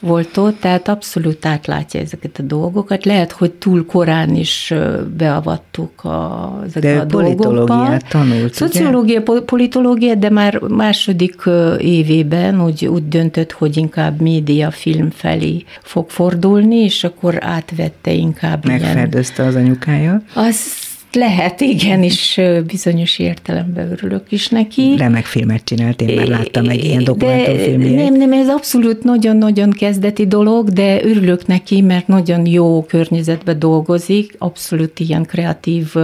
volt 0.01 0.37
ott, 0.37 0.61
tehát 0.61 0.89
abszolút 0.89 1.47
átlátja 1.47 2.01
ezeket 2.01 2.39
a 2.39 2.43
dolgokat. 2.43 3.05
Lehet, 3.05 3.33
hogy 3.33 3.53
túl 3.53 3.87
korán 3.87 4.35
is 4.35 4.75
beavattuk 5.17 6.05
a, 6.05 6.61
ezeket 6.67 6.83
de 6.83 7.01
a 7.01 7.05
dolgokba. 7.05 7.97
tanult, 8.09 8.55
Szociológia, 8.55 9.21
ugye? 9.21 9.41
politológia, 9.41 10.15
de 10.15 10.31
már 10.31 10.61
második 10.61 11.43
évében 11.79 12.65
úgy, 12.65 12.87
úgy 12.87 13.09
döntött, 13.09 13.53
hogy 13.53 13.77
inkább 13.77 14.21
média, 14.21 14.71
film 14.71 15.11
felé 15.11 15.65
fog 15.83 16.11
fordulni, 16.11 16.77
és 16.77 17.05
akkor 17.05 17.39
átvette 17.41 18.13
inkább 18.13 18.67
Megferdezte 18.67 19.43
ilyen. 19.43 19.55
az 19.55 19.61
anyukája? 19.61 20.23
Az 20.35 20.85
lehet, 21.17 21.61
igen, 21.61 22.03
és 22.03 22.41
bizonyos 22.67 23.19
értelemben 23.19 23.91
örülök 23.91 24.33
is 24.33 24.49
neki. 24.49 24.95
Remek 24.99 25.25
filmet 25.25 25.65
csinált, 25.65 26.01
én 26.01 26.17
már 26.17 26.27
láttam 26.27 26.65
meg 26.65 26.85
ilyen 26.85 27.05
dokumentumfilmjét. 27.05 27.95
Nem, 27.95 28.15
nem, 28.15 28.33
ez 28.33 28.49
abszolút 28.49 29.05
nagyon-nagyon 29.05 29.71
kezdeti 29.71 30.27
dolog, 30.27 30.69
de 30.69 31.05
örülök 31.05 31.47
neki, 31.47 31.81
mert 31.81 32.07
nagyon 32.07 32.47
jó 32.47 32.85
környezetben 32.85 33.59
dolgozik, 33.59 34.35
abszolút 34.39 35.01
ilyen 35.01 35.23
kreatív 35.25 35.95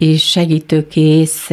és 0.00 0.30
segítőkész 0.30 1.50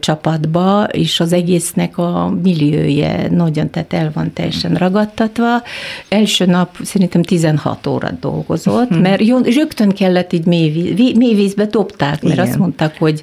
csapatba, 0.00 0.84
és 0.84 1.20
az 1.20 1.32
egésznek 1.32 1.98
a 1.98 2.34
millióje 2.42 3.28
nagyon, 3.30 3.70
tehát 3.70 3.92
el 3.92 4.10
van 4.14 4.32
teljesen 4.32 4.74
ragadtatva. 4.74 5.62
Első 6.08 6.46
nap 6.46 6.76
szerintem 6.82 7.22
16 7.22 7.86
órát 7.86 8.18
dolgozott, 8.18 8.88
hmm. 8.88 9.00
mert 9.00 9.24
jó, 9.24 9.38
rögtön 9.38 9.88
kellett 9.88 10.32
így 10.32 10.44
mély, 10.44 10.94
mély 11.16 11.34
vízbe 11.34 11.64
dobták, 11.64 12.22
mert 12.22 12.34
Igen. 12.34 12.46
azt 12.46 12.58
mondták, 12.58 12.98
hogy 12.98 13.22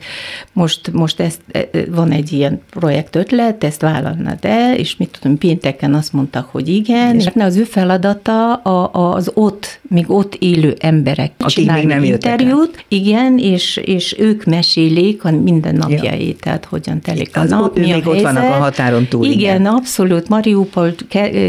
most, 0.54 0.92
most 0.92 1.20
ezt, 1.20 1.40
e, 1.52 1.60
e, 1.72 1.80
van 1.90 2.12
egy 2.12 2.32
ilyen 2.32 2.62
projekt 2.70 3.16
ötlet, 3.16 3.64
ezt 3.64 3.82
vállalna 3.82 4.36
de, 4.42 4.76
és 4.78 4.98
mit 4.98 5.18
tudom, 5.20 5.38
pénteken 5.38 5.94
azt 5.94 6.14
mondtak, 6.14 6.50
hogy 6.52 6.70
igen, 6.70 7.16
és 7.16 7.30
az 7.36 7.56
ő 7.58 7.64
feladata 7.64 8.54
a, 8.54 9.14
az 9.14 9.32
ott, 9.34 9.80
még 9.82 10.12
ott 10.12 10.36
élő 10.36 10.76
emberek 10.80 11.32
Akik 11.38 11.72
még 11.72 11.86
nem 11.86 12.04
interjút, 12.04 12.86
igen, 12.88 13.38
és, 13.38 13.78
és 13.78 14.16
ők 14.20 14.44
mes 14.44 14.65
mesélik 14.66 15.24
a 15.24 15.32
mindennapjait, 15.32 16.28
ja. 16.28 16.36
tehát 16.40 16.66
hogyan 16.66 17.02
telik 17.02 17.38
a 17.38 17.40
az, 17.40 17.50
nap, 17.50 17.78
ő 17.78 17.82
mi 17.82 17.92
még 17.92 18.08
a 18.08 18.10
ott 18.10 18.22
vannak 18.22 18.44
a 18.44 18.54
határon 18.54 19.08
túl. 19.08 19.26
Igen, 19.26 19.38
igen. 19.38 19.66
abszolút. 19.66 20.30
Mariupol, 20.30 20.94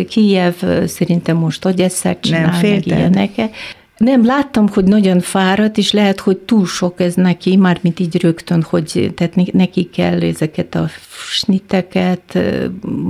Kijev 0.08 0.54
szerintem 0.86 1.36
most 1.36 1.64
Ogyesszát 1.64 2.20
csinál, 2.20 2.60
Nem, 2.60 2.70
meg 2.70 2.86
ilyeneket. 2.86 3.54
Nem, 3.97 4.24
láttam, 4.24 4.68
hogy 4.68 4.84
nagyon 4.84 5.20
fáradt, 5.20 5.78
és 5.78 5.92
lehet, 5.92 6.20
hogy 6.20 6.36
túl 6.36 6.66
sok 6.66 7.01
ez 7.01 7.14
neki, 7.14 7.57
már 7.57 7.78
mint 7.82 8.01
így 8.01 8.20
rögtön, 8.20 8.62
hogy 8.62 9.12
tehát 9.14 9.53
neki 9.53 9.90
kell 9.92 10.22
ezeket 10.22 10.74
a 10.74 10.88
snitteket, 11.30 12.38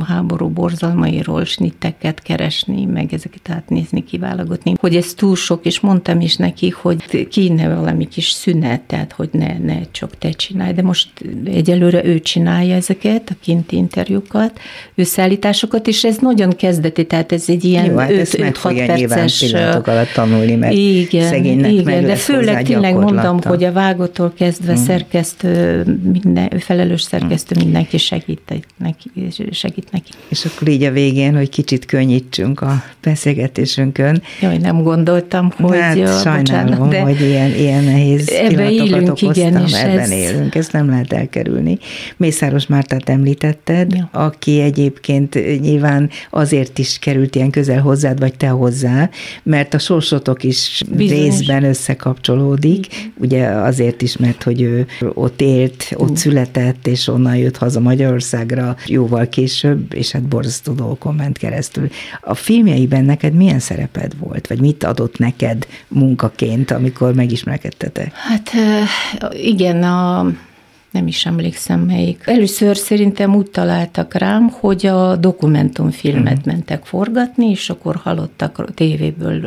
háború 0.07 0.49
borzalmairól 0.49 1.45
snitteket 1.45 2.23
keresni, 2.23 2.85
meg 2.85 3.13
ezeket 3.13 3.51
átnézni, 3.51 4.05
kiválogatni, 4.05 4.75
hogy 4.81 4.97
ez 4.97 5.15
túl 5.15 5.37
sok, 5.37 5.65
és 5.65 5.81
mondtam 5.81 6.21
is 6.21 6.37
neki, 6.37 6.69
hogy 6.69 7.29
kéne 7.29 7.75
valami 7.75 8.09
kis 8.09 8.31
szünet, 8.31 8.81
tehát 8.81 9.13
hogy 9.13 9.29
ne, 9.33 9.59
ne 9.59 9.81
csak 9.91 10.19
te 10.19 10.31
csinálj, 10.31 10.73
de 10.73 10.83
most 10.83 11.09
egyelőre 11.45 12.05
ő 12.05 12.21
csinálja 12.21 12.75
ezeket, 12.75 13.31
a 13.31 13.35
kinti 13.41 13.77
interjúkat, 13.77 14.59
összeállításokat, 14.95 15.87
és 15.87 16.05
ez 16.05 16.17
nagyon 16.17 16.51
kezdeti, 16.51 17.07
tehát 17.07 17.33
ez 17.33 17.45
egy 17.47 17.65
ilyen 17.65 17.95
5-6 17.97 18.85
hát 18.87 19.07
perces... 19.07 19.39
pillanatok 19.39 19.87
alatt 19.87 20.13
tanulni, 20.13 20.55
mert 20.55 20.75
igen, 20.77 21.29
szegénynek 21.29 21.73
igen, 21.73 22.05
de 22.05 22.17
főleg 22.17 22.65
tényleg 22.65 22.95
mondom, 22.95 23.41
hogy 23.43 23.65
a 23.65 23.73
vágótól 23.73 24.33
kezdve 24.37 24.73
mm. 24.73 24.85
szerkesztő, 24.85 25.83
minden, 26.13 26.51
felelős 26.59 27.03
szerkesztő 27.03 27.55
mm. 27.59 27.65
mindenki 27.65 27.99
segít 27.99 28.41
neki, 28.77 29.11
segít 29.51 29.93
neki. 29.93 30.11
És 30.29 30.45
akkor 30.45 30.69
így 30.69 30.83
a 30.83 30.91
végén, 30.91 31.37
hogy 31.37 31.49
kicsit 31.49 31.85
könnyítsünk 31.85 32.61
a 32.61 32.83
beszélgetésünkön. 33.03 34.23
Jaj, 34.41 34.57
nem 34.57 34.83
gondoltam, 34.83 35.53
hogy... 35.57 35.79
Hát 35.79 35.97
ja, 35.97 36.19
sajnálom, 36.19 36.67
bocsánat, 36.67 36.89
de 36.89 37.01
hogy 37.01 37.21
ilyen, 37.21 37.55
ilyen 37.55 37.85
nehéz 37.85 38.31
ebbe 38.31 38.71
élünk, 38.71 39.09
okoztam, 39.09 39.31
igen, 39.31 39.65
és 39.65 39.73
ebben 39.73 39.99
ez... 39.99 40.11
élünk, 40.11 40.55
ezt 40.55 40.73
nem 40.73 40.89
lehet 40.89 41.13
elkerülni. 41.13 41.79
Mészáros 42.17 42.67
Mártát 42.67 43.09
említetted, 43.09 43.93
ja. 43.95 44.09
aki 44.13 44.61
egyébként 44.61 45.61
nyilván 45.61 46.11
azért 46.31 46.79
is 46.79 46.99
került 46.99 47.35
ilyen 47.35 47.51
közel 47.51 47.81
hozzád, 47.81 48.19
vagy 48.19 48.37
te 48.37 48.49
hozzá, 48.49 49.11
mert 49.43 49.75
a 49.75 49.79
sorsotok 49.79 50.43
is 50.43 50.66
Bizonyos. 50.91 51.23
részben 51.23 51.65
összekapcsolódik, 51.65 52.87
Igen. 52.87 53.13
ugye 53.19 53.47
azért 53.47 54.03
is, 54.03 54.17
mert 54.17 54.43
hogy 54.43 54.61
ő 54.61 54.87
ott 55.15 55.41
élt, 55.41 55.89
ott 55.95 56.11
uh. 56.11 56.17
született, 56.17 56.87
és 56.87 57.09
onnan 57.09 57.37
jött 57.37 57.57
haza 57.57 57.81
Magyarországra 57.81 58.77
jóval 58.87 59.29
később, 59.29 59.95
és 59.95 60.11
hát 60.11 60.23
borzasztó 60.23 60.73
dolgokon 60.73 61.15
ment 61.15 61.39
keresztül. 61.39 61.89
A 62.21 62.35
filmjeiben 62.35 63.05
neked 63.05 63.35
milyen 63.35 63.59
szereped 63.59 64.13
volt, 64.19 64.47
vagy 64.47 64.61
mit 64.61 64.85
adott 64.85 65.19
neked 65.19 65.67
munkaként, 65.89 66.71
amikor 66.71 67.15
megismerkedtetek? 67.15 68.13
Hát 68.15 68.51
igen, 69.33 69.83
a 69.83 70.27
nem 70.97 71.07
is 71.07 71.27
emlékszem 71.27 71.81
melyik. 71.81 72.23
Először 72.25 72.77
szerintem 72.77 73.35
úgy 73.35 73.51
találtak 73.51 74.15
rám, 74.15 74.49
hogy 74.49 74.87
a 74.87 75.17
dokumentumfilmet 75.17 76.37
uh-huh. 76.37 76.53
mentek 76.53 76.85
forgatni, 76.85 77.51
és 77.51 77.71
akkor 77.71 77.97
hallottak 77.97 78.75
tévéből 78.75 79.41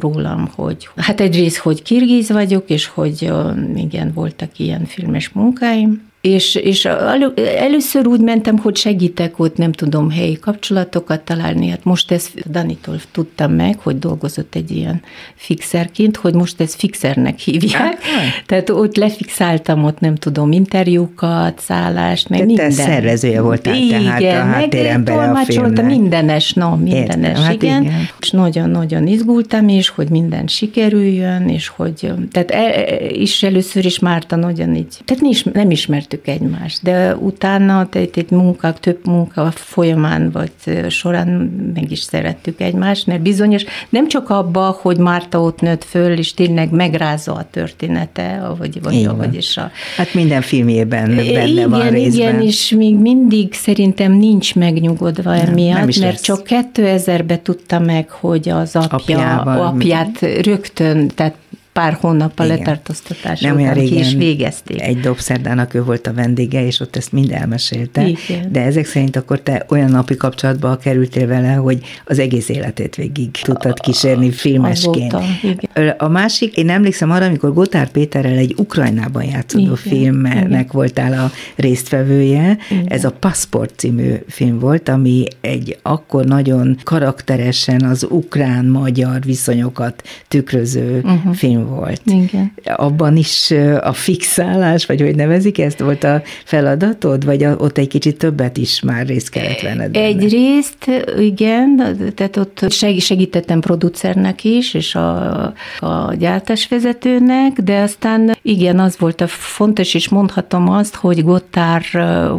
rólam, 0.00 0.50
hogy 0.54 0.88
hát 0.96 1.20
egyrészt, 1.20 1.56
hogy 1.56 1.82
kirgiz 1.82 2.30
vagyok, 2.30 2.70
és 2.70 2.86
hogy 2.86 3.32
igen, 3.74 4.12
voltak 4.14 4.58
ilyen 4.58 4.84
filmes 4.84 5.28
munkáim, 5.28 6.05
És, 6.26 6.54
és 6.54 6.84
elő, 6.84 7.32
először 7.58 8.06
úgy 8.06 8.20
mentem, 8.20 8.58
hogy 8.58 8.76
segítek 8.76 9.38
ott, 9.38 9.56
nem 9.56 9.72
tudom, 9.72 10.10
helyi 10.10 10.38
kapcsolatokat 10.38 11.20
találni. 11.20 11.68
Hát 11.68 11.84
most 11.84 12.10
ezt 12.10 12.50
Danitól 12.50 13.00
tudtam 13.12 13.52
meg, 13.52 13.78
hogy 13.78 13.98
dolgozott 13.98 14.54
egy 14.54 14.70
ilyen 14.70 15.02
fixerként, 15.34 16.16
hogy 16.16 16.34
most 16.34 16.60
ezt 16.60 16.74
fixernek 16.74 17.38
hívják. 17.38 18.02
Hát, 18.02 18.44
Tehát 18.46 18.70
ott 18.70 18.96
lefixáltam 18.96 19.84
ott, 19.84 20.00
nem 20.00 20.14
tudom, 20.14 20.52
interjúkat, 20.52 21.60
szállást, 21.60 22.28
meg 22.28 22.38
Te 22.38 22.44
minden. 22.44 22.68
Te 22.68 22.74
szervezője 22.74 23.40
voltál, 23.40 23.74
igen, 23.74 24.04
tehát 24.04 24.22
a 24.22 24.50
háttérembere 24.50 25.30
a 25.30 25.36
filmnek. 25.36 25.86
mindenes, 25.86 26.52
no, 26.52 26.76
mindenes, 26.76 27.28
Értem, 27.28 27.42
hát 27.42 27.62
igen. 27.62 27.82
igen. 27.82 28.08
És 28.20 28.30
nagyon-nagyon 28.30 29.06
izgultam 29.06 29.68
is, 29.68 29.88
hogy 29.88 30.08
minden 30.08 30.46
sikerüljön, 30.46 31.48
és 31.48 31.68
hogy, 31.68 32.12
tehát 32.30 32.50
e, 32.50 32.96
is 33.10 33.42
először 33.42 33.84
is 33.84 33.98
Márta 33.98 34.36
nagyon 34.36 34.74
így, 34.74 34.96
tehát 35.04 35.52
nem 35.52 35.70
ismertük 35.70 36.15
egymást, 36.24 36.82
de 36.82 37.16
utána, 37.16 37.88
tehát 37.88 38.16
egy 38.16 38.30
munka, 38.30 38.72
több 38.72 38.98
munka 39.04 39.50
folyamán 39.50 40.30
vagy 40.30 40.52
során 40.88 41.28
meg 41.74 41.90
is 41.90 41.98
szerettük 41.98 42.60
egymást, 42.60 43.06
mert 43.06 43.20
bizonyos, 43.20 43.64
nem 43.88 44.08
csak 44.08 44.30
abba, 44.30 44.78
hogy 44.80 44.98
Márta 44.98 45.40
ott 45.40 45.60
nőtt 45.60 45.84
föl, 45.84 46.18
és 46.18 46.34
tényleg 46.34 46.70
megrázza 46.70 47.32
a 47.32 47.46
története, 47.50 48.54
vagy, 48.58 48.82
vagy, 48.82 49.08
vagy 49.16 49.34
is 49.34 49.56
a... 49.56 49.70
Hát 49.96 50.14
minden 50.14 50.42
filmjében 50.42 51.14
benne 51.14 51.22
igen, 51.22 51.70
van 51.70 51.90
részben. 51.90 52.28
Igen, 52.28 52.42
és 52.42 52.70
még 52.70 52.94
mindig 52.94 53.52
szerintem 53.54 54.12
nincs 54.12 54.54
megnyugodva 54.54 55.30
nem, 55.30 55.46
emiatt, 55.46 55.76
nem 55.76 55.84
mert 55.84 55.98
lesz. 55.98 56.20
csak 56.20 56.40
2000-ben 56.44 57.42
tudta 57.42 57.78
meg, 57.78 58.10
hogy 58.10 58.48
az 58.48 58.76
apja, 58.76 58.96
Apjával, 58.96 59.66
apját 59.66 60.20
rögtön, 60.42 61.08
tehát 61.14 61.34
pár 61.76 61.98
hónappal 62.00 62.46
Igen. 62.46 62.58
letartóztatás 62.58 63.40
Nem 63.40 63.54
után 63.54 63.74
ki 63.74 63.98
is 63.98 64.14
végezték. 64.14 64.82
Egy 64.82 65.00
dobszerdának 65.00 65.74
ő 65.74 65.84
volt 65.84 66.06
a 66.06 66.12
vendége, 66.12 66.66
és 66.66 66.80
ott 66.80 66.96
ezt 66.96 67.12
mind 67.12 67.32
elmesélte. 67.32 68.06
Igen. 68.06 68.52
De 68.52 68.62
ezek 68.62 68.86
szerint 68.86 69.16
akkor 69.16 69.40
te 69.40 69.66
olyan 69.68 69.90
napi 69.90 70.16
kapcsolatba 70.16 70.76
kerültél 70.76 71.26
vele, 71.26 71.52
hogy 71.52 71.80
az 72.04 72.18
egész 72.18 72.48
életét 72.48 72.94
végig 72.94 73.30
tudtad 73.30 73.80
kísérni 73.80 74.30
filmesként. 74.30 75.12
Azóta, 75.12 75.24
igen. 75.42 75.94
A 75.98 76.08
másik, 76.08 76.56
én 76.56 76.70
emlékszem 76.70 77.10
arra, 77.10 77.24
amikor 77.24 77.52
Gotár 77.52 77.90
Péterrel 77.90 78.36
egy 78.36 78.54
Ukrajnában 78.56 79.24
játszódó 79.24 79.64
igen. 79.64 79.76
filmnek 79.76 80.48
igen. 80.48 80.66
voltál 80.72 81.12
a 81.12 81.30
résztvevője. 81.56 82.58
Igen. 82.70 82.86
Ez 82.88 83.04
a 83.04 83.10
Passport 83.10 83.72
című 83.76 84.14
film 84.28 84.58
volt, 84.58 84.88
ami 84.88 85.24
egy 85.40 85.78
akkor 85.82 86.24
nagyon 86.24 86.76
karakteresen 86.82 87.80
az 87.80 88.06
ukrán-magyar 88.10 89.20
viszonyokat 89.24 90.02
tükröző 90.28 91.00
uh-huh. 91.04 91.34
film 91.34 91.65
volt. 91.66 92.00
Igen. 92.04 92.52
Abban 92.64 93.16
is 93.16 93.50
a 93.80 93.92
fixálás, 93.92 94.86
vagy 94.86 95.00
hogy 95.00 95.14
nevezik 95.14 95.58
ezt, 95.58 95.78
volt 95.78 96.04
a 96.04 96.22
feladatod, 96.44 97.24
vagy 97.24 97.44
ott 97.44 97.78
egy 97.78 97.88
kicsit 97.88 98.18
többet 98.18 98.56
is 98.56 98.80
már 98.80 99.06
részt 99.06 99.28
kellett 99.28 99.60
venned? 99.60 99.90
Benne? 99.90 100.04
Egy 100.04 100.30
részt, 100.30 100.90
igen, 101.18 101.96
tehát 102.14 102.36
ott 102.36 102.72
segítettem 102.98 103.60
producernek 103.60 104.44
is, 104.44 104.74
és 104.74 104.94
a, 104.94 105.42
a 105.78 106.14
gyártásvezetőnek, 106.18 107.60
de 107.60 107.80
aztán 107.80 108.36
igen, 108.42 108.78
az 108.78 108.98
volt 108.98 109.20
a 109.20 109.26
fontos, 109.26 109.94
és 109.94 110.08
mondhatom 110.08 110.68
azt, 110.68 110.94
hogy 110.94 111.24
Gottár 111.24 111.82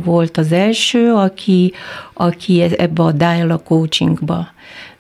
volt 0.03 0.37
az 0.37 0.51
első, 0.51 1.13
aki, 1.13 1.73
aki 2.13 2.61
ebbe 2.77 3.03
a 3.03 3.11
dialogue 3.11 3.63
coachingba 3.63 4.55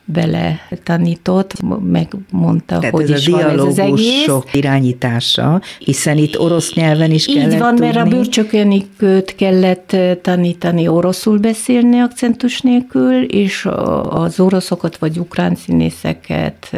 bele 0.09 0.59
tanított, 0.83 1.53
megmondta, 1.83 2.77
Tehát 2.79 2.93
hogy 2.93 3.11
ez 3.11 3.19
is 3.19 3.27
a 3.27 3.31
van 3.31 3.49
ez 3.49 3.59
az 3.61 3.79
egész. 3.79 4.27
irányítása, 4.51 5.61
hiszen 5.79 6.17
itt 6.17 6.39
orosz 6.39 6.73
nyelven 6.73 7.11
is 7.11 7.25
kellett 7.25 7.51
Így 7.53 7.59
van, 7.59 7.75
tudni. 7.75 7.85
mert 7.85 7.97
a 8.07 8.09
bőrcsökönikőt 8.09 9.35
kellett 9.35 9.95
tanítani 10.21 10.87
oroszul 10.87 11.37
beszélni 11.37 11.99
akcentus 11.99 12.61
nélkül, 12.61 13.23
és 13.23 13.67
az 14.09 14.39
oroszokat 14.39 14.97
vagy 14.97 15.17
ukrán 15.17 15.55
színészeket 15.55 16.69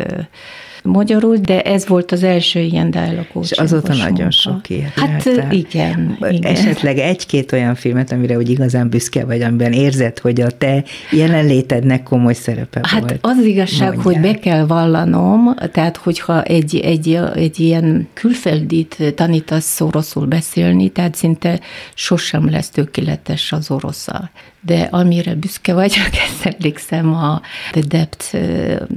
magyarul, 0.83 1.37
de 1.37 1.61
ez 1.61 1.87
volt 1.87 2.11
az 2.11 2.23
első 2.23 2.59
ilyen 2.59 2.91
dialogó. 2.91 3.41
És 3.41 3.51
azóta 3.51 3.93
nagyon 3.93 4.31
sok 4.31 4.69
ilyet 4.69 4.93
Hát 4.95 5.25
igen, 5.51 6.17
igen. 6.29 6.53
Esetleg 6.55 6.97
egy-két 6.97 7.51
olyan 7.51 7.75
filmet, 7.75 8.11
amire 8.11 8.37
úgy 8.37 8.49
igazán 8.49 8.89
büszke 8.89 9.25
vagy, 9.25 9.41
amiben 9.41 9.71
érzed, 9.71 10.19
hogy 10.19 10.41
a 10.41 10.49
te 10.49 10.83
jelenlétednek 11.11 12.03
komoly 12.03 12.33
szerepe 12.33 12.79
hát 12.83 12.99
volt. 12.99 13.11
Hát 13.11 13.19
az 13.37 13.45
igazság, 13.45 13.93
Mondjál. 13.93 14.13
hogy 14.13 14.21
be 14.21 14.39
kell 14.39 14.65
vallanom, 14.65 15.55
tehát 15.71 15.97
hogyha 15.97 16.43
egy, 16.43 16.75
egy, 16.75 17.19
egy 17.35 17.59
ilyen 17.59 18.07
külföldit 18.13 19.13
tanítasz 19.15 19.81
oroszul 19.81 20.25
beszélni, 20.25 20.89
tehát 20.89 21.15
szinte 21.15 21.59
sosem 21.93 22.49
lesz 22.49 22.69
tökéletes 22.69 23.51
az 23.51 23.71
orosza 23.71 24.29
de 24.61 24.87
amire 24.91 25.35
büszke 25.35 25.73
vagyok, 25.73 26.09
ezt 26.27 26.55
emlékszem 26.55 27.13
a 27.13 27.41
The 27.71 27.81
Depth, 27.87 28.37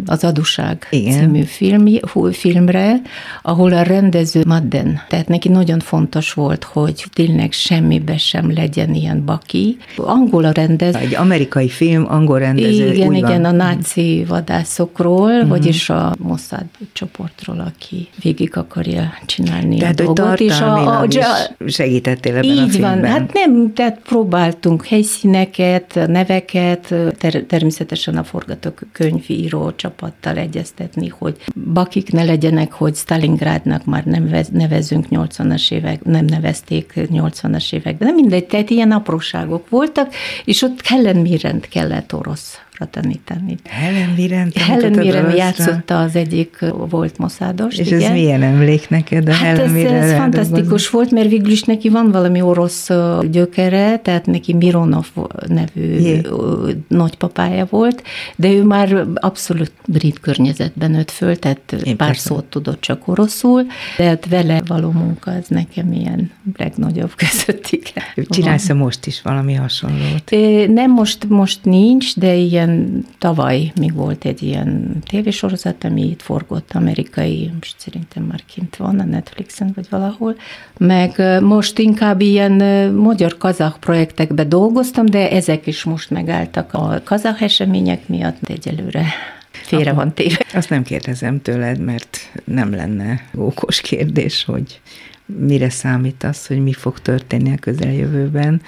az 0.07 0.25
Adóság 0.25 0.87
Igen. 0.91 1.13
című 1.13 1.43
film, 1.43 1.87
filmre, 2.33 3.01
ahol 3.43 3.73
a 3.73 3.83
rendező 3.83 4.43
Madden, 4.47 5.01
tehát 5.09 5.29
neki 5.29 5.49
nagyon 5.49 5.79
fontos 5.79 6.33
volt, 6.33 6.65
hogy 6.65 7.05
tényleg 7.13 7.53
semmibe 7.53 8.17
sem 8.19 8.53
legyen 8.55 8.95
ilyen 8.95 9.25
baki. 9.25 9.77
Angol 9.97 10.45
a 10.45 10.51
rendező. 10.51 10.99
Egy 10.99 11.15
amerikai 11.15 11.69
film, 11.69 12.07
angol 12.09 12.39
rendező. 12.39 12.93
Igen, 12.93 13.15
igen, 13.15 13.43
van. 13.43 13.45
a 13.45 13.51
náci 13.51 14.25
vadászokról, 14.29 15.31
uh-huh. 15.31 15.49
vagyis 15.49 15.91
a 15.91 16.15
Mossad 16.19 16.65
csoportról, 16.93 17.61
aki 17.61 18.09
végig 18.23 18.57
akarja 18.57 19.13
csinálni 19.27 19.79
tehát, 19.79 20.01
a 20.01 20.13
dolgot. 20.13 20.41
És 20.41 20.61
a, 20.61 21.01
a, 21.01 21.05
is 21.09 21.75
segítettél 21.75 22.37
ebben 22.37 22.45
így 22.45 22.59
a 22.59 22.69
filmben. 22.69 23.01
van, 23.01 23.11
hát 23.11 23.33
nem, 23.33 23.73
tehát 23.75 24.01
próbáltunk 24.05 24.87
helyszínek, 24.87 25.52
neveket, 25.57 26.09
neveket, 26.09 26.95
ter- 27.19 27.47
természetesen 27.47 28.17
a 28.17 28.25
forgatókönyvíró 28.25 29.73
csapattal 29.73 30.37
egyeztetni, 30.37 31.09
hogy 31.09 31.37
bakik 31.73 32.13
ne 32.13 32.25
legyenek, 32.25 32.73
hogy 32.73 32.95
Stalingrádnak 32.95 33.85
már 33.85 34.05
nem 34.05 34.31
nevezünk 34.53 35.07
80-as 35.11 35.73
évek, 35.73 36.05
nem 36.05 36.25
nevezték 36.25 36.93
80-as 36.97 37.73
években, 37.73 38.09
de 38.09 38.15
mindegy, 38.15 38.47
tehát 38.47 38.71
ilyen 38.71 38.91
apróságok 38.91 39.69
voltak, 39.69 40.15
és 40.45 40.63
ott 40.63 40.87
Helen 40.87 41.17
Mirrent 41.17 41.69
kellett 41.69 42.15
orosz 42.15 42.61
tanítani. 42.79 43.57
Helen 43.69 44.09
Mirren 44.17 44.53
Helen 44.55 44.93
Mirren 44.93 45.37
játszotta 45.37 46.01
az 46.01 46.17
egyik 46.17 46.59
volt 46.89 47.19
moszádos. 47.19 47.79
És 47.79 47.87
igen. 47.87 48.03
ez 48.03 48.11
milyen 48.11 48.43
emlék 48.43 48.89
neked 48.89 49.29
a 49.29 49.33
hát 49.33 49.57
Helen 49.57 49.77
ez, 49.77 50.11
ez 50.11 50.17
fantasztikus 50.17 50.91
volt, 50.91 51.11
mert 51.11 51.29
végül 51.29 51.51
is 51.51 51.63
neki 51.63 51.89
van 51.89 52.11
valami 52.11 52.41
orosz 52.41 52.89
gyökere, 53.31 53.99
tehát 53.99 54.27
neki 54.27 54.55
Mironov 54.55 55.07
nevű 55.47 55.99
Jé. 55.99 56.21
nagypapája 56.89 57.67
volt, 57.71 58.03
de 58.37 58.53
ő 58.53 58.63
már 58.65 59.07
abszolút 59.15 59.73
brit 59.87 60.21
környezetben 60.21 60.91
nőtt 60.91 61.11
föl, 61.11 61.37
tehát 61.37 61.73
Én 61.83 61.97
pár 61.97 62.09
persze. 62.09 62.29
szót 62.29 62.45
tudott 62.45 62.81
csak 62.81 63.09
oroszul, 63.09 63.67
de 63.97 64.05
hát 64.05 64.27
vele 64.29 64.63
való 64.67 64.91
munka, 64.91 65.31
az 65.31 65.49
nekem 65.49 65.93
ilyen 65.93 66.31
legnagyobb 66.57 67.13
közöttik. 67.23 67.93
Csinálsz-e 68.29 68.75
most 68.75 69.07
is 69.07 69.23
valami 69.23 69.55
hasonlót? 69.55 70.31
Nem, 70.69 70.91
most, 70.91 71.29
most 71.29 71.59
nincs, 71.65 72.19
de 72.19 72.35
ilyen 72.35 72.62
tavaly 73.19 73.73
még 73.81 73.95
volt 73.95 74.25
egy 74.25 74.43
ilyen 74.43 74.97
tévésorozat, 75.07 75.85
ami 75.85 76.03
itt 76.03 76.23
forgott, 76.23 76.71
amerikai, 76.73 77.51
most 77.55 77.75
szerintem 77.79 78.23
már 78.23 78.45
kint 78.55 78.77
van 78.77 78.99
a 79.01 79.05
Netflixen 79.05 79.73
vagy 79.75 79.87
valahol, 79.91 80.37
meg 80.79 81.41
most 81.41 81.79
inkább 81.79 82.21
ilyen 82.21 82.53
magyar-kazak 82.93 83.77
projektekbe 83.81 84.45
dolgoztam, 84.45 85.07
de 85.07 85.31
ezek 85.31 85.67
is 85.67 85.85
most 85.85 86.11
megálltak 86.11 86.73
a 86.73 87.01
kazak 87.05 87.41
események 87.41 88.09
miatt. 88.09 88.49
Egyelőre 88.49 89.05
félre 89.51 89.93
van 89.93 90.15
téve. 90.15 90.47
Azt 90.55 90.71
nem 90.71 90.83
kérdezem 90.83 91.43
tőled, 91.43 91.81
mert 91.81 92.19
nem 92.45 92.75
lenne 92.75 93.21
ókos 93.39 93.81
kérdés, 93.81 94.45
hogy 94.45 94.81
mire 95.27 95.71
számítasz, 95.71 96.47
hogy 96.47 96.63
mi 96.63 96.73
fog 96.73 96.99
történni 96.99 97.53
a 97.53 97.59
közeljövőben, 97.61 98.63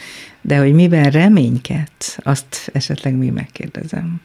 de 0.46 0.58
hogy 0.58 0.72
miben 0.72 1.10
reménykedsz, 1.10 2.18
azt 2.22 2.70
esetleg 2.72 3.14
mi 3.14 3.30
megkérdezem. 3.30 4.20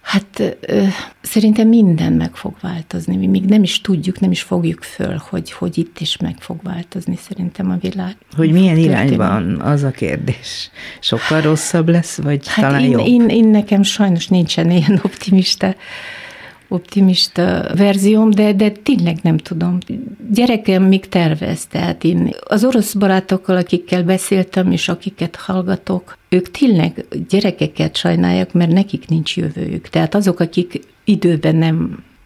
Hát 0.00 0.56
ö, 0.60 0.84
szerintem 1.20 1.68
minden 1.68 2.12
meg 2.12 2.34
fog 2.34 2.54
változni. 2.60 3.16
Mi 3.16 3.26
még 3.26 3.44
nem 3.44 3.62
is 3.62 3.80
tudjuk, 3.80 4.20
nem 4.20 4.30
is 4.30 4.42
fogjuk 4.42 4.82
föl, 4.82 5.22
hogy, 5.28 5.52
hogy 5.52 5.78
itt 5.78 6.00
is 6.00 6.16
meg 6.16 6.34
fog 6.38 6.62
változni 6.62 7.18
szerintem 7.28 7.70
a 7.70 7.76
világ. 7.80 8.16
Hogy 8.36 8.52
milyen 8.52 8.76
irányban, 8.76 9.60
az 9.60 9.82
a 9.82 9.90
kérdés. 9.90 10.70
Sokkal 11.00 11.40
rosszabb 11.40 11.88
lesz, 11.88 12.16
vagy 12.16 12.48
hát 12.48 12.64
talán 12.64 12.80
én, 12.80 12.90
jobb? 12.90 13.06
Én, 13.06 13.28
én 13.28 13.48
nekem 13.48 13.82
sajnos 13.82 14.28
nincsen 14.28 14.70
ilyen 14.70 15.00
optimista 15.02 15.74
optimista 16.74 17.70
verzióm, 17.76 18.30
de, 18.30 18.52
de 18.52 18.70
tényleg 18.70 19.18
nem 19.22 19.36
tudom. 19.36 19.78
Gyerekem 20.30 20.82
még 20.82 21.08
tervez, 21.08 21.66
tehát 21.66 22.04
én 22.04 22.34
az 22.44 22.64
orosz 22.64 22.92
barátokkal, 22.92 23.56
akikkel 23.56 24.02
beszéltem, 24.02 24.70
és 24.70 24.88
akiket 24.88 25.36
hallgatok, 25.36 26.18
ők 26.28 26.50
tényleg 26.50 27.06
gyerekeket 27.28 27.96
sajnálják, 27.96 28.52
mert 28.52 28.72
nekik 28.72 29.08
nincs 29.08 29.36
jövőjük. 29.36 29.88
Tehát 29.88 30.14
azok, 30.14 30.40
akik 30.40 30.80
időben 31.04 31.56
nem 31.56 31.76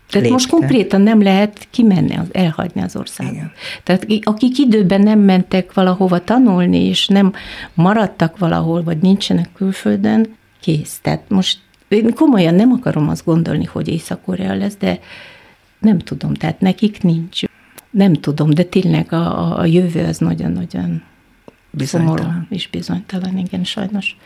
Tehát 0.09 0.13
lépte. 0.13 0.31
most 0.31 0.49
konkrétan 0.49 1.01
nem 1.01 1.23
lehet 1.23 1.69
kimenni, 1.71 2.17
az, 2.17 2.27
elhagyni 2.33 2.83
az 2.83 2.97
országot. 2.97 3.33
Igen. 3.33 3.53
Tehát 3.83 4.07
akik 4.23 4.59
időben 4.59 5.01
nem 5.01 5.19
mentek 5.19 5.75
valahova 5.75 6.25
tanulni, 6.25 6.85
és 6.85 7.07
nem 7.07 7.33
maradtak 7.75 8.39
valahol, 8.39 8.83
vagy 8.83 8.99
nincsenek 8.99 9.49
külföldön, 9.55 10.37
kész. 10.61 10.99
Tehát 11.03 11.23
most 11.29 11.59
én 11.89 12.15
komolyan 12.15 12.55
nem 12.55 12.73
akarom 12.73 13.09
azt 13.09 13.25
gondolni, 13.25 13.65
hogy 13.65 13.89
Észak-Korea 13.89 14.55
lesz, 14.55 14.77
de 14.77 15.01
nem 15.79 15.99
tudom, 15.99 16.35
tehát 16.35 16.61
nekik 16.61 17.03
nincs. 17.03 17.43
Nem 17.91 18.13
tudom, 18.13 18.51
de 18.51 18.63
tényleg 18.63 19.13
a, 19.13 19.59
a 19.59 19.65
jövő 19.65 20.05
az 20.05 20.19
nagyon-nagyon 20.19 21.03
szomorú 21.79 22.25
és 22.49 22.69
bizonytalan, 22.69 23.39
igen, 23.39 23.65
sajnos. 23.65 24.17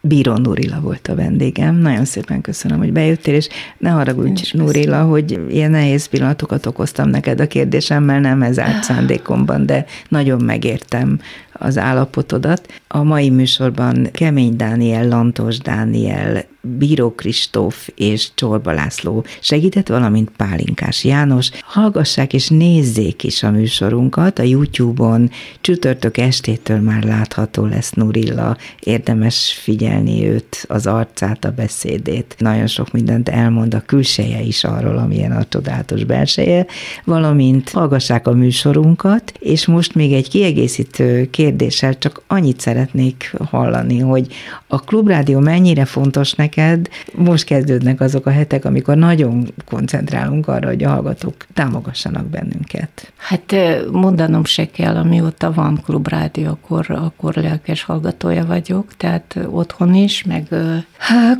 Bíró 0.00 0.36
Nurila 0.36 0.80
volt 0.80 1.08
a 1.08 1.14
vendégem. 1.14 1.76
Nagyon 1.76 2.04
szépen 2.04 2.40
köszönöm, 2.40 2.78
hogy 2.78 2.92
bejöttél, 2.92 3.34
és 3.34 3.48
ne 3.78 3.90
haragudj, 3.90 4.50
Nurila, 4.52 5.02
hogy 5.02 5.40
ilyen 5.50 5.70
nehéz 5.70 6.06
pillanatokat 6.06 6.66
okoztam 6.66 7.08
neked 7.08 7.40
a 7.40 7.46
kérdésemmel, 7.46 8.20
nem 8.20 8.42
ez 8.42 8.58
árt 8.58 8.82
szándékomban, 8.82 9.66
de 9.66 9.84
nagyon 10.08 10.40
megértem 10.40 11.20
az 11.52 11.78
állapotodat. 11.78 12.80
A 12.88 13.02
mai 13.02 13.30
műsorban 13.30 14.08
Kemény 14.12 14.56
Dániel, 14.56 15.08
Lantos 15.08 15.58
Dániel, 15.58 16.44
Bíró 16.78 17.10
Kristóf 17.14 17.88
és 17.94 18.28
Csorba 18.34 18.72
László 18.72 19.24
segített, 19.40 19.88
valamint 19.88 20.30
Pálinkás 20.36 21.04
János. 21.04 21.50
Hallgassák 21.60 22.32
és 22.32 22.48
nézzék 22.48 23.24
is 23.24 23.42
a 23.42 23.50
műsorunkat. 23.50 24.38
A 24.38 24.42
YouTube-on 24.42 25.30
csütörtök 25.60 26.16
estétől 26.16 26.80
már 26.80 27.02
látható 27.02 27.64
lesz 27.64 27.92
Nurilla. 27.92 28.56
Érdemes 28.80 29.58
figyelni 29.62 30.26
őt, 30.26 30.64
az 30.68 30.86
arcát, 30.86 31.44
a 31.44 31.50
beszédét. 31.50 32.34
Nagyon 32.38 32.66
sok 32.66 32.92
mindent 32.92 33.28
elmond 33.28 33.74
a 33.74 33.80
külseje 33.86 34.40
is 34.40 34.64
arról, 34.64 34.98
amilyen 34.98 35.32
a 35.32 35.44
csodálatos 35.48 36.04
belseje, 36.04 36.66
valamint 37.04 37.70
hallgassák 37.70 38.26
a 38.26 38.32
műsorunkat, 38.32 39.32
és 39.38 39.66
most 39.66 39.94
még 39.94 40.12
egy 40.12 40.28
kiegészítő 40.28 41.30
kérdéssel 41.30 41.98
csak 41.98 42.22
annyit 42.26 42.60
szeretnék 42.60 43.34
hallani, 43.50 43.98
hogy 43.98 44.26
a 44.66 44.80
Klubrádió 44.80 45.38
mennyire 45.38 45.84
fontos 45.84 46.32
neked, 46.32 46.54
neked. 46.56 46.88
Most 47.14 47.44
kezdődnek 47.44 48.00
azok 48.00 48.26
a 48.26 48.30
hetek, 48.30 48.64
amikor 48.64 48.96
nagyon 48.96 49.52
koncentrálunk 49.64 50.48
arra, 50.48 50.68
hogy 50.68 50.84
a 50.84 50.88
hallgatók 50.88 51.34
támogassanak 51.54 52.26
bennünket. 52.26 53.12
Hát 53.16 53.54
mondanom 53.90 54.44
se 54.44 54.70
kell, 54.70 54.96
amióta 54.96 55.52
van 55.52 55.80
klubrádió, 55.84 56.48
akkor, 56.48 56.86
akkor 56.90 57.34
lelkes 57.34 57.82
hallgatója 57.82 58.46
vagyok, 58.46 58.96
tehát 58.96 59.38
otthon 59.50 59.94
is, 59.94 60.24
meg 60.24 60.48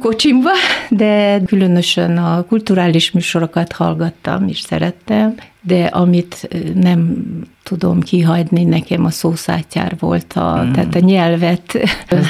kocsimba, 0.01 0.51
de 0.91 1.41
különösen 1.47 2.17
a 2.19 2.43
kulturális 2.43 3.11
műsorokat 3.11 3.73
hallgattam 3.73 4.49
és 4.49 4.61
szerettem, 4.61 5.35
de 5.61 5.85
amit 5.85 6.49
nem 6.75 7.25
tudom 7.69 8.01
kihagyni, 8.01 8.65
nekem 8.65 9.05
a 9.05 9.11
szószátyár 9.11 9.97
volt, 9.99 10.33
a, 10.33 10.63
mm. 10.65 10.73
tehát 10.73 10.95
a 10.95 10.99
nyelvet 10.99 11.79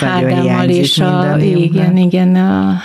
Ádámmal 0.00 0.68
és 0.68 0.98
a, 0.98 1.36
igen, 1.38 1.96
igen, 1.96 2.34
a, 2.34 2.80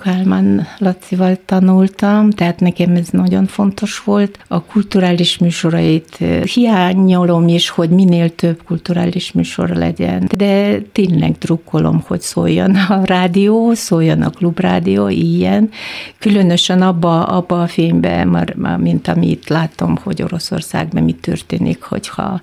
Kálmán 0.00 0.66
Lacival 0.78 1.38
tanultam, 1.44 2.30
tehát 2.30 2.60
nekem 2.60 2.94
ez 2.94 3.08
nagyon 3.08 3.46
fontos 3.46 4.02
volt. 4.04 4.38
A 4.48 4.62
kulturális 4.62 5.38
műsorait 5.38 6.18
hiányolom 6.54 7.48
is, 7.48 7.68
hogy 7.68 7.90
minél 7.90 8.34
több 8.34 8.62
kulturális 8.66 9.32
műsor 9.32 9.68
legyen, 9.68 10.28
de 10.36 10.78
tényleg 10.92 11.38
drukkolom, 11.38 12.02
hogy 12.06 12.20
szóljon 12.20 12.74
a 12.74 13.04
rádió, 13.04 13.74
szóljon 13.74 14.22
a 14.22 14.30
klubrádió, 14.30 15.08
ilyen. 15.08 15.70
Különösen 16.18 16.82
abba, 16.82 17.22
abba 17.24 17.62
a 17.62 17.66
fényben, 17.66 18.52
mint 18.78 19.08
amit 19.08 19.48
látom, 19.48 19.96
hogy 20.02 20.22
Oroszországban 20.22 21.02
mi 21.02 21.12
történik, 21.12 21.82
hogyha 21.84 22.40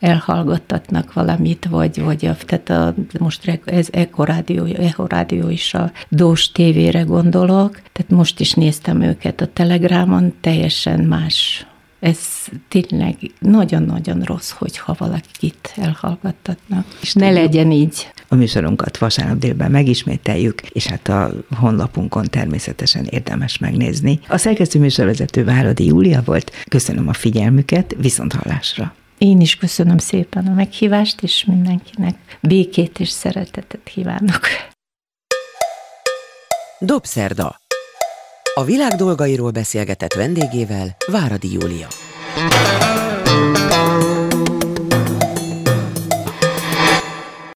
elhallgattatnak 0.00 1.12
valamit, 1.12 1.66
vagy, 1.70 2.02
vagy 2.02 2.26
a, 2.26 2.36
tehát 2.46 2.70
a, 2.70 2.94
most 3.18 3.60
ez 3.64 3.88
Eko 3.90 4.24
Rádió, 4.24 4.64
Eko 4.64 5.06
Rádió 5.06 5.48
is 5.48 5.74
a 5.74 5.92
Dós 6.08 6.52
tévére 6.52 7.02
gondolok, 7.02 7.80
tehát 7.92 8.10
most 8.10 8.40
is 8.40 8.52
néztem 8.52 9.00
őket 9.00 9.40
a 9.40 9.46
Telegramon, 9.46 10.34
teljesen 10.40 11.00
más 11.00 11.66
ez 12.04 12.18
tényleg 12.68 13.16
nagyon-nagyon 13.38 14.20
rossz, 14.22 14.50
hogyha 14.50 14.94
valakit 14.98 15.72
elhallgattatnak. 15.76 16.86
És 17.00 17.12
ne 17.12 17.30
legyen 17.30 17.70
így. 17.70 18.12
A 18.28 18.34
műsorunkat 18.34 18.98
vasárnap 18.98 19.38
délben 19.38 19.70
megismételjük, 19.70 20.60
és 20.60 20.86
hát 20.86 21.08
a 21.08 21.32
honlapunkon 21.56 22.24
természetesen 22.24 23.04
érdemes 23.04 23.58
megnézni. 23.58 24.20
A 24.28 24.36
szerkesztő 24.36 24.78
műsorvezető 24.78 25.44
Váradi 25.44 25.86
Júlia 25.86 26.22
volt. 26.24 26.52
Köszönöm 26.68 27.08
a 27.08 27.12
figyelmüket, 27.12 27.94
viszont 27.98 28.32
hallásra. 28.32 28.94
Én 29.18 29.40
is 29.40 29.56
köszönöm 29.56 29.98
szépen 29.98 30.46
a 30.46 30.54
meghívást, 30.54 31.22
és 31.22 31.44
mindenkinek 31.44 32.14
békét 32.40 33.00
és 33.00 33.08
szeretetet 33.08 33.80
kívánok. 33.84 34.40
Dobszerda. 36.78 37.56
A 38.54 38.64
világ 38.64 38.92
dolgairól 38.92 39.50
beszélgetett 39.50 40.12
vendégével 40.12 40.96
Váradi 41.06 41.52
Júlia. 41.52 41.86